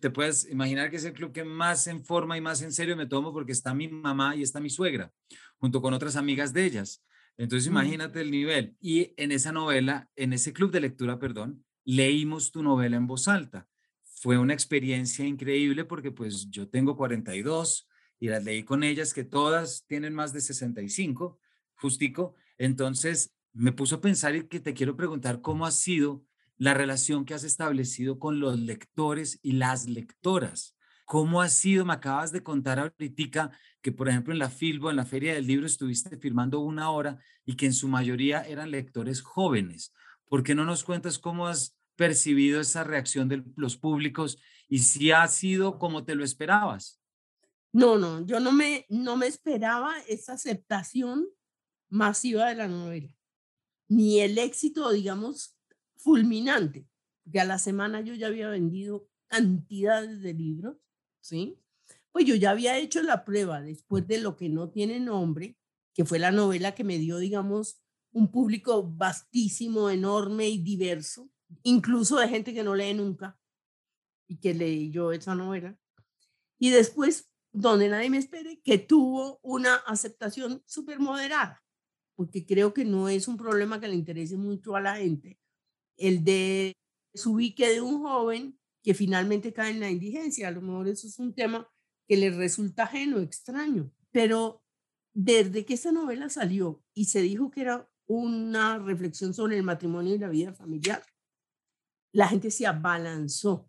te 0.00 0.10
puedes 0.10 0.48
imaginar 0.50 0.90
que 0.90 0.96
es 0.96 1.04
el 1.04 1.12
club 1.12 1.32
que 1.32 1.44
más 1.44 1.86
en 1.86 2.04
forma 2.04 2.36
y 2.36 2.40
más 2.40 2.62
en 2.62 2.72
serio 2.72 2.96
me 2.96 3.06
tomo 3.06 3.32
porque 3.32 3.52
está 3.52 3.74
mi 3.74 3.88
mamá 3.88 4.36
y 4.36 4.42
está 4.42 4.60
mi 4.60 4.70
suegra, 4.70 5.12
junto 5.58 5.82
con 5.82 5.94
otras 5.94 6.16
amigas 6.16 6.52
de 6.52 6.64
ellas. 6.64 7.04
Entonces 7.36 7.68
imagínate 7.68 8.20
el 8.20 8.30
nivel. 8.30 8.76
Y 8.80 9.14
en 9.16 9.32
esa 9.32 9.52
novela, 9.52 10.10
en 10.16 10.32
ese 10.32 10.52
club 10.52 10.70
de 10.70 10.80
lectura, 10.80 11.18
perdón, 11.18 11.64
leímos 11.84 12.50
tu 12.50 12.62
novela 12.62 12.96
en 12.96 13.06
voz 13.06 13.28
alta. 13.28 13.68
Fue 14.02 14.36
una 14.36 14.52
experiencia 14.52 15.24
increíble 15.24 15.84
porque 15.84 16.10
pues 16.10 16.50
yo 16.50 16.68
tengo 16.68 16.96
42, 16.96 17.87
y 18.20 18.28
las 18.28 18.44
leí 18.44 18.64
con 18.64 18.82
ellas, 18.82 19.14
que 19.14 19.24
todas 19.24 19.84
tienen 19.86 20.14
más 20.14 20.32
de 20.32 20.40
65, 20.40 21.38
justico. 21.74 22.34
Entonces 22.58 23.34
me 23.52 23.72
puso 23.72 23.96
a 23.96 24.00
pensar 24.00 24.36
y 24.36 24.48
que 24.48 24.60
te 24.60 24.74
quiero 24.74 24.96
preguntar 24.96 25.40
cómo 25.40 25.66
ha 25.66 25.70
sido 25.70 26.24
la 26.56 26.74
relación 26.74 27.24
que 27.24 27.34
has 27.34 27.44
establecido 27.44 28.18
con 28.18 28.40
los 28.40 28.58
lectores 28.58 29.38
y 29.42 29.52
las 29.52 29.88
lectoras. 29.88 30.76
¿Cómo 31.04 31.40
ha 31.40 31.48
sido? 31.48 31.86
Me 31.86 31.94
acabas 31.94 32.32
de 32.32 32.42
contar 32.42 32.78
ahorita 32.78 33.50
que, 33.80 33.92
por 33.92 34.08
ejemplo, 34.08 34.32
en 34.32 34.38
la 34.38 34.50
Filbo, 34.50 34.90
en 34.90 34.96
la 34.96 35.06
Feria 35.06 35.32
del 35.32 35.46
Libro, 35.46 35.64
estuviste 35.64 36.18
firmando 36.18 36.60
una 36.60 36.90
hora 36.90 37.18
y 37.46 37.56
que 37.56 37.64
en 37.66 37.72
su 37.72 37.88
mayoría 37.88 38.42
eran 38.42 38.70
lectores 38.70 39.22
jóvenes. 39.22 39.94
¿Por 40.26 40.42
qué 40.42 40.54
no 40.54 40.64
nos 40.64 40.84
cuentas 40.84 41.18
cómo 41.18 41.46
has 41.46 41.78
percibido 41.96 42.60
esa 42.60 42.84
reacción 42.84 43.28
de 43.28 43.42
los 43.56 43.76
públicos 43.78 44.38
y 44.68 44.80
si 44.80 45.10
ha 45.10 45.26
sido 45.28 45.78
como 45.78 46.04
te 46.04 46.14
lo 46.14 46.24
esperabas? 46.24 46.97
No, 47.72 47.98
no, 47.98 48.24
yo 48.26 48.40
no 48.40 48.52
me, 48.52 48.86
no 48.88 49.16
me 49.16 49.26
esperaba 49.26 49.98
esa 50.08 50.34
aceptación 50.34 51.28
masiva 51.90 52.48
de 52.48 52.54
la 52.54 52.68
novela, 52.68 53.14
ni 53.88 54.20
el 54.20 54.38
éxito, 54.38 54.90
digamos, 54.90 55.56
fulminante, 55.96 56.86
que 57.30 57.40
a 57.40 57.44
la 57.44 57.58
semana 57.58 58.00
yo 58.00 58.14
ya 58.14 58.28
había 58.28 58.48
vendido 58.48 59.08
cantidades 59.28 60.20
de 60.22 60.34
libros, 60.34 60.76
¿sí? 61.20 61.58
Pues 62.10 62.24
yo 62.24 62.34
ya 62.34 62.50
había 62.50 62.78
hecho 62.78 63.02
la 63.02 63.24
prueba 63.24 63.60
después 63.60 64.06
de 64.06 64.18
lo 64.18 64.36
que 64.36 64.48
no 64.48 64.70
tiene 64.70 64.98
nombre, 65.00 65.58
que 65.94 66.04
fue 66.04 66.18
la 66.18 66.30
novela 66.30 66.74
que 66.74 66.84
me 66.84 66.98
dio, 66.98 67.18
digamos, 67.18 67.82
un 68.12 68.30
público 68.30 68.82
vastísimo, 68.82 69.90
enorme 69.90 70.48
y 70.48 70.58
diverso, 70.58 71.30
incluso 71.62 72.18
de 72.18 72.28
gente 72.28 72.54
que 72.54 72.64
no 72.64 72.74
lee 72.74 72.94
nunca 72.94 73.38
y 74.26 74.38
que 74.38 74.54
leyó 74.54 75.12
esa 75.12 75.34
novela. 75.34 75.78
Y 76.58 76.70
después, 76.70 77.30
donde 77.52 77.88
nadie 77.88 78.10
me 78.10 78.18
espere, 78.18 78.60
que 78.62 78.78
tuvo 78.78 79.40
una 79.42 79.76
aceptación 79.76 80.62
súper 80.66 81.00
moderada, 81.00 81.62
porque 82.16 82.44
creo 82.46 82.74
que 82.74 82.84
no 82.84 83.08
es 83.08 83.28
un 83.28 83.36
problema 83.36 83.80
que 83.80 83.88
le 83.88 83.94
interese 83.94 84.36
mucho 84.36 84.76
a 84.76 84.80
la 84.80 84.96
gente, 84.96 85.38
el 85.96 86.24
de 86.24 86.72
su 87.14 87.32
ubique 87.32 87.68
de 87.68 87.80
un 87.80 88.02
joven 88.02 88.58
que 88.82 88.94
finalmente 88.94 89.52
cae 89.52 89.72
en 89.72 89.80
la 89.80 89.90
indigencia. 89.90 90.48
A 90.48 90.50
lo 90.52 90.62
mejor 90.62 90.88
eso 90.88 91.06
es 91.06 91.18
un 91.18 91.34
tema 91.34 91.68
que 92.06 92.16
le 92.16 92.30
resulta 92.30 92.84
ajeno, 92.84 93.18
extraño, 93.18 93.92
pero 94.10 94.62
desde 95.12 95.64
que 95.64 95.74
esa 95.74 95.92
novela 95.92 96.28
salió 96.28 96.82
y 96.94 97.06
se 97.06 97.20
dijo 97.20 97.50
que 97.50 97.62
era 97.62 97.90
una 98.06 98.78
reflexión 98.78 99.34
sobre 99.34 99.56
el 99.56 99.62
matrimonio 99.62 100.14
y 100.14 100.18
la 100.18 100.28
vida 100.28 100.54
familiar, 100.54 101.02
la 102.12 102.28
gente 102.28 102.50
se 102.50 102.66
abalanzó 102.66 103.68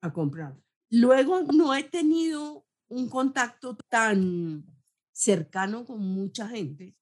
a 0.00 0.12
comprarla. 0.12 0.60
Luego 0.90 1.42
no 1.42 1.74
he 1.74 1.84
tenido 1.84 2.66
un 2.94 3.08
contacto 3.08 3.76
tan 3.88 4.64
cercano 5.12 5.84
con 5.84 6.00
mucha 6.00 6.48
gente, 6.48 6.96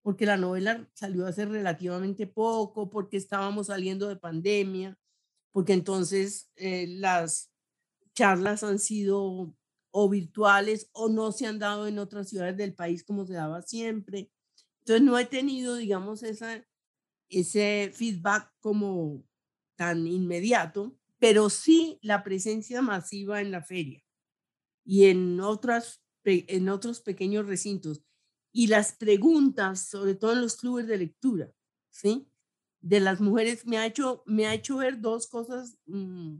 porque 0.00 0.24
la 0.24 0.38
novela 0.38 0.88
salió 0.94 1.26
hace 1.26 1.44
relativamente 1.44 2.26
poco, 2.26 2.88
porque 2.88 3.18
estábamos 3.18 3.66
saliendo 3.66 4.08
de 4.08 4.16
pandemia, 4.16 4.98
porque 5.52 5.74
entonces 5.74 6.50
eh, 6.56 6.86
las 6.88 7.52
charlas 8.14 8.64
han 8.64 8.78
sido 8.78 9.54
o 9.92 10.08
virtuales 10.08 10.88
o 10.92 11.10
no 11.10 11.32
se 11.32 11.46
han 11.46 11.58
dado 11.58 11.86
en 11.86 11.98
otras 11.98 12.30
ciudades 12.30 12.56
del 12.56 12.74
país 12.74 13.04
como 13.04 13.26
se 13.26 13.34
daba 13.34 13.60
siempre. 13.60 14.30
Entonces 14.78 15.02
no 15.02 15.18
he 15.18 15.26
tenido, 15.26 15.76
digamos, 15.76 16.22
esa, 16.22 16.64
ese 17.28 17.90
feedback 17.92 18.50
como 18.60 19.22
tan 19.76 20.06
inmediato, 20.06 20.96
pero 21.18 21.50
sí 21.50 21.98
la 22.00 22.22
presencia 22.22 22.80
masiva 22.80 23.42
en 23.42 23.50
la 23.50 23.62
feria 23.62 24.02
y 24.84 25.06
en, 25.06 25.40
otras, 25.40 26.02
en 26.24 26.68
otros 26.68 27.00
pequeños 27.00 27.46
recintos. 27.46 28.02
Y 28.52 28.66
las 28.66 28.92
preguntas, 28.92 29.88
sobre 29.88 30.14
todo 30.14 30.32
en 30.32 30.40
los 30.40 30.56
clubes 30.56 30.86
de 30.86 30.98
lectura, 30.98 31.52
¿sí? 31.90 32.28
De 32.80 33.00
las 33.00 33.20
mujeres, 33.20 33.66
me 33.66 33.78
ha 33.78 33.86
hecho, 33.86 34.22
me 34.26 34.46
ha 34.46 34.54
hecho 34.54 34.78
ver 34.78 35.00
dos 35.00 35.28
cosas 35.28 35.78
mm, 35.86 36.38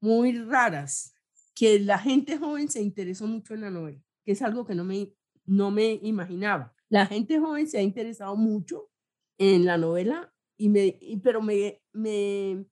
muy 0.00 0.38
raras 0.38 1.14
que 1.54 1.78
la 1.78 1.98
gente 1.98 2.38
joven 2.38 2.68
se 2.68 2.82
interesó 2.82 3.26
mucho 3.26 3.54
en 3.54 3.60
la 3.60 3.70
novela, 3.70 4.02
que 4.24 4.32
es 4.32 4.42
algo 4.42 4.66
que 4.66 4.74
no 4.74 4.84
me, 4.84 5.14
no 5.44 5.70
me 5.70 6.00
imaginaba. 6.02 6.74
La 6.88 7.06
gente 7.06 7.38
joven 7.38 7.68
se 7.68 7.78
ha 7.78 7.82
interesado 7.82 8.36
mucho 8.36 8.90
en 9.38 9.64
la 9.64 9.78
novela, 9.78 10.34
y 10.56 10.68
me, 10.68 10.98
pero 11.22 11.42
me, 11.42 11.82
me 11.92 12.66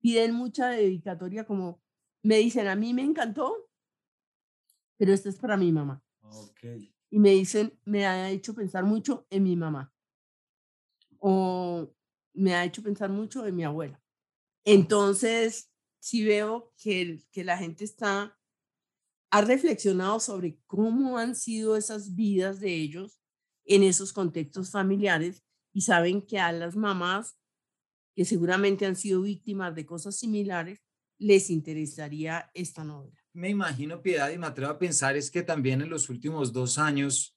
piden 0.00 0.32
mucha 0.32 0.68
dedicatoria, 0.70 1.44
como 1.44 1.82
me 2.22 2.38
dicen, 2.38 2.66
a 2.66 2.76
mí 2.76 2.94
me 2.94 3.02
encantó, 3.02 3.65
pero 4.96 5.12
esto 5.12 5.28
es 5.28 5.36
para 5.36 5.56
mi 5.56 5.72
mamá. 5.72 6.02
Okay. 6.20 6.94
Y 7.10 7.18
me 7.18 7.30
dicen, 7.30 7.78
me 7.84 8.06
ha 8.06 8.30
hecho 8.30 8.54
pensar 8.54 8.84
mucho 8.84 9.26
en 9.30 9.42
mi 9.44 9.56
mamá. 9.56 9.92
O 11.18 11.92
me 12.34 12.54
ha 12.54 12.64
hecho 12.64 12.82
pensar 12.82 13.10
mucho 13.10 13.46
en 13.46 13.56
mi 13.56 13.64
abuela. 13.64 14.02
Entonces, 14.64 15.70
sí 15.98 16.24
veo 16.24 16.72
que, 16.76 17.22
que 17.30 17.44
la 17.44 17.56
gente 17.56 17.84
está, 17.84 18.38
ha 19.30 19.40
reflexionado 19.40 20.20
sobre 20.20 20.60
cómo 20.66 21.18
han 21.18 21.34
sido 21.34 21.76
esas 21.76 22.14
vidas 22.14 22.60
de 22.60 22.74
ellos 22.74 23.20
en 23.64 23.82
esos 23.82 24.12
contextos 24.12 24.70
familiares 24.70 25.44
y 25.72 25.82
saben 25.82 26.22
que 26.22 26.38
a 26.38 26.52
las 26.52 26.76
mamás 26.76 27.36
que 28.16 28.24
seguramente 28.24 28.86
han 28.86 28.96
sido 28.96 29.20
víctimas 29.20 29.74
de 29.74 29.84
cosas 29.84 30.16
similares, 30.16 30.82
les 31.18 31.50
interesaría 31.50 32.50
esta 32.54 32.82
novela. 32.82 33.25
Me 33.36 33.50
imagino, 33.50 34.00
Piedad, 34.00 34.30
y 34.30 34.38
me 34.38 34.46
atrevo 34.46 34.72
a 34.72 34.78
pensar, 34.78 35.14
es 35.14 35.30
que 35.30 35.42
también 35.42 35.82
en 35.82 35.90
los 35.90 36.08
últimos 36.08 36.54
dos 36.54 36.78
años 36.78 37.36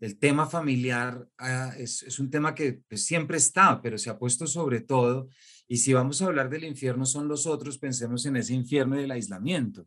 el 0.00 0.18
tema 0.18 0.46
familiar 0.46 1.28
ah, 1.36 1.74
es, 1.76 2.02
es, 2.02 2.18
un 2.18 2.30
tema 2.30 2.54
que 2.54 2.80
pues, 2.88 3.04
siempre 3.04 3.36
está, 3.36 3.82
pero 3.82 3.98
se 3.98 4.08
ha 4.08 4.18
puesto 4.18 4.46
sobre 4.46 4.80
todo 4.80 5.28
y 5.68 5.76
si 5.76 5.92
vamos 5.92 6.22
a 6.22 6.26
hablar 6.26 6.48
del 6.48 6.64
infierno 6.64 7.04
son 7.04 7.28
los 7.28 7.46
otros, 7.46 7.76
pensemos 7.76 8.24
en 8.24 8.36
ese 8.36 8.54
infierno 8.54 8.96
del 8.96 9.10
aislamiento, 9.10 9.86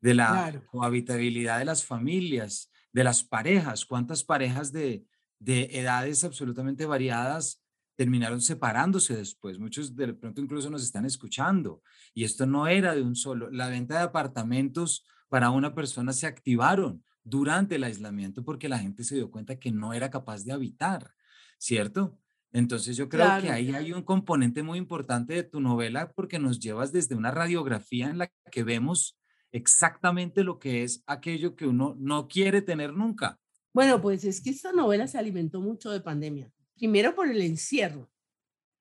de 0.00 0.14
la 0.14 0.64
cohabitabilidad 0.66 1.60
de 1.60 1.64
las 1.64 1.84
familias, 1.84 2.72
de 2.92 3.04
las 3.04 3.22
parejas. 3.22 3.86
¿Cuántas 3.86 4.24
parejas 4.24 4.72
de, 4.72 5.04
de 5.38 5.68
edades 5.74 6.24
absolutamente 6.24 6.86
variadas 6.86 7.62
terminaron 7.98 8.40
separándose 8.40 9.16
después? 9.16 9.58
Muchos 9.58 9.96
de 9.96 10.14
pronto 10.14 10.40
incluso 10.40 10.70
nos 10.70 10.84
están 10.84 11.04
escuchando. 11.04 11.82
Y 12.14 12.22
esto 12.22 12.46
no 12.46 12.68
era 12.68 12.94
de 12.94 13.02
un 13.02 13.16
solo. 13.16 13.50
La 13.50 13.68
venta 13.68 13.98
de 13.98 14.04
apartamentos 14.04 15.04
para 15.28 15.50
una 15.50 15.74
persona 15.74 16.12
se 16.12 16.28
activaron 16.28 17.02
durante 17.24 17.74
el 17.74 17.82
aislamiento 17.82 18.44
porque 18.44 18.68
la 18.68 18.78
gente 18.78 19.02
se 19.02 19.16
dio 19.16 19.32
cuenta 19.32 19.58
que 19.58 19.72
no 19.72 19.92
era 19.94 20.10
capaz 20.10 20.44
de 20.44 20.52
habitar, 20.52 21.12
¿cierto? 21.58 22.16
Entonces 22.52 22.96
yo 22.96 23.08
creo 23.08 23.26
que 23.42 23.50
ahí 23.50 23.74
hay 23.74 23.92
un 23.92 24.04
componente 24.04 24.62
muy 24.62 24.78
importante 24.78 25.34
de 25.34 25.42
tu 25.42 25.60
novela 25.60 26.12
porque 26.12 26.38
nos 26.38 26.60
llevas 26.60 26.92
desde 26.92 27.16
una 27.16 27.32
radiografía 27.32 28.10
en 28.10 28.18
la 28.18 28.30
que 28.52 28.62
vemos 28.62 29.18
exactamente 29.50 30.44
lo 30.44 30.60
que 30.60 30.84
es 30.84 31.02
aquello 31.08 31.56
que 31.56 31.66
uno 31.66 31.96
no 31.98 32.28
quiere 32.28 32.62
tener 32.62 32.92
nunca. 32.92 33.40
Bueno, 33.74 34.00
pues 34.00 34.22
es 34.22 34.40
que 34.40 34.50
esta 34.50 34.72
novela 34.72 35.08
se 35.08 35.18
alimentó 35.18 35.60
mucho 35.60 35.90
de 35.90 36.00
pandemia. 36.00 36.52
Primero 36.78 37.14
por 37.14 37.28
el 37.28 37.42
encierro, 37.42 38.08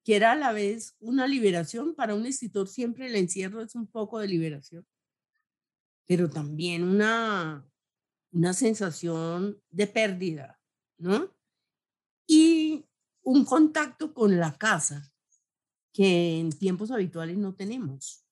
que 0.03 0.15
era 0.15 0.31
a 0.31 0.35
la 0.35 0.53
vez 0.53 0.95
una 0.99 1.27
liberación. 1.27 1.95
Para 1.95 2.15
un 2.15 2.25
escritor 2.25 2.67
siempre 2.67 3.07
el 3.07 3.15
encierro 3.15 3.61
es 3.61 3.75
un 3.75 3.87
poco 3.87 4.19
de 4.19 4.27
liberación, 4.27 4.87
pero 6.05 6.29
también 6.29 6.83
una, 6.83 7.67
una 8.31 8.53
sensación 8.53 9.61
de 9.69 9.87
pérdida, 9.87 10.61
¿no? 10.97 11.35
Y 12.27 12.85
un 13.23 13.43
contacto 13.45 14.13
con 14.13 14.37
la 14.37 14.57
casa 14.57 15.11
que 15.91 16.39
en 16.39 16.51
tiempos 16.51 16.91
habituales 16.91 17.37
no 17.37 17.55
tenemos, 17.55 18.23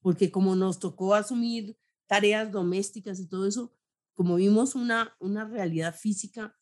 porque 0.00 0.30
como 0.30 0.56
nos 0.56 0.78
tocó 0.78 1.14
asumir 1.14 1.76
tareas 2.06 2.50
domésticas 2.50 3.20
y 3.20 3.28
todo 3.28 3.46
eso, 3.46 3.72
como 4.14 4.36
vimos 4.36 4.74
una, 4.74 5.14
una 5.20 5.44
realidad 5.44 5.94
física 5.94 6.59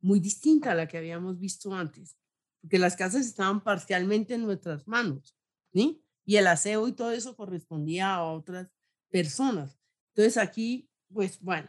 muy 0.00 0.20
distinta 0.20 0.72
a 0.72 0.74
la 0.74 0.88
que 0.88 0.98
habíamos 0.98 1.38
visto 1.38 1.74
antes, 1.74 2.16
porque 2.60 2.78
las 2.78 2.96
casas 2.96 3.26
estaban 3.26 3.62
parcialmente 3.62 4.34
en 4.34 4.42
nuestras 4.42 4.86
manos, 4.86 5.36
¿sí? 5.72 6.02
Y 6.24 6.36
el 6.36 6.46
aseo 6.46 6.86
y 6.88 6.92
todo 6.92 7.12
eso 7.12 7.36
correspondía 7.36 8.14
a 8.14 8.24
otras 8.24 8.70
personas. 9.10 9.78
Entonces 10.14 10.36
aquí, 10.36 10.90
pues 11.12 11.40
bueno, 11.40 11.68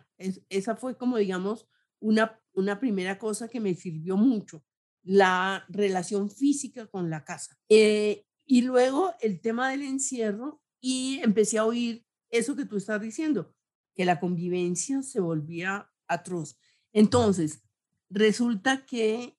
esa 0.50 0.76
fue 0.76 0.98
como 0.98 1.18
digamos 1.18 1.68
una, 2.00 2.40
una 2.54 2.80
primera 2.80 3.18
cosa 3.18 3.48
que 3.48 3.60
me 3.60 3.74
sirvió 3.76 4.18
mucho 4.18 4.64
la 5.04 5.66
relación 5.70 6.30
física 6.30 6.88
con 6.88 7.10
la 7.10 7.24
casa. 7.24 7.58
Eh, 7.70 8.26
y 8.46 8.62
luego 8.62 9.16
el 9.22 9.40
tema 9.42 9.72
del 9.72 9.84
encierro 9.84 10.62
y 10.80 11.20
empecé 11.24 11.58
a 11.58 11.66
oír 11.66 12.06
eso 12.30 12.56
que 12.56 12.66
tú 12.66 12.78
estás 12.78 13.02
diciendo, 13.02 13.54
que 13.96 14.06
la 14.06 14.20
convivencia 14.20 15.02
se 15.04 15.20
volvía 15.20 15.92
atroz. 16.08 16.58
Entonces, 16.94 17.64
resulta 18.12 18.86
que 18.86 19.38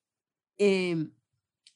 em, 0.57 1.13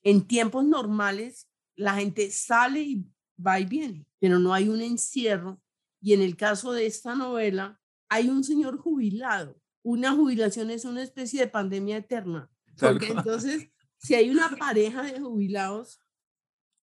en 0.03 0.27
tiempos 0.27 0.65
normales 0.65 1.47
la 1.75 1.95
gente 1.95 2.31
sale 2.31 2.81
y 2.81 3.05
va 3.39 3.59
y 3.59 3.65
viene, 3.65 4.05
pero 4.19 4.39
no 4.39 4.53
hay 4.53 4.67
un 4.67 4.81
encierro. 4.81 5.61
Y 6.01 6.13
en 6.13 6.21
el 6.21 6.35
caso 6.35 6.71
de 6.71 6.85
esta 6.85 7.15
novela, 7.15 7.79
hay 8.09 8.29
un 8.29 8.43
señor 8.43 8.77
jubilado. 8.77 9.61
Una 9.83 10.13
jubilación 10.13 10.69
es 10.71 10.85
una 10.85 11.03
especie 11.03 11.41
de 11.41 11.47
pandemia 11.47 11.97
eterna. 11.97 12.49
Porque 12.79 13.07
entonces 13.07 13.69
si 13.97 14.15
hay 14.15 14.29
una 14.29 14.49
pareja 14.49 15.03
de 15.03 15.19
jubilados, 15.19 15.99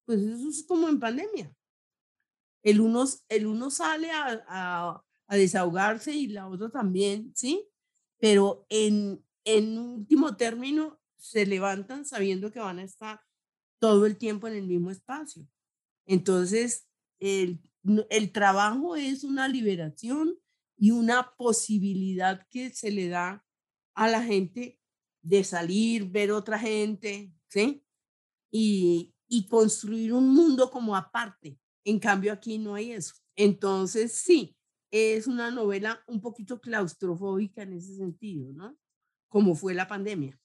pues 0.04 0.20
eso 0.20 0.48
es 0.48 0.64
como 0.66 0.88
en 0.88 1.00
pandemia. 1.00 1.54
El 2.62 2.80
uno, 2.80 3.04
el 3.28 3.46
uno 3.46 3.70
sale 3.70 4.10
a, 4.10 4.44
a, 4.48 5.04
a 5.26 5.36
desahogarse 5.36 6.12
y 6.12 6.28
la 6.28 6.48
otra 6.48 6.70
también, 6.70 7.32
¿sí? 7.34 7.68
Pero 8.18 8.66
en, 8.68 9.24
en 9.44 9.78
último 9.78 10.36
término, 10.36 11.00
se 11.16 11.46
levantan 11.46 12.04
sabiendo 12.04 12.50
que 12.50 12.60
van 12.60 12.78
a 12.78 12.84
estar 12.84 13.20
todo 13.78 14.06
el 14.06 14.16
tiempo 14.16 14.48
en 14.48 14.54
el 14.54 14.66
mismo 14.66 14.90
espacio. 14.90 15.46
Entonces, 16.06 16.86
el, 17.18 17.60
el 18.10 18.32
trabajo 18.32 18.96
es 18.96 19.24
una 19.24 19.48
liberación 19.48 20.38
y 20.76 20.90
una 20.90 21.34
posibilidad 21.36 22.46
que 22.50 22.70
se 22.70 22.90
le 22.90 23.08
da 23.08 23.44
a 23.94 24.08
la 24.08 24.22
gente 24.22 24.80
de 25.22 25.44
salir, 25.44 26.10
ver 26.10 26.32
otra 26.32 26.58
gente, 26.58 27.32
¿sí? 27.48 27.84
Y, 28.50 29.14
y 29.28 29.46
construir 29.46 30.12
un 30.12 30.28
mundo 30.34 30.70
como 30.70 30.96
aparte. 30.96 31.58
En 31.84 31.98
cambio, 31.98 32.32
aquí 32.32 32.58
no 32.58 32.74
hay 32.74 32.92
eso. 32.92 33.14
Entonces, 33.36 34.12
sí, 34.12 34.56
es 34.90 35.26
una 35.26 35.50
novela 35.50 36.02
un 36.06 36.20
poquito 36.20 36.60
claustrofóbica 36.60 37.62
en 37.62 37.74
ese 37.74 37.96
sentido, 37.96 38.52
¿no? 38.52 38.76
Como 39.34 39.56
fue 39.56 39.74
la 39.74 39.88
pandemia. 39.88 40.38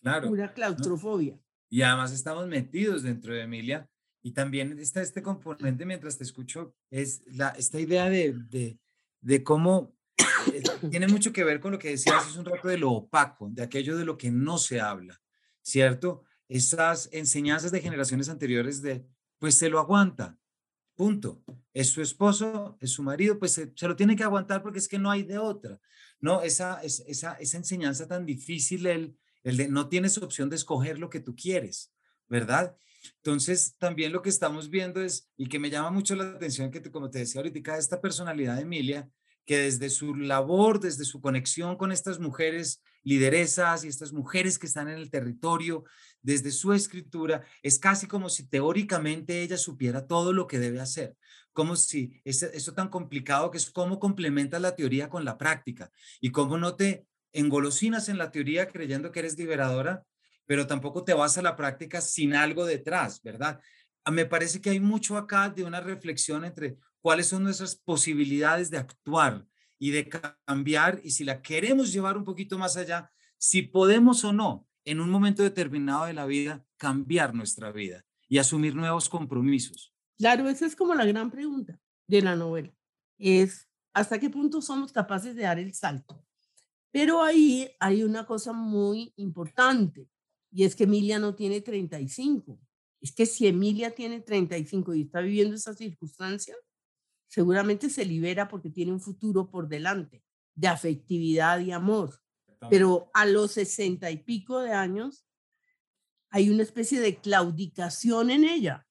Claro. 0.00 0.28
Pura 0.28 0.54
claustrofobia. 0.54 1.36
Y 1.68 1.82
además 1.82 2.12
estamos 2.12 2.46
metidos 2.46 3.02
dentro 3.02 3.34
de 3.34 3.42
Emilia 3.42 3.90
y 4.22 4.30
también 4.30 4.78
está 4.78 5.02
este 5.02 5.22
componente 5.22 5.84
mientras 5.84 6.18
te 6.18 6.22
escucho, 6.22 6.72
es 6.88 7.24
la, 7.26 7.48
esta 7.48 7.80
idea 7.80 8.08
de, 8.08 8.34
de, 8.48 8.78
de 9.20 9.42
cómo 9.42 9.92
eh, 10.52 10.62
tiene 10.88 11.08
mucho 11.08 11.32
que 11.32 11.42
ver 11.42 11.58
con 11.58 11.72
lo 11.72 11.80
que 11.80 11.90
decías 11.90 12.28
hace 12.28 12.38
un 12.38 12.44
rato 12.44 12.68
de 12.68 12.78
lo 12.78 12.92
opaco, 12.92 13.48
de 13.50 13.64
aquello 13.64 13.96
de 13.96 14.04
lo 14.04 14.16
que 14.16 14.30
no 14.30 14.56
se 14.56 14.80
habla, 14.80 15.20
¿cierto? 15.60 16.22
Esas 16.48 17.08
enseñanzas 17.10 17.72
de 17.72 17.80
generaciones 17.80 18.28
anteriores 18.28 18.82
de, 18.82 19.04
pues 19.40 19.56
se 19.56 19.68
lo 19.68 19.80
aguanta, 19.80 20.38
punto. 20.94 21.42
Es 21.74 21.88
su 21.88 22.02
esposo, 22.02 22.78
es 22.80 22.92
su 22.92 23.02
marido, 23.02 23.36
pues 23.36 23.50
se, 23.50 23.72
lo 23.80 23.96
tiene 23.96 24.14
que 24.14 24.22
aguantar 24.22 24.62
porque 24.62 24.78
es 24.78 24.86
que 24.86 25.00
no 25.00 25.10
hay 25.10 25.24
de 25.24 25.38
otra, 25.38 25.80
¿no? 26.20 26.42
Esa, 26.42 26.80
esa, 26.82 27.34
esa 27.34 27.56
enseñanza 27.56 28.06
tan 28.06 28.26
difícil, 28.26 28.86
el, 28.86 29.16
el 29.44 29.56
de 29.56 29.68
no 29.68 29.88
tienes 29.88 30.18
opción 30.18 30.50
de 30.50 30.56
escoger 30.56 30.98
lo 30.98 31.10
que 31.10 31.20
tú 31.20 31.34
quieres, 31.34 31.92
¿verdad? 32.28 32.76
Entonces, 33.16 33.76
también 33.78 34.12
lo 34.12 34.22
que 34.22 34.28
estamos 34.28 34.70
viendo 34.70 35.00
es, 35.00 35.30
y 35.36 35.48
que 35.48 35.58
me 35.58 35.70
llama 35.70 35.90
mucho 35.90 36.14
la 36.14 36.24
atención, 36.24 36.70
que 36.70 36.82
como 36.90 37.10
te 37.10 37.20
decía 37.20 37.40
ahorita, 37.40 37.76
esta 37.76 38.00
personalidad 38.00 38.56
de 38.56 38.62
Emilia, 38.62 39.08
que 39.46 39.58
desde 39.58 39.88
su 39.88 40.14
labor, 40.14 40.78
desde 40.78 41.04
su 41.04 41.20
conexión 41.20 41.76
con 41.76 41.90
estas 41.90 42.18
mujeres 42.20 42.82
lideresas 43.02 43.84
y 43.84 43.88
estas 43.88 44.12
mujeres 44.12 44.58
que 44.58 44.66
están 44.66 44.88
en 44.88 44.98
el 44.98 45.10
territorio, 45.10 45.84
desde 46.20 46.50
su 46.50 46.74
escritura, 46.74 47.42
es 47.62 47.78
casi 47.78 48.06
como 48.06 48.28
si 48.28 48.46
teóricamente 48.46 49.40
ella 49.40 49.56
supiera 49.56 50.06
todo 50.06 50.34
lo 50.34 50.46
que 50.46 50.58
debe 50.58 50.80
hacer, 50.80 51.16
como 51.58 51.74
si 51.74 52.20
eso 52.22 52.72
tan 52.72 52.88
complicado 52.88 53.50
que 53.50 53.58
es 53.58 53.68
cómo 53.68 53.98
complementa 53.98 54.60
la 54.60 54.76
teoría 54.76 55.08
con 55.08 55.24
la 55.24 55.36
práctica 55.36 55.90
y 56.20 56.30
cómo 56.30 56.56
no 56.56 56.76
te 56.76 57.08
engolosinas 57.32 58.08
en 58.08 58.16
la 58.16 58.30
teoría 58.30 58.68
creyendo 58.68 59.10
que 59.10 59.18
eres 59.18 59.36
liberadora, 59.36 60.04
pero 60.46 60.68
tampoco 60.68 61.02
te 61.02 61.14
vas 61.14 61.36
a 61.36 61.42
la 61.42 61.56
práctica 61.56 62.00
sin 62.00 62.36
algo 62.36 62.64
detrás, 62.64 63.20
¿verdad? 63.24 63.58
Ah, 64.04 64.12
me 64.12 64.24
parece 64.24 64.60
que 64.60 64.70
hay 64.70 64.78
mucho 64.78 65.16
acá 65.16 65.48
de 65.48 65.64
una 65.64 65.80
reflexión 65.80 66.44
entre 66.44 66.76
cuáles 67.00 67.26
son 67.26 67.42
nuestras 67.42 67.74
posibilidades 67.74 68.70
de 68.70 68.78
actuar 68.78 69.44
y 69.80 69.90
de 69.90 70.08
cambiar 70.46 71.00
y 71.02 71.10
si 71.10 71.24
la 71.24 71.42
queremos 71.42 71.92
llevar 71.92 72.16
un 72.16 72.24
poquito 72.24 72.56
más 72.56 72.76
allá, 72.76 73.10
si 73.36 73.62
podemos 73.62 74.22
o 74.22 74.32
no 74.32 74.64
en 74.84 75.00
un 75.00 75.10
momento 75.10 75.42
determinado 75.42 76.04
de 76.04 76.12
la 76.12 76.24
vida 76.24 76.64
cambiar 76.76 77.34
nuestra 77.34 77.72
vida 77.72 78.04
y 78.28 78.38
asumir 78.38 78.76
nuevos 78.76 79.08
compromisos. 79.08 79.92
Claro, 80.18 80.48
esa 80.48 80.66
es 80.66 80.74
como 80.74 80.94
la 80.94 81.04
gran 81.04 81.30
pregunta 81.30 81.80
de 82.08 82.22
la 82.22 82.34
novela. 82.34 82.72
Es 83.18 83.68
hasta 83.92 84.18
qué 84.18 84.30
punto 84.30 84.60
somos 84.60 84.92
capaces 84.92 85.34
de 85.34 85.42
dar 85.42 85.58
el 85.58 85.74
salto. 85.74 86.24
Pero 86.90 87.22
ahí 87.22 87.70
hay 87.78 88.02
una 88.02 88.26
cosa 88.26 88.52
muy 88.52 89.12
importante 89.16 90.08
y 90.50 90.64
es 90.64 90.74
que 90.74 90.84
Emilia 90.84 91.18
no 91.18 91.34
tiene 91.34 91.60
35. 91.60 92.58
Es 93.00 93.12
que 93.12 93.26
si 93.26 93.46
Emilia 93.46 93.94
tiene 93.94 94.20
35 94.20 94.94
y 94.94 95.02
está 95.02 95.20
viviendo 95.20 95.54
esa 95.54 95.74
circunstancia, 95.74 96.56
seguramente 97.28 97.90
se 97.90 98.04
libera 98.04 98.48
porque 98.48 98.70
tiene 98.70 98.92
un 98.92 99.00
futuro 99.00 99.50
por 99.50 99.68
delante 99.68 100.24
de 100.54 100.68
afectividad 100.68 101.60
y 101.60 101.70
amor. 101.70 102.20
Pero 102.70 103.10
a 103.14 103.24
los 103.24 103.52
sesenta 103.52 104.10
y 104.10 104.16
pico 104.16 104.60
de 104.60 104.72
años 104.72 105.24
hay 106.30 106.50
una 106.50 106.64
especie 106.64 107.00
de 107.00 107.16
claudicación 107.16 108.30
en 108.30 108.44
ella, 108.44 108.87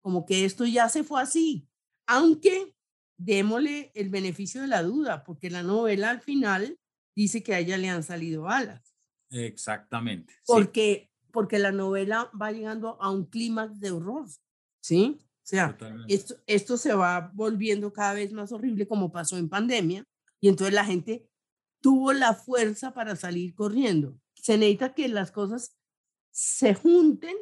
como 0.00 0.26
que 0.26 0.44
esto 0.44 0.64
ya 0.64 0.88
se 0.88 1.04
fue 1.04 1.20
así, 1.20 1.68
aunque 2.06 2.74
démosle 3.16 3.90
el 3.94 4.08
beneficio 4.08 4.62
de 4.62 4.68
la 4.68 4.82
duda, 4.82 5.24
porque 5.24 5.50
la 5.50 5.62
novela 5.62 6.10
al 6.10 6.20
final 6.20 6.78
dice 7.14 7.42
que 7.42 7.54
a 7.54 7.58
ella 7.58 7.76
le 7.76 7.88
han 7.88 8.02
salido 8.02 8.48
alas. 8.48 8.94
Exactamente. 9.30 10.34
Porque, 10.46 11.10
porque 11.32 11.58
la 11.58 11.72
novela 11.72 12.30
va 12.40 12.52
llegando 12.52 13.00
a 13.02 13.10
un 13.10 13.26
clímax 13.26 13.80
de 13.80 13.90
horror, 13.90 14.26
¿sí? 14.80 15.18
O 15.20 15.50
sea, 15.50 15.76
esto, 16.08 16.36
esto 16.46 16.76
se 16.76 16.92
va 16.92 17.30
volviendo 17.34 17.92
cada 17.92 18.14
vez 18.14 18.32
más 18.32 18.52
horrible 18.52 18.86
como 18.86 19.10
pasó 19.10 19.38
en 19.38 19.48
pandemia 19.48 20.04
y 20.40 20.48
entonces 20.48 20.74
la 20.74 20.84
gente 20.84 21.26
tuvo 21.80 22.12
la 22.12 22.34
fuerza 22.34 22.92
para 22.92 23.16
salir 23.16 23.54
corriendo. 23.54 24.18
Se 24.34 24.58
necesita 24.58 24.94
que 24.94 25.08
las 25.08 25.32
cosas 25.32 25.76
se 26.30 26.74
junten 26.74 27.36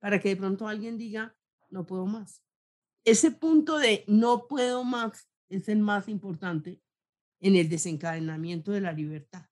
para 0.00 0.20
que 0.20 0.30
de 0.30 0.36
pronto 0.36 0.66
alguien 0.66 0.98
diga, 0.98 1.36
no 1.74 1.86
puedo 1.86 2.06
más. 2.06 2.42
Ese 3.04 3.30
punto 3.30 3.78
de 3.78 4.04
no 4.06 4.46
puedo 4.46 4.84
más 4.84 5.28
es 5.50 5.68
el 5.68 5.80
más 5.80 6.08
importante 6.08 6.80
en 7.40 7.56
el 7.56 7.68
desencadenamiento 7.68 8.72
de 8.72 8.80
la 8.80 8.92
libertad. 8.92 9.46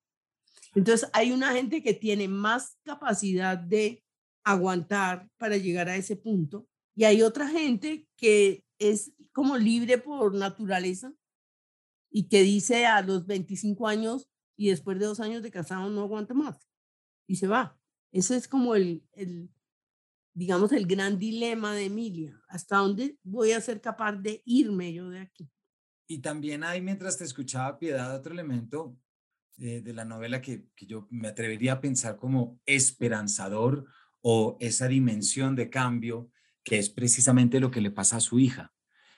Entonces, 0.75 1.11
hay 1.13 1.33
una 1.33 1.53
gente 1.53 1.83
que 1.83 1.93
tiene 1.93 2.29
más 2.29 2.79
capacidad 2.83 3.59
de 3.59 4.03
aguantar 4.43 5.29
para 5.37 5.59
llegar 5.59 5.89
a 5.89 5.97
ese 5.97 6.17
punto 6.17 6.67
y 6.95 7.05
hay 7.05 7.23
otra 7.23 7.49
gente 7.49 8.09
que 8.17 8.65
es 8.79 9.13
como 9.33 9.59
libre 9.59 9.99
por 9.99 10.35
naturaleza 10.35 11.13
y 12.11 12.29
que 12.29 12.43
dice 12.43 12.87
a 12.87 13.03
los 13.03 13.27
25 13.27 13.87
años 13.87 14.29
y 14.57 14.71
después 14.71 14.99
de 14.99 15.07
dos 15.07 15.21
años 15.21 15.43
de 15.43 15.51
casado 15.51 15.91
no 15.91 16.03
aguanta 16.03 16.35
más 16.35 16.67
y 17.27 17.37
se 17.37 17.47
va. 17.47 17.79
Ese 18.13 18.37
es 18.37 18.49
como 18.49 18.75
el, 18.75 19.07
el, 19.13 19.51
digamos, 20.35 20.73
el 20.73 20.87
gran 20.87 21.19
dilema 21.19 21.75
de 21.75 21.87
Emilia. 21.87 22.41
¿Hasta 22.49 22.79
dónde 22.79 23.17
voy 23.23 23.53
a 23.53 23.61
ser 23.61 23.81
capaz 23.81 24.13
de 24.13 24.43
irme 24.45 24.93
yo 24.93 25.09
de 25.11 25.21
aquí? 25.21 25.51
Y 26.07 26.19
también 26.19 26.65
hay, 26.65 26.81
mientras 26.81 27.19
te 27.19 27.25
escuchaba, 27.25 27.79
Piedad, 27.79 28.15
otro 28.15 28.33
elemento 28.33 28.97
eh, 29.59 29.81
de 29.83 29.93
la 29.93 30.05
novela 30.05 30.41
que, 30.41 30.67
que 30.75 30.87
yo 30.87 31.07
me 31.11 31.29
atrevería 31.29 31.75
a 31.75 31.81
pensar 31.81 32.17
como 32.17 32.61
esperanzador 32.67 33.87
o 34.21 34.57
esa 34.61 34.89
dimensión 34.89 35.57
de 35.57 35.71
cambio 35.71 36.31
que 36.65 36.79
es 36.79 36.89
precisamente 36.89 37.61
lo 37.61 37.71
que 37.71 37.81
le 37.81 37.91
pasa 37.91 38.17
a 38.17 38.21
su 38.21 38.39
hija. 38.39 38.73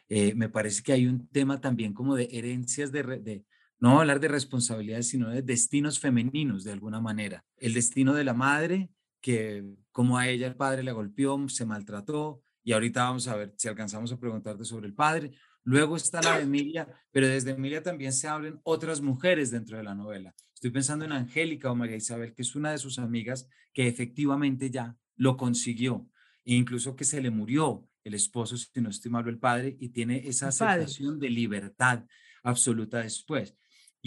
Eh, 0.09 0.35
me 0.35 0.49
parece 0.49 0.83
que 0.83 0.93
hay 0.93 1.07
un 1.07 1.29
tema 1.29 1.61
también 1.61 1.95
como 1.95 2.15
de 2.15 2.29
herencias 2.33 2.93
de, 2.93 3.03
de, 3.03 3.45
no 3.79 4.01
hablar 4.01 4.21
de 4.21 4.29
responsabilidades, 4.29 5.09
sino 5.09 5.31
de 5.31 5.43
destinos 5.43 5.99
femeninos 5.99 6.65
de 6.65 6.73
alguna 6.73 7.01
manera. 7.01 7.45
El 7.57 7.75
destino 7.75 8.15
de 8.15 8.25
la 8.25 8.35
madre, 8.35 8.91
que 9.25 9.65
como 9.91 10.19
a 10.19 10.29
ella 10.29 10.47
el 10.47 10.55
padre 10.55 10.83
le 10.83 10.93
golpeó, 10.93 11.49
se 11.49 11.65
maltrató, 11.65 12.43
y 12.63 12.73
ahorita 12.73 13.05
vamos 13.05 13.27
a 13.27 13.35
ver 13.37 13.55
si 13.57 13.69
alcanzamos 13.69 14.13
a 14.13 14.21
preguntarte 14.21 14.67
sobre 14.67 14.87
el 14.87 14.93
padre. 14.93 15.33
Luego 15.63 15.97
está 15.97 16.21
la 16.21 16.37
de 16.37 16.43
Emilia, 16.43 16.87
pero 17.11 17.27
desde 17.27 17.53
Emilia 17.53 17.83
también 17.83 18.13
se 18.13 18.29
hablan 18.29 18.61
otras 18.65 19.01
mujeres 19.01 19.51
dentro 19.51 19.79
de 19.79 19.83
la 19.83 19.95
novela. 19.95 20.35
Estoy 20.53 20.73
pensando 20.73 21.07
en 21.07 21.13
Angélica 21.13 21.73
o 21.73 21.75
María 21.75 21.97
Isabel, 21.97 22.35
que 22.35 22.43
es 22.43 22.55
una 22.55 22.73
de 22.73 22.77
sus 22.77 22.99
amigas 22.99 23.49
que 23.73 23.89
efectivamente 23.89 24.69
ya 24.69 24.95
lo 25.17 25.39
consiguió, 25.39 26.07
e 26.45 26.55
incluso 26.55 26.95
que 26.95 27.05
se 27.05 27.23
le 27.23 27.31
murió 27.31 27.89
el 28.03 28.13
esposo, 28.13 28.59
si 28.59 28.69
no 28.83 28.91
estoy 28.91 29.11
malo, 29.11 29.31
el 29.31 29.39
padre, 29.39 29.75
y 29.81 29.89
tiene 29.89 30.29
esa 30.29 30.49
aceptación 30.49 31.19
de 31.19 31.31
libertad 31.31 32.05
absoluta 32.43 32.99
después. 32.99 33.57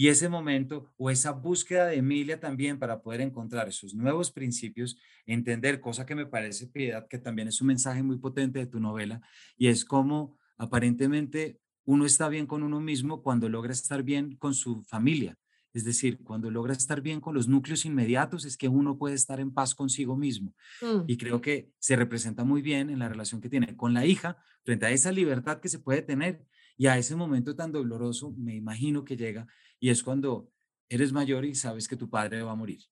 Y 0.00 0.06
ese 0.06 0.28
momento 0.28 0.92
o 0.96 1.10
esa 1.10 1.32
búsqueda 1.32 1.86
de 1.86 1.96
Emilia 1.96 2.38
también 2.38 2.78
para 2.78 3.02
poder 3.02 3.20
encontrar 3.20 3.66
esos 3.66 3.94
nuevos 3.94 4.30
principios, 4.30 4.96
entender, 5.26 5.80
cosa 5.80 6.06
que 6.06 6.14
me 6.14 6.24
parece, 6.24 6.68
Piedad, 6.68 7.08
que 7.08 7.18
también 7.18 7.48
es 7.48 7.60
un 7.60 7.66
mensaje 7.66 8.00
muy 8.04 8.16
potente 8.16 8.60
de 8.60 8.66
tu 8.66 8.78
novela, 8.78 9.20
y 9.56 9.66
es 9.66 9.84
como 9.84 10.38
aparentemente 10.56 11.58
uno 11.84 12.06
está 12.06 12.28
bien 12.28 12.46
con 12.46 12.62
uno 12.62 12.80
mismo 12.80 13.24
cuando 13.24 13.48
logra 13.48 13.72
estar 13.72 14.04
bien 14.04 14.36
con 14.36 14.54
su 14.54 14.84
familia. 14.84 15.36
Es 15.74 15.84
decir, 15.84 16.22
cuando 16.22 16.48
logra 16.48 16.74
estar 16.74 17.00
bien 17.00 17.20
con 17.20 17.34
los 17.34 17.48
núcleos 17.48 17.84
inmediatos 17.84 18.44
es 18.44 18.56
que 18.56 18.68
uno 18.68 18.98
puede 18.98 19.16
estar 19.16 19.40
en 19.40 19.52
paz 19.52 19.74
consigo 19.74 20.16
mismo. 20.16 20.54
Mm. 20.80 21.04
Y 21.08 21.16
creo 21.16 21.40
que 21.40 21.72
se 21.80 21.96
representa 21.96 22.44
muy 22.44 22.62
bien 22.62 22.88
en 22.88 23.00
la 23.00 23.08
relación 23.08 23.40
que 23.40 23.48
tiene 23.48 23.76
con 23.76 23.94
la 23.94 24.06
hija 24.06 24.36
frente 24.62 24.86
a 24.86 24.90
esa 24.92 25.10
libertad 25.10 25.58
que 25.58 25.68
se 25.68 25.80
puede 25.80 26.02
tener 26.02 26.46
y 26.80 26.86
a 26.86 26.96
ese 26.96 27.16
momento 27.16 27.56
tan 27.56 27.72
doloroso, 27.72 28.32
me 28.38 28.54
imagino 28.54 29.04
que 29.04 29.16
llega, 29.16 29.48
y 29.80 29.90
es 29.90 30.02
cuando 30.02 30.50
eres 30.88 31.12
mayor 31.12 31.44
y 31.44 31.54
sabes 31.54 31.88
que 31.88 31.96
tu 31.96 32.08
padre 32.08 32.42
va 32.42 32.52
a 32.52 32.56
morir, 32.56 32.82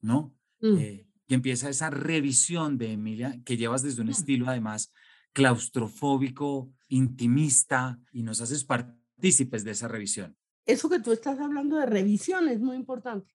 ¿no? 0.00 0.34
Mm. 0.60 0.78
Eh, 0.78 1.06
y 1.26 1.34
empieza 1.34 1.68
esa 1.68 1.90
revisión 1.90 2.76
de 2.76 2.92
Emilia 2.92 3.40
que 3.44 3.56
llevas 3.56 3.82
desde 3.82 4.02
un 4.02 4.08
mm. 4.08 4.10
estilo 4.10 4.48
además 4.48 4.92
claustrofóbico, 5.32 6.72
intimista, 6.88 8.00
y 8.12 8.22
nos 8.22 8.40
haces 8.40 8.64
partícipes 8.64 9.62
de 9.62 9.70
esa 9.70 9.86
revisión. 9.86 10.36
Eso 10.66 10.88
que 10.88 11.00
tú 11.00 11.12
estás 11.12 11.38
hablando 11.38 11.76
de 11.76 11.86
revisión 11.86 12.48
es 12.48 12.60
muy 12.60 12.76
importante, 12.76 13.32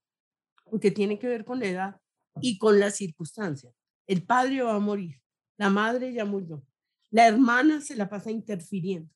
porque 0.65 0.91
tiene 0.91 1.17
que 1.17 1.27
ver 1.27 1.45
con 1.45 1.59
la 1.59 1.67
edad 1.67 2.01
y 2.41 2.57
con 2.57 2.79
las 2.79 2.97
circunstancias. 2.97 3.73
El 4.07 4.23
padre 4.23 4.61
va 4.61 4.75
a 4.75 4.79
morir, 4.79 5.21
la 5.57 5.69
madre 5.69 6.13
ya 6.13 6.25
murió, 6.25 6.65
la 7.09 7.27
hermana 7.27 7.81
se 7.81 7.95
la 7.95 8.09
pasa 8.09 8.29
interfiriendo. 8.29 9.09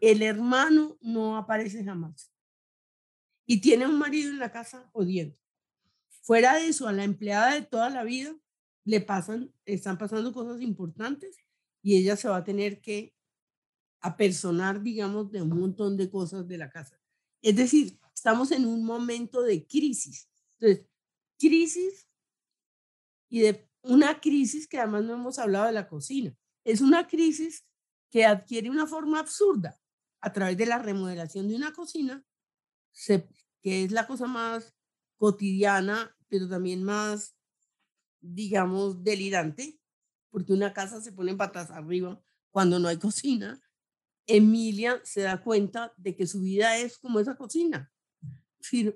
El 0.00 0.22
hermano 0.22 0.98
no 1.00 1.38
aparece 1.38 1.82
jamás. 1.84 2.29
Y 3.50 3.60
tiene 3.60 3.84
un 3.84 3.98
marido 3.98 4.30
en 4.30 4.38
la 4.38 4.52
casa 4.52 4.88
odiando. 4.92 5.36
Fuera 6.22 6.54
de 6.54 6.68
eso, 6.68 6.86
a 6.86 6.92
la 6.92 7.02
empleada 7.02 7.54
de 7.54 7.62
toda 7.62 7.90
la 7.90 8.04
vida 8.04 8.32
le 8.84 9.00
pasan, 9.00 9.52
están 9.64 9.98
pasando 9.98 10.32
cosas 10.32 10.60
importantes 10.60 11.36
y 11.82 11.96
ella 11.96 12.14
se 12.14 12.28
va 12.28 12.36
a 12.36 12.44
tener 12.44 12.80
que 12.80 13.12
apersonar, 14.00 14.80
digamos, 14.80 15.32
de 15.32 15.42
un 15.42 15.48
montón 15.48 15.96
de 15.96 16.08
cosas 16.08 16.46
de 16.46 16.58
la 16.58 16.70
casa. 16.70 17.00
Es 17.42 17.56
decir, 17.56 17.98
estamos 18.14 18.52
en 18.52 18.66
un 18.66 18.84
momento 18.84 19.42
de 19.42 19.66
crisis. 19.66 20.30
Entonces, 20.60 20.86
crisis 21.36 22.06
y 23.28 23.40
de 23.40 23.68
una 23.82 24.20
crisis 24.20 24.68
que 24.68 24.78
además 24.78 25.02
no 25.02 25.14
hemos 25.14 25.40
hablado 25.40 25.66
de 25.66 25.72
la 25.72 25.88
cocina. 25.88 26.32
Es 26.62 26.80
una 26.80 27.08
crisis 27.08 27.66
que 28.12 28.24
adquiere 28.24 28.70
una 28.70 28.86
forma 28.86 29.18
absurda 29.18 29.76
a 30.20 30.32
través 30.32 30.56
de 30.56 30.66
la 30.66 30.78
remodelación 30.78 31.48
de 31.48 31.56
una 31.56 31.72
cocina, 31.72 32.24
que 33.62 33.84
es 33.84 33.92
la 33.92 34.06
cosa 34.06 34.26
más 34.26 34.74
cotidiana, 35.16 36.16
pero 36.28 36.48
también 36.48 36.82
más, 36.82 37.36
digamos, 38.20 39.02
delirante, 39.04 39.78
porque 40.30 40.52
una 40.52 40.72
casa 40.72 41.00
se 41.00 41.12
pone 41.12 41.32
en 41.32 41.36
patas 41.36 41.70
arriba 41.70 42.22
cuando 42.50 42.78
no 42.78 42.88
hay 42.88 42.96
cocina. 42.98 43.60
Emilia 44.26 45.00
se 45.04 45.22
da 45.22 45.42
cuenta 45.42 45.92
de 45.96 46.14
que 46.14 46.26
su 46.26 46.40
vida 46.40 46.78
es 46.78 46.98
como 46.98 47.18
esa 47.18 47.36
cocina, 47.36 47.92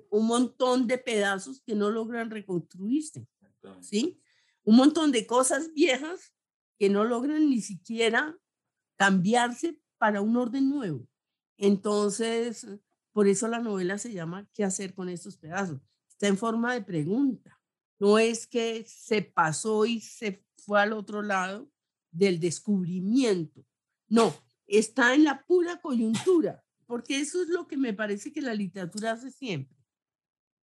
un 0.09 0.27
montón 0.27 0.87
de 0.87 0.97
pedazos 0.97 1.61
que 1.61 1.75
no 1.75 1.89
logran 1.89 2.29
reconstruirse, 2.29 3.27
¿sí? 3.81 4.21
Un 4.63 4.77
montón 4.77 5.11
de 5.11 5.25
cosas 5.25 5.73
viejas 5.73 6.33
que 6.77 6.89
no 6.89 7.03
logran 7.03 7.49
ni 7.49 7.61
siquiera 7.61 8.37
cambiarse 8.95 9.81
para 9.97 10.21
un 10.21 10.37
orden 10.37 10.69
nuevo. 10.69 11.07
Entonces, 11.57 12.67
por 13.15 13.29
eso 13.29 13.47
la 13.47 13.59
novela 13.59 13.97
se 13.97 14.11
llama 14.11 14.45
¿Qué 14.53 14.65
hacer 14.65 14.93
con 14.93 15.07
estos 15.07 15.37
pedazos? 15.37 15.79
Está 16.09 16.27
en 16.27 16.37
forma 16.37 16.73
de 16.73 16.81
pregunta. 16.81 17.57
No 17.97 18.19
es 18.19 18.45
que 18.45 18.83
se 18.85 19.21
pasó 19.21 19.85
y 19.85 20.01
se 20.01 20.45
fue 20.57 20.81
al 20.81 20.91
otro 20.91 21.21
lado 21.21 21.71
del 22.11 22.41
descubrimiento. 22.41 23.65
No, 24.09 24.35
está 24.67 25.15
en 25.15 25.23
la 25.23 25.45
pura 25.45 25.79
coyuntura, 25.79 26.61
porque 26.87 27.21
eso 27.21 27.41
es 27.41 27.47
lo 27.47 27.69
que 27.69 27.77
me 27.77 27.93
parece 27.93 28.33
que 28.33 28.41
la 28.41 28.53
literatura 28.53 29.13
hace 29.13 29.31
siempre. 29.31 29.77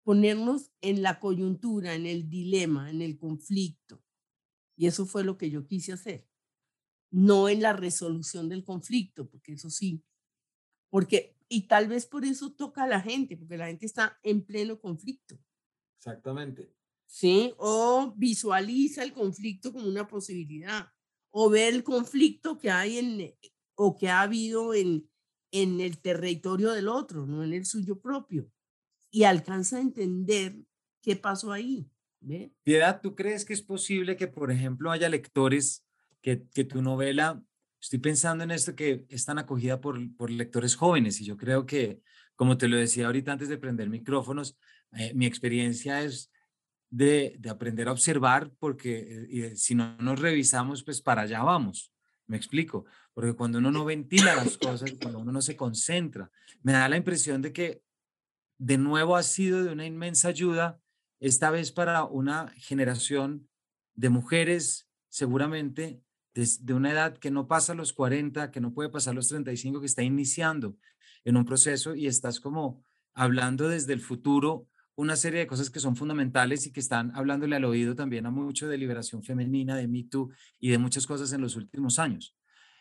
Ponernos 0.02 0.72
en 0.80 1.02
la 1.02 1.20
coyuntura, 1.20 1.94
en 1.94 2.06
el 2.06 2.30
dilema, 2.30 2.88
en 2.88 3.02
el 3.02 3.18
conflicto. 3.18 4.02
Y 4.74 4.86
eso 4.86 5.04
fue 5.04 5.22
lo 5.22 5.36
que 5.36 5.50
yo 5.50 5.66
quise 5.66 5.92
hacer 5.92 6.26
no 7.10 7.48
en 7.50 7.60
la 7.62 7.72
resolución 7.74 8.48
del 8.48 8.64
conflicto, 8.64 9.28
porque 9.28 9.52
eso 9.52 9.70
sí, 9.70 10.02
porque, 10.90 11.37
y 11.48 11.66
tal 11.66 11.88
vez 11.88 12.06
por 12.06 12.24
eso 12.24 12.52
toca 12.52 12.84
a 12.84 12.88
la 12.88 13.00
gente, 13.00 13.36
porque 13.36 13.56
la 13.56 13.66
gente 13.66 13.86
está 13.86 14.18
en 14.22 14.44
pleno 14.44 14.78
conflicto. 14.78 15.38
Exactamente. 15.96 16.74
Sí, 17.06 17.54
o 17.56 18.12
visualiza 18.16 19.02
el 19.02 19.12
conflicto 19.12 19.72
como 19.72 19.88
una 19.88 20.06
posibilidad, 20.06 20.88
o 21.30 21.48
ve 21.48 21.68
el 21.68 21.82
conflicto 21.82 22.58
que 22.58 22.70
hay 22.70 22.98
en, 22.98 23.34
o 23.74 23.96
que 23.96 24.08
ha 24.08 24.20
habido 24.20 24.74
en, 24.74 25.08
en 25.50 25.80
el 25.80 26.00
territorio 26.00 26.72
del 26.72 26.88
otro, 26.88 27.26
no 27.26 27.42
en 27.42 27.54
el 27.54 27.64
suyo 27.64 28.00
propio, 28.00 28.50
y 29.10 29.24
alcanza 29.24 29.78
a 29.78 29.80
entender 29.80 30.56
qué 31.02 31.16
pasó 31.16 31.52
ahí. 31.52 31.90
¿ve? 32.20 32.52
Piedad, 32.62 33.00
¿tú 33.00 33.14
crees 33.14 33.44
que 33.44 33.54
es 33.54 33.62
posible 33.62 34.16
que, 34.16 34.28
por 34.28 34.50
ejemplo, 34.50 34.90
haya 34.90 35.08
lectores 35.08 35.86
que, 36.20 36.36
tu 36.64 36.82
novela, 36.82 37.42
estoy 37.80 37.98
pensando 37.98 38.44
en 38.44 38.50
esto 38.50 38.74
que 38.74 39.06
es 39.08 39.24
tan 39.24 39.38
acogida 39.38 39.80
por, 39.80 39.98
por 40.16 40.30
lectores 40.30 40.76
jóvenes 40.76 41.20
y 41.20 41.24
yo 41.24 41.36
creo 41.36 41.66
que, 41.66 42.00
como 42.34 42.58
te 42.58 42.68
lo 42.68 42.76
decía 42.76 43.06
ahorita 43.06 43.32
antes 43.32 43.48
de 43.48 43.58
prender 43.58 43.88
micrófonos, 43.88 44.58
eh, 44.92 45.12
mi 45.14 45.26
experiencia 45.26 46.02
es 46.02 46.32
de, 46.90 47.36
de, 47.38 47.50
aprender 47.50 47.88
a 47.88 47.92
observar 47.92 48.50
porque 48.58 49.26
eh, 49.30 49.56
si 49.56 49.74
no 49.74 49.96
nos 49.98 50.20
revisamos, 50.20 50.82
pues 50.82 51.02
para 51.02 51.22
allá 51.22 51.42
vamos. 51.42 51.92
Me 52.26 52.36
explico, 52.36 52.84
porque 53.14 53.34
cuando 53.34 53.58
uno 53.58 53.70
no 53.70 53.84
ventila 53.84 54.34
las 54.34 54.58
cosas, 54.58 54.92
cuando 55.00 55.18
uno 55.18 55.32
no 55.32 55.40
se 55.40 55.56
concentra, 55.56 56.30
me 56.62 56.72
da 56.72 56.88
la 56.88 56.96
impresión 56.96 57.40
de 57.40 57.52
que 57.52 57.82
de 58.58 58.76
nuevo 58.76 59.16
ha 59.16 59.22
sido 59.22 59.64
de 59.64 59.72
una 59.72 59.86
inmensa 59.86 60.28
ayuda, 60.28 60.78
esta 61.20 61.50
vez 61.50 61.72
para 61.72 62.04
una 62.04 62.52
generación 62.56 63.48
de 63.94 64.08
mujeres 64.10 64.88
seguramente 65.08 66.02
de 66.38 66.74
una 66.74 66.92
edad 66.92 67.18
que 67.18 67.30
no 67.30 67.48
pasa 67.48 67.74
los 67.74 67.92
40, 67.92 68.50
que 68.50 68.60
no 68.60 68.72
puede 68.72 68.90
pasar 68.90 69.14
los 69.14 69.28
35, 69.28 69.80
que 69.80 69.86
está 69.86 70.02
iniciando 70.02 70.76
en 71.24 71.36
un 71.36 71.44
proceso 71.44 71.94
y 71.94 72.06
estás 72.06 72.38
como 72.40 72.84
hablando 73.12 73.68
desde 73.68 73.92
el 73.92 74.00
futuro 74.00 74.68
una 74.94 75.16
serie 75.16 75.40
de 75.40 75.46
cosas 75.46 75.70
que 75.70 75.80
son 75.80 75.96
fundamentales 75.96 76.66
y 76.66 76.72
que 76.72 76.80
están 76.80 77.12
hablándole 77.14 77.56
al 77.56 77.64
oído 77.64 77.94
también 77.94 78.26
a 78.26 78.30
mucho 78.30 78.68
de 78.68 78.78
liberación 78.78 79.22
femenina, 79.22 79.76
de 79.76 79.86
Me 79.86 80.04
Too 80.04 80.30
y 80.58 80.70
de 80.70 80.78
muchas 80.78 81.06
cosas 81.06 81.32
en 81.32 81.40
los 81.40 81.56
últimos 81.56 81.98
años. 81.98 82.36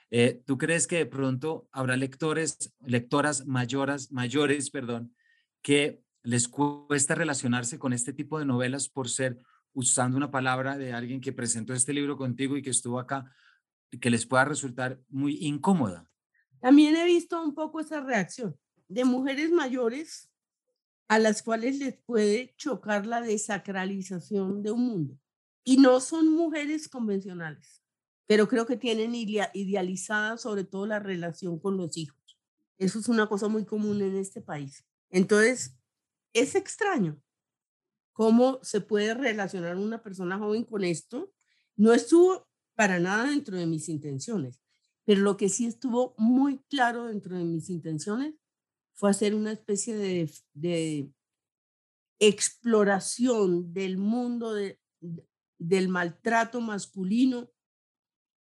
Eh, 0.10 0.42
¿Tú 0.46 0.58
crees 0.58 0.88
que 0.88 0.98
de 0.98 1.06
pronto 1.06 1.68
habrá 1.72 1.98
lectores, 1.98 2.74
lectoras 2.86 3.46
mayores, 3.46 4.12
mayores, 4.12 4.70
perdón, 4.70 5.14
que 5.62 6.02
les 6.24 6.48
cuesta 6.48 7.14
relacionarse 7.14 7.78
con 7.78 7.94
este 7.94 8.14
tipo 8.14 8.40
de 8.40 8.46
novelas 8.46 8.90
por 8.90 9.10
ser, 9.10 9.40
usando 9.74 10.18
una 10.18 10.32
palabra 10.32 10.78
de 10.78 10.94
alguien 10.94 11.22
que 11.22 11.34
presentó 11.34 11.74
este 11.74 11.94
libro 11.94 12.18
contigo 12.18 12.58
y 12.58 12.62
que 12.62 12.72
estuvo 12.72 13.00
acá, 13.00 13.32
que 14.02 14.10
les 14.10 14.26
pueda 14.26 14.46
resultar 14.46 15.02
muy 15.10 15.38
incómoda. 15.46 16.10
También 16.60 16.96
he 16.96 17.06
visto 17.06 17.42
un 17.42 17.54
poco 17.54 17.80
esa 17.80 18.02
reacción 18.02 18.58
de 18.88 19.06
mujeres 19.06 19.52
mayores 19.52 20.32
a 21.08 21.20
las 21.20 21.42
cuales 21.42 21.80
les 21.80 21.96
puede 21.98 22.54
chocar 22.58 23.06
la 23.06 23.22
desacralización 23.22 24.62
de 24.62 24.72
un 24.72 24.86
mundo. 24.86 25.20
Y 25.64 25.78
no 25.78 26.00
son 26.00 26.34
mujeres 26.34 26.88
convencionales, 26.88 27.84
pero 28.26 28.48
creo 28.48 28.66
que 28.66 28.78
tienen 28.78 29.16
idealizada 29.16 30.38
sobre 30.38 30.64
todo 30.64 30.86
la 30.86 31.00
relación 31.00 31.60
con 31.60 31.78
los 31.78 31.98
hijos. 31.98 32.38
Eso 32.78 33.00
es 33.00 33.08
una 33.08 33.28
cosa 33.28 33.48
muy 33.48 33.66
común 33.66 34.02
en 34.02 34.16
este 34.18 34.42
país. 34.42 34.86
Entonces, 35.10 35.76
es 36.34 36.56
extraño 36.56 37.22
cómo 38.14 38.60
se 38.64 38.82
puede 38.82 39.14
relacionar 39.14 39.78
una 39.78 40.02
persona 40.02 40.38
joven 40.38 40.64
con 40.64 40.84
esto. 40.84 41.32
No 41.76 41.94
estuvo 41.94 42.47
para 42.78 43.00
nada 43.00 43.32
dentro 43.32 43.58
de 43.58 43.66
mis 43.66 43.90
intenciones. 43.90 44.62
Pero 45.04 45.22
lo 45.22 45.36
que 45.36 45.50
sí 45.50 45.66
estuvo 45.66 46.14
muy 46.18 46.60
claro 46.70 47.08
dentro 47.08 47.36
de 47.36 47.44
mis 47.44 47.72
intenciones 47.72 48.36
fue 48.94 49.10
hacer 49.10 49.34
una 49.34 49.52
especie 49.52 49.96
de, 49.96 51.12
exploración 52.20 53.74
del 53.74 53.98
mundo 53.98 54.54
de, 54.54 54.80
del 55.58 55.90
maltrato 55.90 56.62
masculino, 56.62 57.50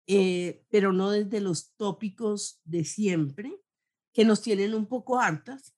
eh, 0.07 0.65
pero 0.69 0.91
no 0.91 1.11
desde 1.11 1.39
los 1.39 1.76
tópicos 1.76 2.61
de 2.63 2.84
siempre, 2.84 3.61
que 4.11 4.26
nos 4.26 4.41
tienen 4.41 4.73
un 4.73 4.88
poco 4.88 5.19
hartas 5.19 5.76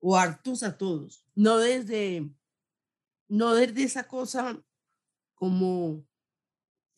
o 0.00 0.16
hartos 0.16 0.62
a 0.62 0.76
todos, 0.76 1.24
no 1.34 1.56
desde, 1.56 2.30
no 3.28 3.54
desde 3.54 3.84
esa 3.84 4.06
cosa 4.06 4.62
como 5.34 6.04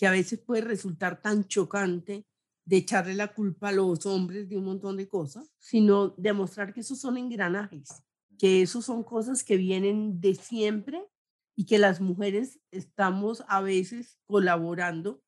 que 0.02 0.08
a 0.08 0.10
veces 0.10 0.40
puede 0.40 0.62
resultar 0.62 1.22
tan 1.22 1.46
chocante 1.46 2.26
de 2.64 2.76
echarle 2.76 3.14
la 3.14 3.32
culpa 3.32 3.68
a 3.68 3.72
los 3.72 4.04
hombres 4.04 4.48
de 4.48 4.56
un 4.56 4.64
montón 4.64 4.96
de 4.96 5.06
cosas, 5.06 5.52
sino 5.60 6.08
demostrar 6.18 6.74
que 6.74 6.80
esos 6.80 7.00
son 7.00 7.18
engranajes, 7.18 8.02
que 8.36 8.62
esos 8.62 8.84
son 8.84 9.04
cosas 9.04 9.44
que 9.44 9.56
vienen 9.56 10.20
de 10.20 10.34
siempre 10.34 11.06
y 11.54 11.66
que 11.66 11.78
las 11.78 12.00
mujeres 12.00 12.58
estamos 12.72 13.44
a 13.46 13.60
veces 13.60 14.18
colaborando 14.26 15.22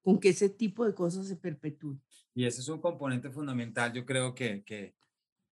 con 0.00 0.20
que 0.20 0.28
ese 0.28 0.48
tipo 0.48 0.86
de 0.86 0.94
cosas 0.94 1.26
se 1.26 1.34
perpetúen. 1.34 2.00
Y 2.32 2.44
ese 2.44 2.60
es 2.60 2.68
un 2.68 2.80
componente 2.80 3.30
fundamental, 3.30 3.92
yo 3.92 4.06
creo 4.06 4.32
que, 4.36 4.62
que, 4.62 4.94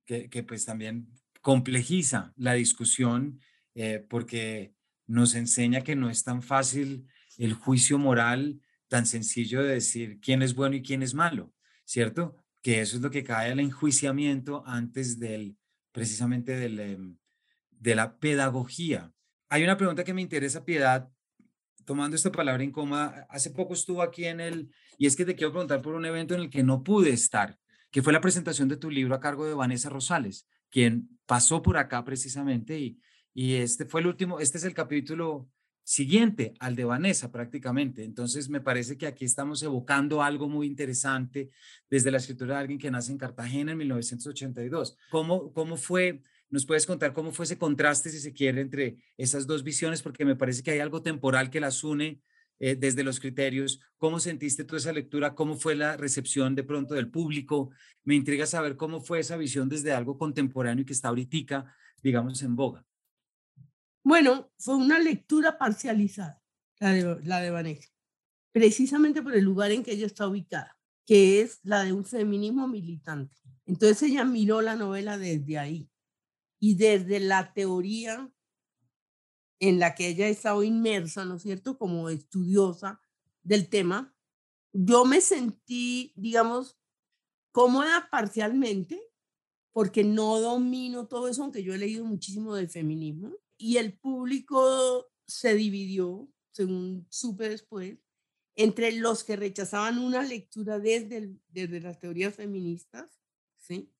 que, 0.06 0.42
pues 0.44 0.64
también 0.64 1.08
complejiza 1.40 2.32
la 2.36 2.52
discusión 2.52 3.40
eh, 3.74 4.06
porque 4.08 4.72
nos 5.08 5.34
enseña 5.34 5.80
que 5.80 5.96
no 5.96 6.08
es 6.08 6.22
tan 6.22 6.42
fácil 6.42 7.08
el 7.38 7.54
juicio 7.54 7.98
moral 7.98 8.60
tan 8.88 9.06
sencillo 9.06 9.62
de 9.62 9.74
decir 9.74 10.18
quién 10.20 10.42
es 10.42 10.54
bueno 10.54 10.76
y 10.76 10.82
quién 10.82 11.02
es 11.02 11.14
malo, 11.14 11.52
¿cierto? 11.84 12.36
Que 12.62 12.80
eso 12.80 12.96
es 12.96 13.02
lo 13.02 13.10
que 13.10 13.24
cae 13.24 13.52
al 13.52 13.60
enjuiciamiento 13.60 14.62
antes 14.66 15.18
del, 15.18 15.56
precisamente 15.92 16.56
del, 16.56 16.80
em, 16.80 17.16
de 17.70 17.94
la 17.94 18.18
pedagogía. 18.18 19.12
Hay 19.48 19.62
una 19.62 19.76
pregunta 19.76 20.04
que 20.04 20.14
me 20.14 20.22
interesa, 20.22 20.64
Piedad, 20.64 21.08
tomando 21.84 22.16
esta 22.16 22.32
palabra 22.32 22.64
incómoda. 22.64 23.26
Hace 23.30 23.50
poco 23.50 23.74
estuvo 23.74 24.02
aquí 24.02 24.26
en 24.26 24.40
el, 24.40 24.70
y 24.98 25.06
es 25.06 25.16
que 25.16 25.24
te 25.24 25.34
quiero 25.34 25.52
preguntar 25.52 25.80
por 25.80 25.94
un 25.94 26.04
evento 26.04 26.34
en 26.34 26.40
el 26.40 26.50
que 26.50 26.62
no 26.62 26.82
pude 26.82 27.10
estar, 27.10 27.58
que 27.90 28.02
fue 28.02 28.12
la 28.12 28.20
presentación 28.20 28.68
de 28.68 28.76
tu 28.76 28.90
libro 28.90 29.14
a 29.14 29.20
cargo 29.20 29.46
de 29.46 29.54
Vanessa 29.54 29.88
Rosales, 29.88 30.46
quien 30.70 31.08
pasó 31.24 31.62
por 31.62 31.78
acá 31.78 32.04
precisamente 32.04 32.78
y, 32.78 33.00
y 33.32 33.54
este 33.54 33.86
fue 33.86 34.00
el 34.00 34.06
último, 34.06 34.40
este 34.40 34.58
es 34.58 34.64
el 34.64 34.74
capítulo 34.74 35.48
siguiente 35.88 36.52
al 36.60 36.76
de 36.76 36.84
Vanessa 36.84 37.32
prácticamente. 37.32 38.04
Entonces, 38.04 38.50
me 38.50 38.60
parece 38.60 38.98
que 38.98 39.06
aquí 39.06 39.24
estamos 39.24 39.62
evocando 39.62 40.22
algo 40.22 40.46
muy 40.46 40.66
interesante 40.66 41.48
desde 41.88 42.10
la 42.10 42.18
escritura 42.18 42.56
de 42.56 42.60
alguien 42.60 42.78
que 42.78 42.90
nace 42.90 43.10
en 43.10 43.16
Cartagena 43.16 43.72
en 43.72 43.78
1982. 43.78 44.98
¿Cómo, 45.08 45.50
cómo 45.54 45.78
fue? 45.78 46.20
¿Nos 46.50 46.66
puedes 46.66 46.84
contar 46.84 47.14
cómo 47.14 47.32
fue 47.32 47.46
ese 47.46 47.56
contraste, 47.56 48.10
si 48.10 48.20
se 48.20 48.34
quiere, 48.34 48.60
entre 48.60 48.98
esas 49.16 49.46
dos 49.46 49.64
visiones? 49.64 50.02
Porque 50.02 50.26
me 50.26 50.36
parece 50.36 50.62
que 50.62 50.72
hay 50.72 50.80
algo 50.80 51.00
temporal 51.00 51.48
que 51.48 51.58
las 51.58 51.82
une 51.82 52.20
eh, 52.58 52.76
desde 52.76 53.02
los 53.02 53.18
criterios. 53.18 53.80
¿Cómo 53.96 54.20
sentiste 54.20 54.64
tú 54.64 54.76
esa 54.76 54.92
lectura? 54.92 55.34
¿Cómo 55.34 55.56
fue 55.56 55.74
la 55.74 55.96
recepción 55.96 56.54
de 56.54 56.64
pronto 56.64 56.92
del 56.92 57.10
público? 57.10 57.70
Me 58.04 58.14
intriga 58.14 58.44
saber 58.44 58.76
cómo 58.76 59.00
fue 59.00 59.20
esa 59.20 59.38
visión 59.38 59.70
desde 59.70 59.92
algo 59.92 60.18
contemporáneo 60.18 60.82
y 60.82 60.84
que 60.84 60.92
está 60.92 61.08
ahorita, 61.08 61.74
digamos, 62.02 62.42
en 62.42 62.56
boga. 62.56 62.84
Bueno, 64.08 64.50
fue 64.56 64.74
una 64.74 64.98
lectura 64.98 65.58
parcializada. 65.58 66.42
La 66.80 66.92
de, 66.92 67.20
la 67.24 67.42
de 67.42 67.50
Vanessa. 67.50 67.90
Precisamente 68.52 69.20
por 69.20 69.34
el 69.34 69.44
lugar 69.44 69.70
en 69.70 69.82
que 69.82 69.92
ella 69.92 70.06
está 70.06 70.26
ubicada, 70.26 70.78
que 71.04 71.42
es 71.42 71.60
la 71.62 71.84
de 71.84 71.92
un 71.92 72.06
feminismo 72.06 72.66
militante. 72.68 73.36
Entonces 73.66 74.04
ella 74.04 74.24
miró 74.24 74.62
la 74.62 74.76
novela 74.76 75.18
desde 75.18 75.58
ahí 75.58 75.90
y 76.58 76.76
desde 76.76 77.20
la 77.20 77.52
teoría 77.52 78.32
en 79.60 79.78
la 79.78 79.94
que 79.94 80.08
ella 80.08 80.24
ha 80.24 80.30
estado 80.30 80.62
inmersa, 80.62 81.26
¿no 81.26 81.36
es 81.36 81.42
cierto?, 81.42 81.76
como 81.76 82.08
estudiosa 82.08 83.02
del 83.42 83.68
tema, 83.68 84.16
yo 84.72 85.04
me 85.04 85.20
sentí, 85.20 86.14
digamos, 86.16 86.78
cómoda 87.52 88.08
parcialmente, 88.10 88.98
porque 89.70 90.02
no 90.02 90.40
domino 90.40 91.08
todo 91.08 91.28
eso, 91.28 91.42
aunque 91.42 91.62
yo 91.62 91.74
he 91.74 91.78
leído 91.78 92.06
muchísimo 92.06 92.54
del 92.54 92.70
feminismo, 92.70 93.36
y 93.58 93.76
el 93.76 93.98
público 93.98 95.10
se 95.26 95.54
dividió, 95.54 96.32
según 96.52 97.06
supe 97.10 97.48
después, 97.48 97.98
entre 98.56 98.92
los 98.92 99.24
que 99.24 99.36
rechazaban 99.36 99.98
una 99.98 100.22
lectura 100.22 100.78
desde, 100.78 101.36
desde 101.48 101.80
las 101.80 101.98
teorías 101.98 102.34
feministas, 102.34 103.20
¿sí? 103.56 103.92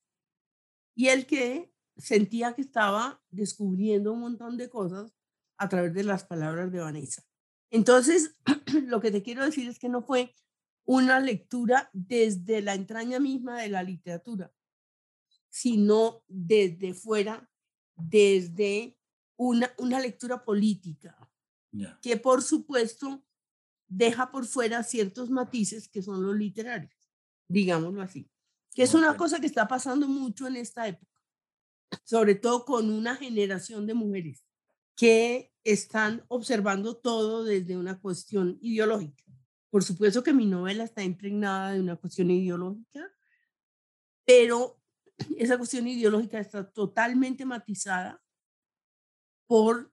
Y 0.94 1.09
el 1.09 1.26
que 1.26 1.72
sentía 1.96 2.54
que 2.54 2.62
estaba 2.62 3.22
descubriendo 3.30 4.12
un 4.12 4.20
montón 4.20 4.56
de 4.56 4.70
cosas 4.70 5.14
a 5.59 5.68
través 5.68 5.92
de 5.94 6.04
las 6.04 6.24
palabras 6.24 6.72
de 6.72 6.80
Vanessa. 6.80 7.24
Entonces, 7.70 8.36
lo 8.86 9.00
que 9.00 9.11
te 9.11 9.22
quiero 9.22 9.44
decir 9.44 9.68
es 9.68 9.78
que 9.78 9.88
no 9.88 10.02
fue 10.02 10.34
una 10.84 11.20
lectura 11.20 11.90
desde 11.92 12.62
la 12.62 12.74
entraña 12.74 13.20
misma 13.20 13.61
de 13.61 13.68
la 13.68 13.82
literatura, 13.82 14.52
sino 15.50 16.24
desde 16.26 16.94
fuera, 16.94 17.48
desde 17.94 18.97
una, 19.39 19.72
una 19.78 20.01
lectura 20.01 20.45
política, 20.45 21.16
que 22.03 22.16
por 22.16 22.43
supuesto 22.43 23.24
deja 23.86 24.30
por 24.30 24.45
fuera 24.45 24.82
ciertos 24.82 25.30
matices 25.30 25.89
que 25.89 26.03
son 26.03 26.22
los 26.26 26.36
literarios, 26.36 26.93
digámoslo 27.49 28.03
así, 28.03 28.28
que 28.74 28.82
es 28.82 28.95
una 28.95 29.16
cosa 29.16 29.41
que 29.41 29.47
está 29.47 29.66
pasando 29.66 30.09
mucho 30.09 30.47
en 30.47 30.57
esta 30.57 30.86
época, 30.86 31.22
sobre 32.05 32.34
todo 32.34 32.64
con 32.64 32.91
una 32.91 33.16
generación 33.16 33.86
de 33.86 33.95
mujeres 33.95 34.45
que 34.97 35.53
están 35.62 36.24
observando 36.28 36.97
todo 36.97 37.45
desde 37.45 37.76
una 37.76 38.01
cuestión 38.01 38.59
ideológica. 38.61 39.22
Por 39.70 39.84
supuesto 39.84 40.22
que 40.22 40.32
mi 40.32 40.47
novela 40.47 40.82
está 40.82 41.05
impregnada 41.05 41.72
de 41.72 41.80
una 41.80 41.95
cuestión 41.97 42.30
ideológica, 42.30 43.09
pero 44.24 44.80
esa 45.36 45.57
cuestión 45.57 45.86
ideológica 45.86 46.41
está 46.41 46.68
totalmente 46.68 47.45
matizada 47.45 48.20
por 49.49 49.92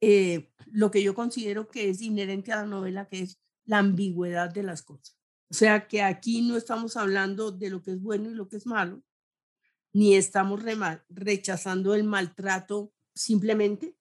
eh, 0.00 0.52
lo 0.66 0.92
que 0.92 1.02
yo 1.02 1.14
considero 1.16 1.68
que 1.68 1.90
es 1.90 2.00
inherente 2.00 2.52
a 2.52 2.56
la 2.56 2.66
novela, 2.66 3.08
que 3.08 3.22
es 3.22 3.40
la 3.64 3.78
ambigüedad 3.78 4.50
de 4.50 4.62
las 4.62 4.82
cosas. 4.82 5.18
O 5.50 5.54
sea 5.54 5.88
que 5.88 6.02
aquí 6.02 6.42
no 6.42 6.56
estamos 6.56 6.96
hablando 6.96 7.50
de 7.50 7.70
lo 7.70 7.82
que 7.82 7.92
es 7.92 8.00
bueno 8.00 8.30
y 8.30 8.34
lo 8.34 8.48
que 8.48 8.56
es 8.56 8.66
malo, 8.66 9.02
ni 9.92 10.14
estamos 10.14 10.62
rechazando 11.08 11.94
el 11.94 12.04
maltrato 12.04 12.92
simplemente, 13.14 13.96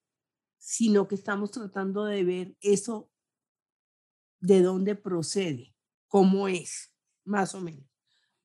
sino 0.59 1.07
que 1.07 1.15
estamos 1.15 1.49
tratando 1.49 2.05
de 2.05 2.23
ver 2.23 2.55
eso 2.61 3.09
de 4.39 4.61
dónde 4.61 4.95
procede, 4.95 5.75
cómo 6.07 6.47
es, 6.47 6.93
más 7.23 7.55
o 7.55 7.61
menos. 7.61 7.89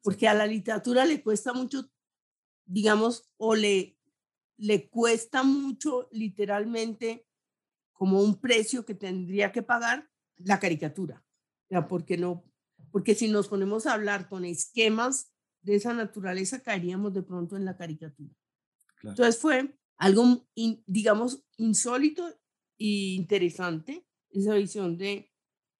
Porque 0.01 0.29
a 0.29 0.35
la 0.35 0.47
literatura 0.47 1.05
le 1.05 1.23
cuesta 1.23 1.53
mucho, 1.53 1.91
digamos, 2.65 3.31
o 3.37 3.55
le, 3.55 3.94
le 4.57 4.89
cuesta 4.89 5.43
mucho 5.43 6.09
literalmente 6.13 7.27
como 7.93 8.21
un 8.21 8.41
precio 8.41 8.85
que 8.85 8.95
tendría 8.95 9.53
que 9.53 9.63
pagar 9.63 10.09
la 10.37 10.59
caricatura. 10.59 11.25
Ya, 11.71 11.89
porque 11.89 12.17
no, 12.17 12.45
porque 12.91 13.15
si 13.15 13.29
nos 13.29 13.49
ponemos 13.49 13.87
a 13.87 13.95
hablar 13.95 14.29
con 14.29 14.45
esquemas 14.45 15.33
de 15.63 15.77
esa 15.77 15.95
naturaleza, 15.95 16.63
caeríamos 16.63 17.15
de 17.15 17.23
pronto 17.23 17.57
en 17.57 17.65
la 17.65 17.77
caricatura. 17.77 18.35
Entonces 19.03 19.39
fue 19.39 19.77
algo, 19.97 20.47
digamos, 20.87 21.45
insólito 21.57 22.29
e 22.79 23.15
interesante, 23.15 24.07
esa 24.31 24.55
visión 24.55 24.97
de, 24.97 25.31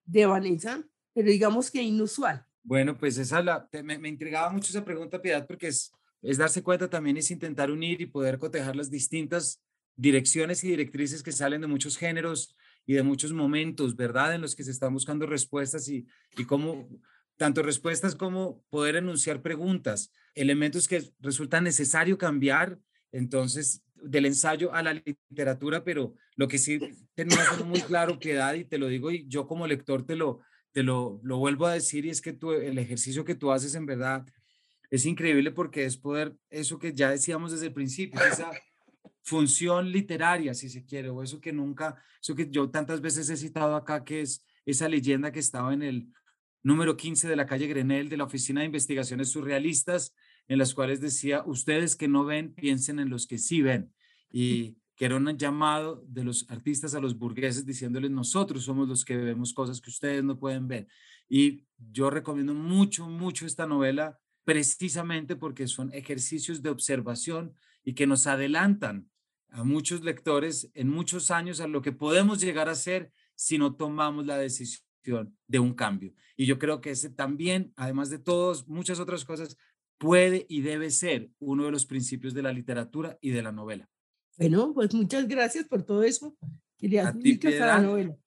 de 0.05 0.25
Vanessa, 0.25 0.83
pero 1.13 1.29
digamos 1.29 1.71
que 1.71 1.81
inusual. 1.81 2.45
Bueno, 2.63 2.97
pues 2.97 3.17
esa 3.17 3.41
la, 3.41 3.69
me, 3.83 3.97
me, 3.99 4.09
intrigaba 4.09 4.49
mucho 4.51 4.69
esa 4.69 4.83
pregunta, 4.83 5.21
Piedad, 5.21 5.45
porque 5.45 5.67
es, 5.67 5.91
es 6.21 6.37
darse 6.37 6.63
cuenta 6.63 6.89
también, 6.89 7.17
es 7.17 7.31
intentar 7.31 7.71
unir 7.71 8.01
y 8.01 8.05
poder 8.05 8.39
cotejar 8.39 8.75
las 8.75 8.89
distintas 8.89 9.61
direcciones 9.95 10.63
y 10.63 10.69
directrices 10.69 11.23
que 11.23 11.31
salen 11.31 11.61
de 11.61 11.67
muchos 11.67 11.97
géneros 11.97 12.55
y 12.85 12.93
de 12.93 13.03
muchos 13.03 13.31
momentos, 13.33 13.95
¿verdad? 13.95 14.35
En 14.35 14.41
los 14.41 14.55
que 14.55 14.63
se 14.63 14.71
están 14.71 14.93
buscando 14.93 15.25
respuestas 15.25 15.87
y, 15.87 16.05
y 16.37 16.45
cómo, 16.45 16.89
tanto 17.37 17.63
respuestas 17.63 18.15
como 18.15 18.63
poder 18.69 18.95
enunciar 18.95 19.41
preguntas, 19.41 20.11
elementos 20.33 20.87
que 20.87 21.03
resulta 21.19 21.61
necesario 21.61 22.17
cambiar 22.17 22.79
entonces, 23.15 23.81
del 23.95 24.25
ensayo 24.25 24.73
a 24.73 24.83
la 24.83 24.93
literatura, 24.93 25.85
pero 25.85 26.15
lo 26.35 26.49
que 26.49 26.57
sí 26.57 26.79
tenemos 27.15 27.65
muy 27.65 27.81
claro, 27.81 28.19
Piedad, 28.19 28.53
y 28.53 28.65
te 28.65 28.77
lo 28.77 28.87
digo, 28.87 29.09
y 29.09 29.25
yo 29.27 29.47
como 29.47 29.67
lector 29.67 30.05
te 30.05 30.17
lo, 30.17 30.41
te 30.73 30.83
lo, 30.83 31.21
lo 31.23 31.37
vuelvo 31.37 31.65
a 31.65 31.73
decir, 31.73 32.05
y 32.05 32.09
es 32.09 32.21
que 32.21 32.33
tú, 32.33 32.51
el 32.51 32.77
ejercicio 32.77 33.23
que 33.23 33.35
tú 33.35 33.51
haces 33.51 33.73
en 33.75 33.85
verdad 33.85 34.25
es 34.95 35.05
increíble 35.05 35.51
porque 35.51 35.85
es 35.85 35.97
poder, 35.97 36.35
eso 36.49 36.79
que 36.79 36.93
ya 36.93 37.09
decíamos 37.09 37.51
desde 37.51 37.67
el 37.67 37.73
principio, 37.73 38.19
esa 38.23 38.51
función 39.23 39.91
literaria, 39.91 40.53
si 40.53 40.69
se 40.69 40.85
quiere, 40.85 41.09
o 41.09 41.23
eso 41.23 41.39
que 41.41 41.51
nunca, 41.51 42.01
eso 42.21 42.35
que 42.35 42.49
yo 42.49 42.69
tantas 42.69 43.01
veces 43.01 43.29
he 43.29 43.37
citado 43.37 43.75
acá, 43.75 44.03
que 44.03 44.21
es 44.21 44.45
esa 44.65 44.87
leyenda 44.87 45.31
que 45.31 45.39
estaba 45.39 45.73
en 45.73 45.83
el 45.83 46.07
número 46.63 46.97
15 46.97 47.27
de 47.27 47.35
la 47.35 47.45
calle 47.45 47.67
Grenel 47.67 48.09
de 48.09 48.17
la 48.17 48.23
Oficina 48.23 48.61
de 48.61 48.67
Investigaciones 48.67 49.29
Surrealistas, 49.29 50.15
en 50.47 50.57
las 50.57 50.73
cuales 50.73 51.01
decía, 51.01 51.43
ustedes 51.45 51.95
que 51.95 52.07
no 52.07 52.23
ven, 52.23 52.53
piensen 52.53 52.99
en 52.99 53.09
los 53.09 53.27
que 53.27 53.37
sí 53.37 53.61
ven. 53.61 53.91
Y 54.31 54.77
que 54.95 55.05
era 55.05 55.17
un 55.17 55.37
llamado 55.37 56.03
de 56.07 56.23
los 56.23 56.49
artistas 56.49 56.95
a 56.95 56.99
los 56.99 57.17
burgueses 57.17 57.65
diciéndoles, 57.65 58.11
nosotros 58.11 58.63
somos 58.63 58.87
los 58.87 59.03
que 59.03 59.17
vemos 59.17 59.53
cosas 59.53 59.81
que 59.81 59.89
ustedes 59.89 60.23
no 60.23 60.39
pueden 60.39 60.67
ver. 60.67 60.87
Y 61.27 61.65
yo 61.77 62.09
recomiendo 62.09 62.53
mucho, 62.53 63.09
mucho 63.09 63.45
esta 63.45 63.67
novela 63.67 64.17
precisamente 64.45 65.35
porque 65.35 65.67
son 65.67 65.91
ejercicios 65.93 66.61
de 66.61 66.69
observación 66.69 67.55
y 67.83 67.93
que 67.93 68.07
nos 68.07 68.27
adelantan 68.27 69.09
a 69.49 69.63
muchos 69.63 70.03
lectores 70.03 70.71
en 70.73 70.89
muchos 70.89 71.31
años 71.31 71.59
a 71.59 71.67
lo 71.67 71.81
que 71.81 71.91
podemos 71.91 72.39
llegar 72.39 72.69
a 72.69 72.75
ser 72.75 73.11
si 73.35 73.57
no 73.57 73.75
tomamos 73.75 74.25
la 74.25 74.37
decisión 74.37 74.85
de 75.47 75.59
un 75.59 75.73
cambio. 75.73 76.13
Y 76.37 76.45
yo 76.45 76.57
creo 76.59 76.79
que 76.81 76.91
ese 76.91 77.09
también, 77.09 77.73
además 77.75 78.09
de 78.09 78.19
todas 78.19 78.67
muchas 78.67 78.99
otras 78.99 79.25
cosas, 79.25 79.57
puede 79.97 80.45
y 80.49 80.61
debe 80.61 80.89
ser 80.89 81.31
uno 81.39 81.65
de 81.65 81.71
los 81.71 81.85
principios 81.85 82.33
de 82.33 82.43
la 82.43 82.53
literatura 82.53 83.17
y 83.21 83.31
de 83.31 83.41
la 83.41 83.51
novela. 83.51 83.89
Bueno, 84.37 84.73
pues 84.73 84.93
muchas 84.93 85.27
gracias 85.27 85.65
por 85.65 85.83
todo 85.83 86.03
eso 86.03 86.35
que 86.77 86.89
le 86.89 86.99
has 86.99 87.17
dicho 87.17 87.47
a 87.47 87.51
la 87.51 87.81
novela. 87.81 88.17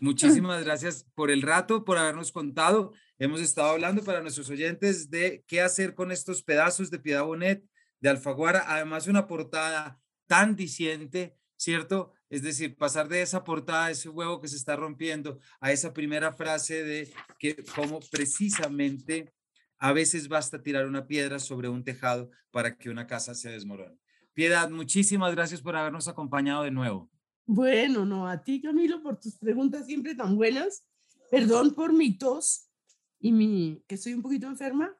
Muchísimas 0.00 0.64
gracias 0.64 1.04
por 1.14 1.30
el 1.30 1.42
rato, 1.42 1.84
por 1.84 1.98
habernos 1.98 2.32
contado. 2.32 2.92
Hemos 3.22 3.40
estado 3.40 3.70
hablando 3.70 4.02
para 4.02 4.20
nuestros 4.20 4.50
oyentes 4.50 5.08
de 5.08 5.44
qué 5.46 5.60
hacer 5.60 5.94
con 5.94 6.10
estos 6.10 6.42
pedazos 6.42 6.90
de 6.90 6.98
Piedad 6.98 7.22
Bonet, 7.22 7.64
de 8.00 8.08
Alfaguara, 8.08 8.64
además 8.66 9.06
una 9.06 9.28
portada 9.28 10.00
tan 10.26 10.56
diciente, 10.56 11.36
¿cierto? 11.56 12.14
Es 12.28 12.42
decir, 12.42 12.76
pasar 12.76 13.08
de 13.08 13.22
esa 13.22 13.44
portada, 13.44 13.92
ese 13.92 14.08
huevo 14.08 14.40
que 14.40 14.48
se 14.48 14.56
está 14.56 14.74
rompiendo, 14.74 15.38
a 15.60 15.70
esa 15.70 15.92
primera 15.92 16.32
frase 16.32 16.82
de 16.82 17.14
que 17.38 17.62
como 17.76 18.00
precisamente 18.10 19.32
a 19.78 19.92
veces 19.92 20.26
basta 20.26 20.60
tirar 20.60 20.88
una 20.88 21.06
piedra 21.06 21.38
sobre 21.38 21.68
un 21.68 21.84
tejado 21.84 22.28
para 22.50 22.76
que 22.76 22.90
una 22.90 23.06
casa 23.06 23.36
se 23.36 23.50
desmorone. 23.50 24.00
Piedad, 24.34 24.68
muchísimas 24.68 25.32
gracias 25.32 25.62
por 25.62 25.76
habernos 25.76 26.08
acompañado 26.08 26.64
de 26.64 26.72
nuevo. 26.72 27.08
Bueno, 27.46 28.04
no, 28.04 28.26
a 28.26 28.42
ti 28.42 28.60
Camilo 28.60 29.00
por 29.00 29.20
tus 29.20 29.38
preguntas 29.38 29.86
siempre 29.86 30.16
tan 30.16 30.34
buenas. 30.34 30.84
Perdón 31.30 31.72
por 31.76 31.92
mi 31.92 32.18
tos 32.18 32.68
y 33.22 33.32
mi, 33.32 33.82
que 33.86 33.94
estoy 33.94 34.12
un 34.14 34.20
poquito 34.20 34.46
enferma, 34.46 34.94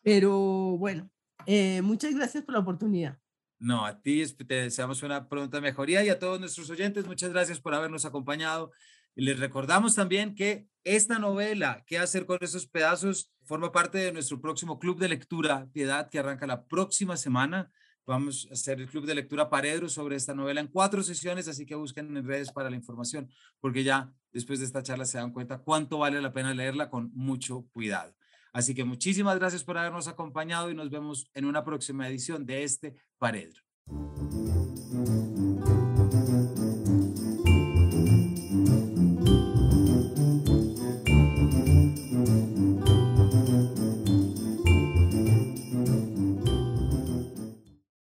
pero 0.00 0.78
bueno, 0.78 1.10
eh, 1.44 1.82
muchas 1.82 2.14
gracias 2.14 2.44
por 2.44 2.54
la 2.54 2.60
oportunidad. 2.60 3.18
No, 3.58 3.84
a 3.84 4.00
ti 4.00 4.24
te 4.34 4.54
deseamos 4.54 5.02
una 5.02 5.28
pronta 5.28 5.60
mejoría 5.60 6.04
y 6.04 6.08
a 6.08 6.18
todos 6.18 6.38
nuestros 6.38 6.70
oyentes, 6.70 7.06
muchas 7.06 7.30
gracias 7.30 7.60
por 7.60 7.74
habernos 7.74 8.04
acompañado. 8.04 8.70
Les 9.16 9.38
recordamos 9.38 9.94
también 9.94 10.34
que 10.34 10.66
esta 10.84 11.18
novela, 11.18 11.82
¿Qué 11.86 11.98
hacer 11.98 12.26
con 12.26 12.38
esos 12.40 12.66
pedazos? 12.66 13.32
forma 13.44 13.72
parte 13.72 13.98
de 13.98 14.12
nuestro 14.12 14.40
próximo 14.40 14.78
club 14.78 14.98
de 14.98 15.08
lectura, 15.08 15.68
Piedad, 15.72 16.08
que 16.08 16.18
arranca 16.18 16.46
la 16.46 16.64
próxima 16.64 17.16
semana. 17.16 17.70
Vamos 18.06 18.46
a 18.50 18.54
hacer 18.54 18.80
el 18.80 18.88
club 18.88 19.06
de 19.06 19.14
lectura 19.14 19.48
Paredro 19.48 19.88
sobre 19.88 20.16
esta 20.16 20.34
novela 20.34 20.60
en 20.60 20.68
cuatro 20.68 21.02
sesiones, 21.02 21.48
así 21.48 21.64
que 21.64 21.74
busquen 21.74 22.14
en 22.16 22.26
redes 22.26 22.52
para 22.52 22.68
la 22.68 22.76
información, 22.76 23.30
porque 23.60 23.82
ya 23.82 24.12
después 24.32 24.58
de 24.58 24.66
esta 24.66 24.82
charla 24.82 25.06
se 25.06 25.18
dan 25.18 25.32
cuenta 25.32 25.58
cuánto 25.58 25.98
vale 25.98 26.20
la 26.20 26.32
pena 26.32 26.52
leerla 26.52 26.90
con 26.90 27.10
mucho 27.14 27.66
cuidado. 27.72 28.14
Así 28.52 28.74
que 28.74 28.84
muchísimas 28.84 29.38
gracias 29.38 29.64
por 29.64 29.78
habernos 29.78 30.06
acompañado 30.06 30.70
y 30.70 30.74
nos 30.74 30.90
vemos 30.90 31.30
en 31.34 31.44
una 31.46 31.64
próxima 31.64 32.06
edición 32.08 32.44
de 32.46 32.62
este 32.62 32.94
Paredro. 33.18 33.62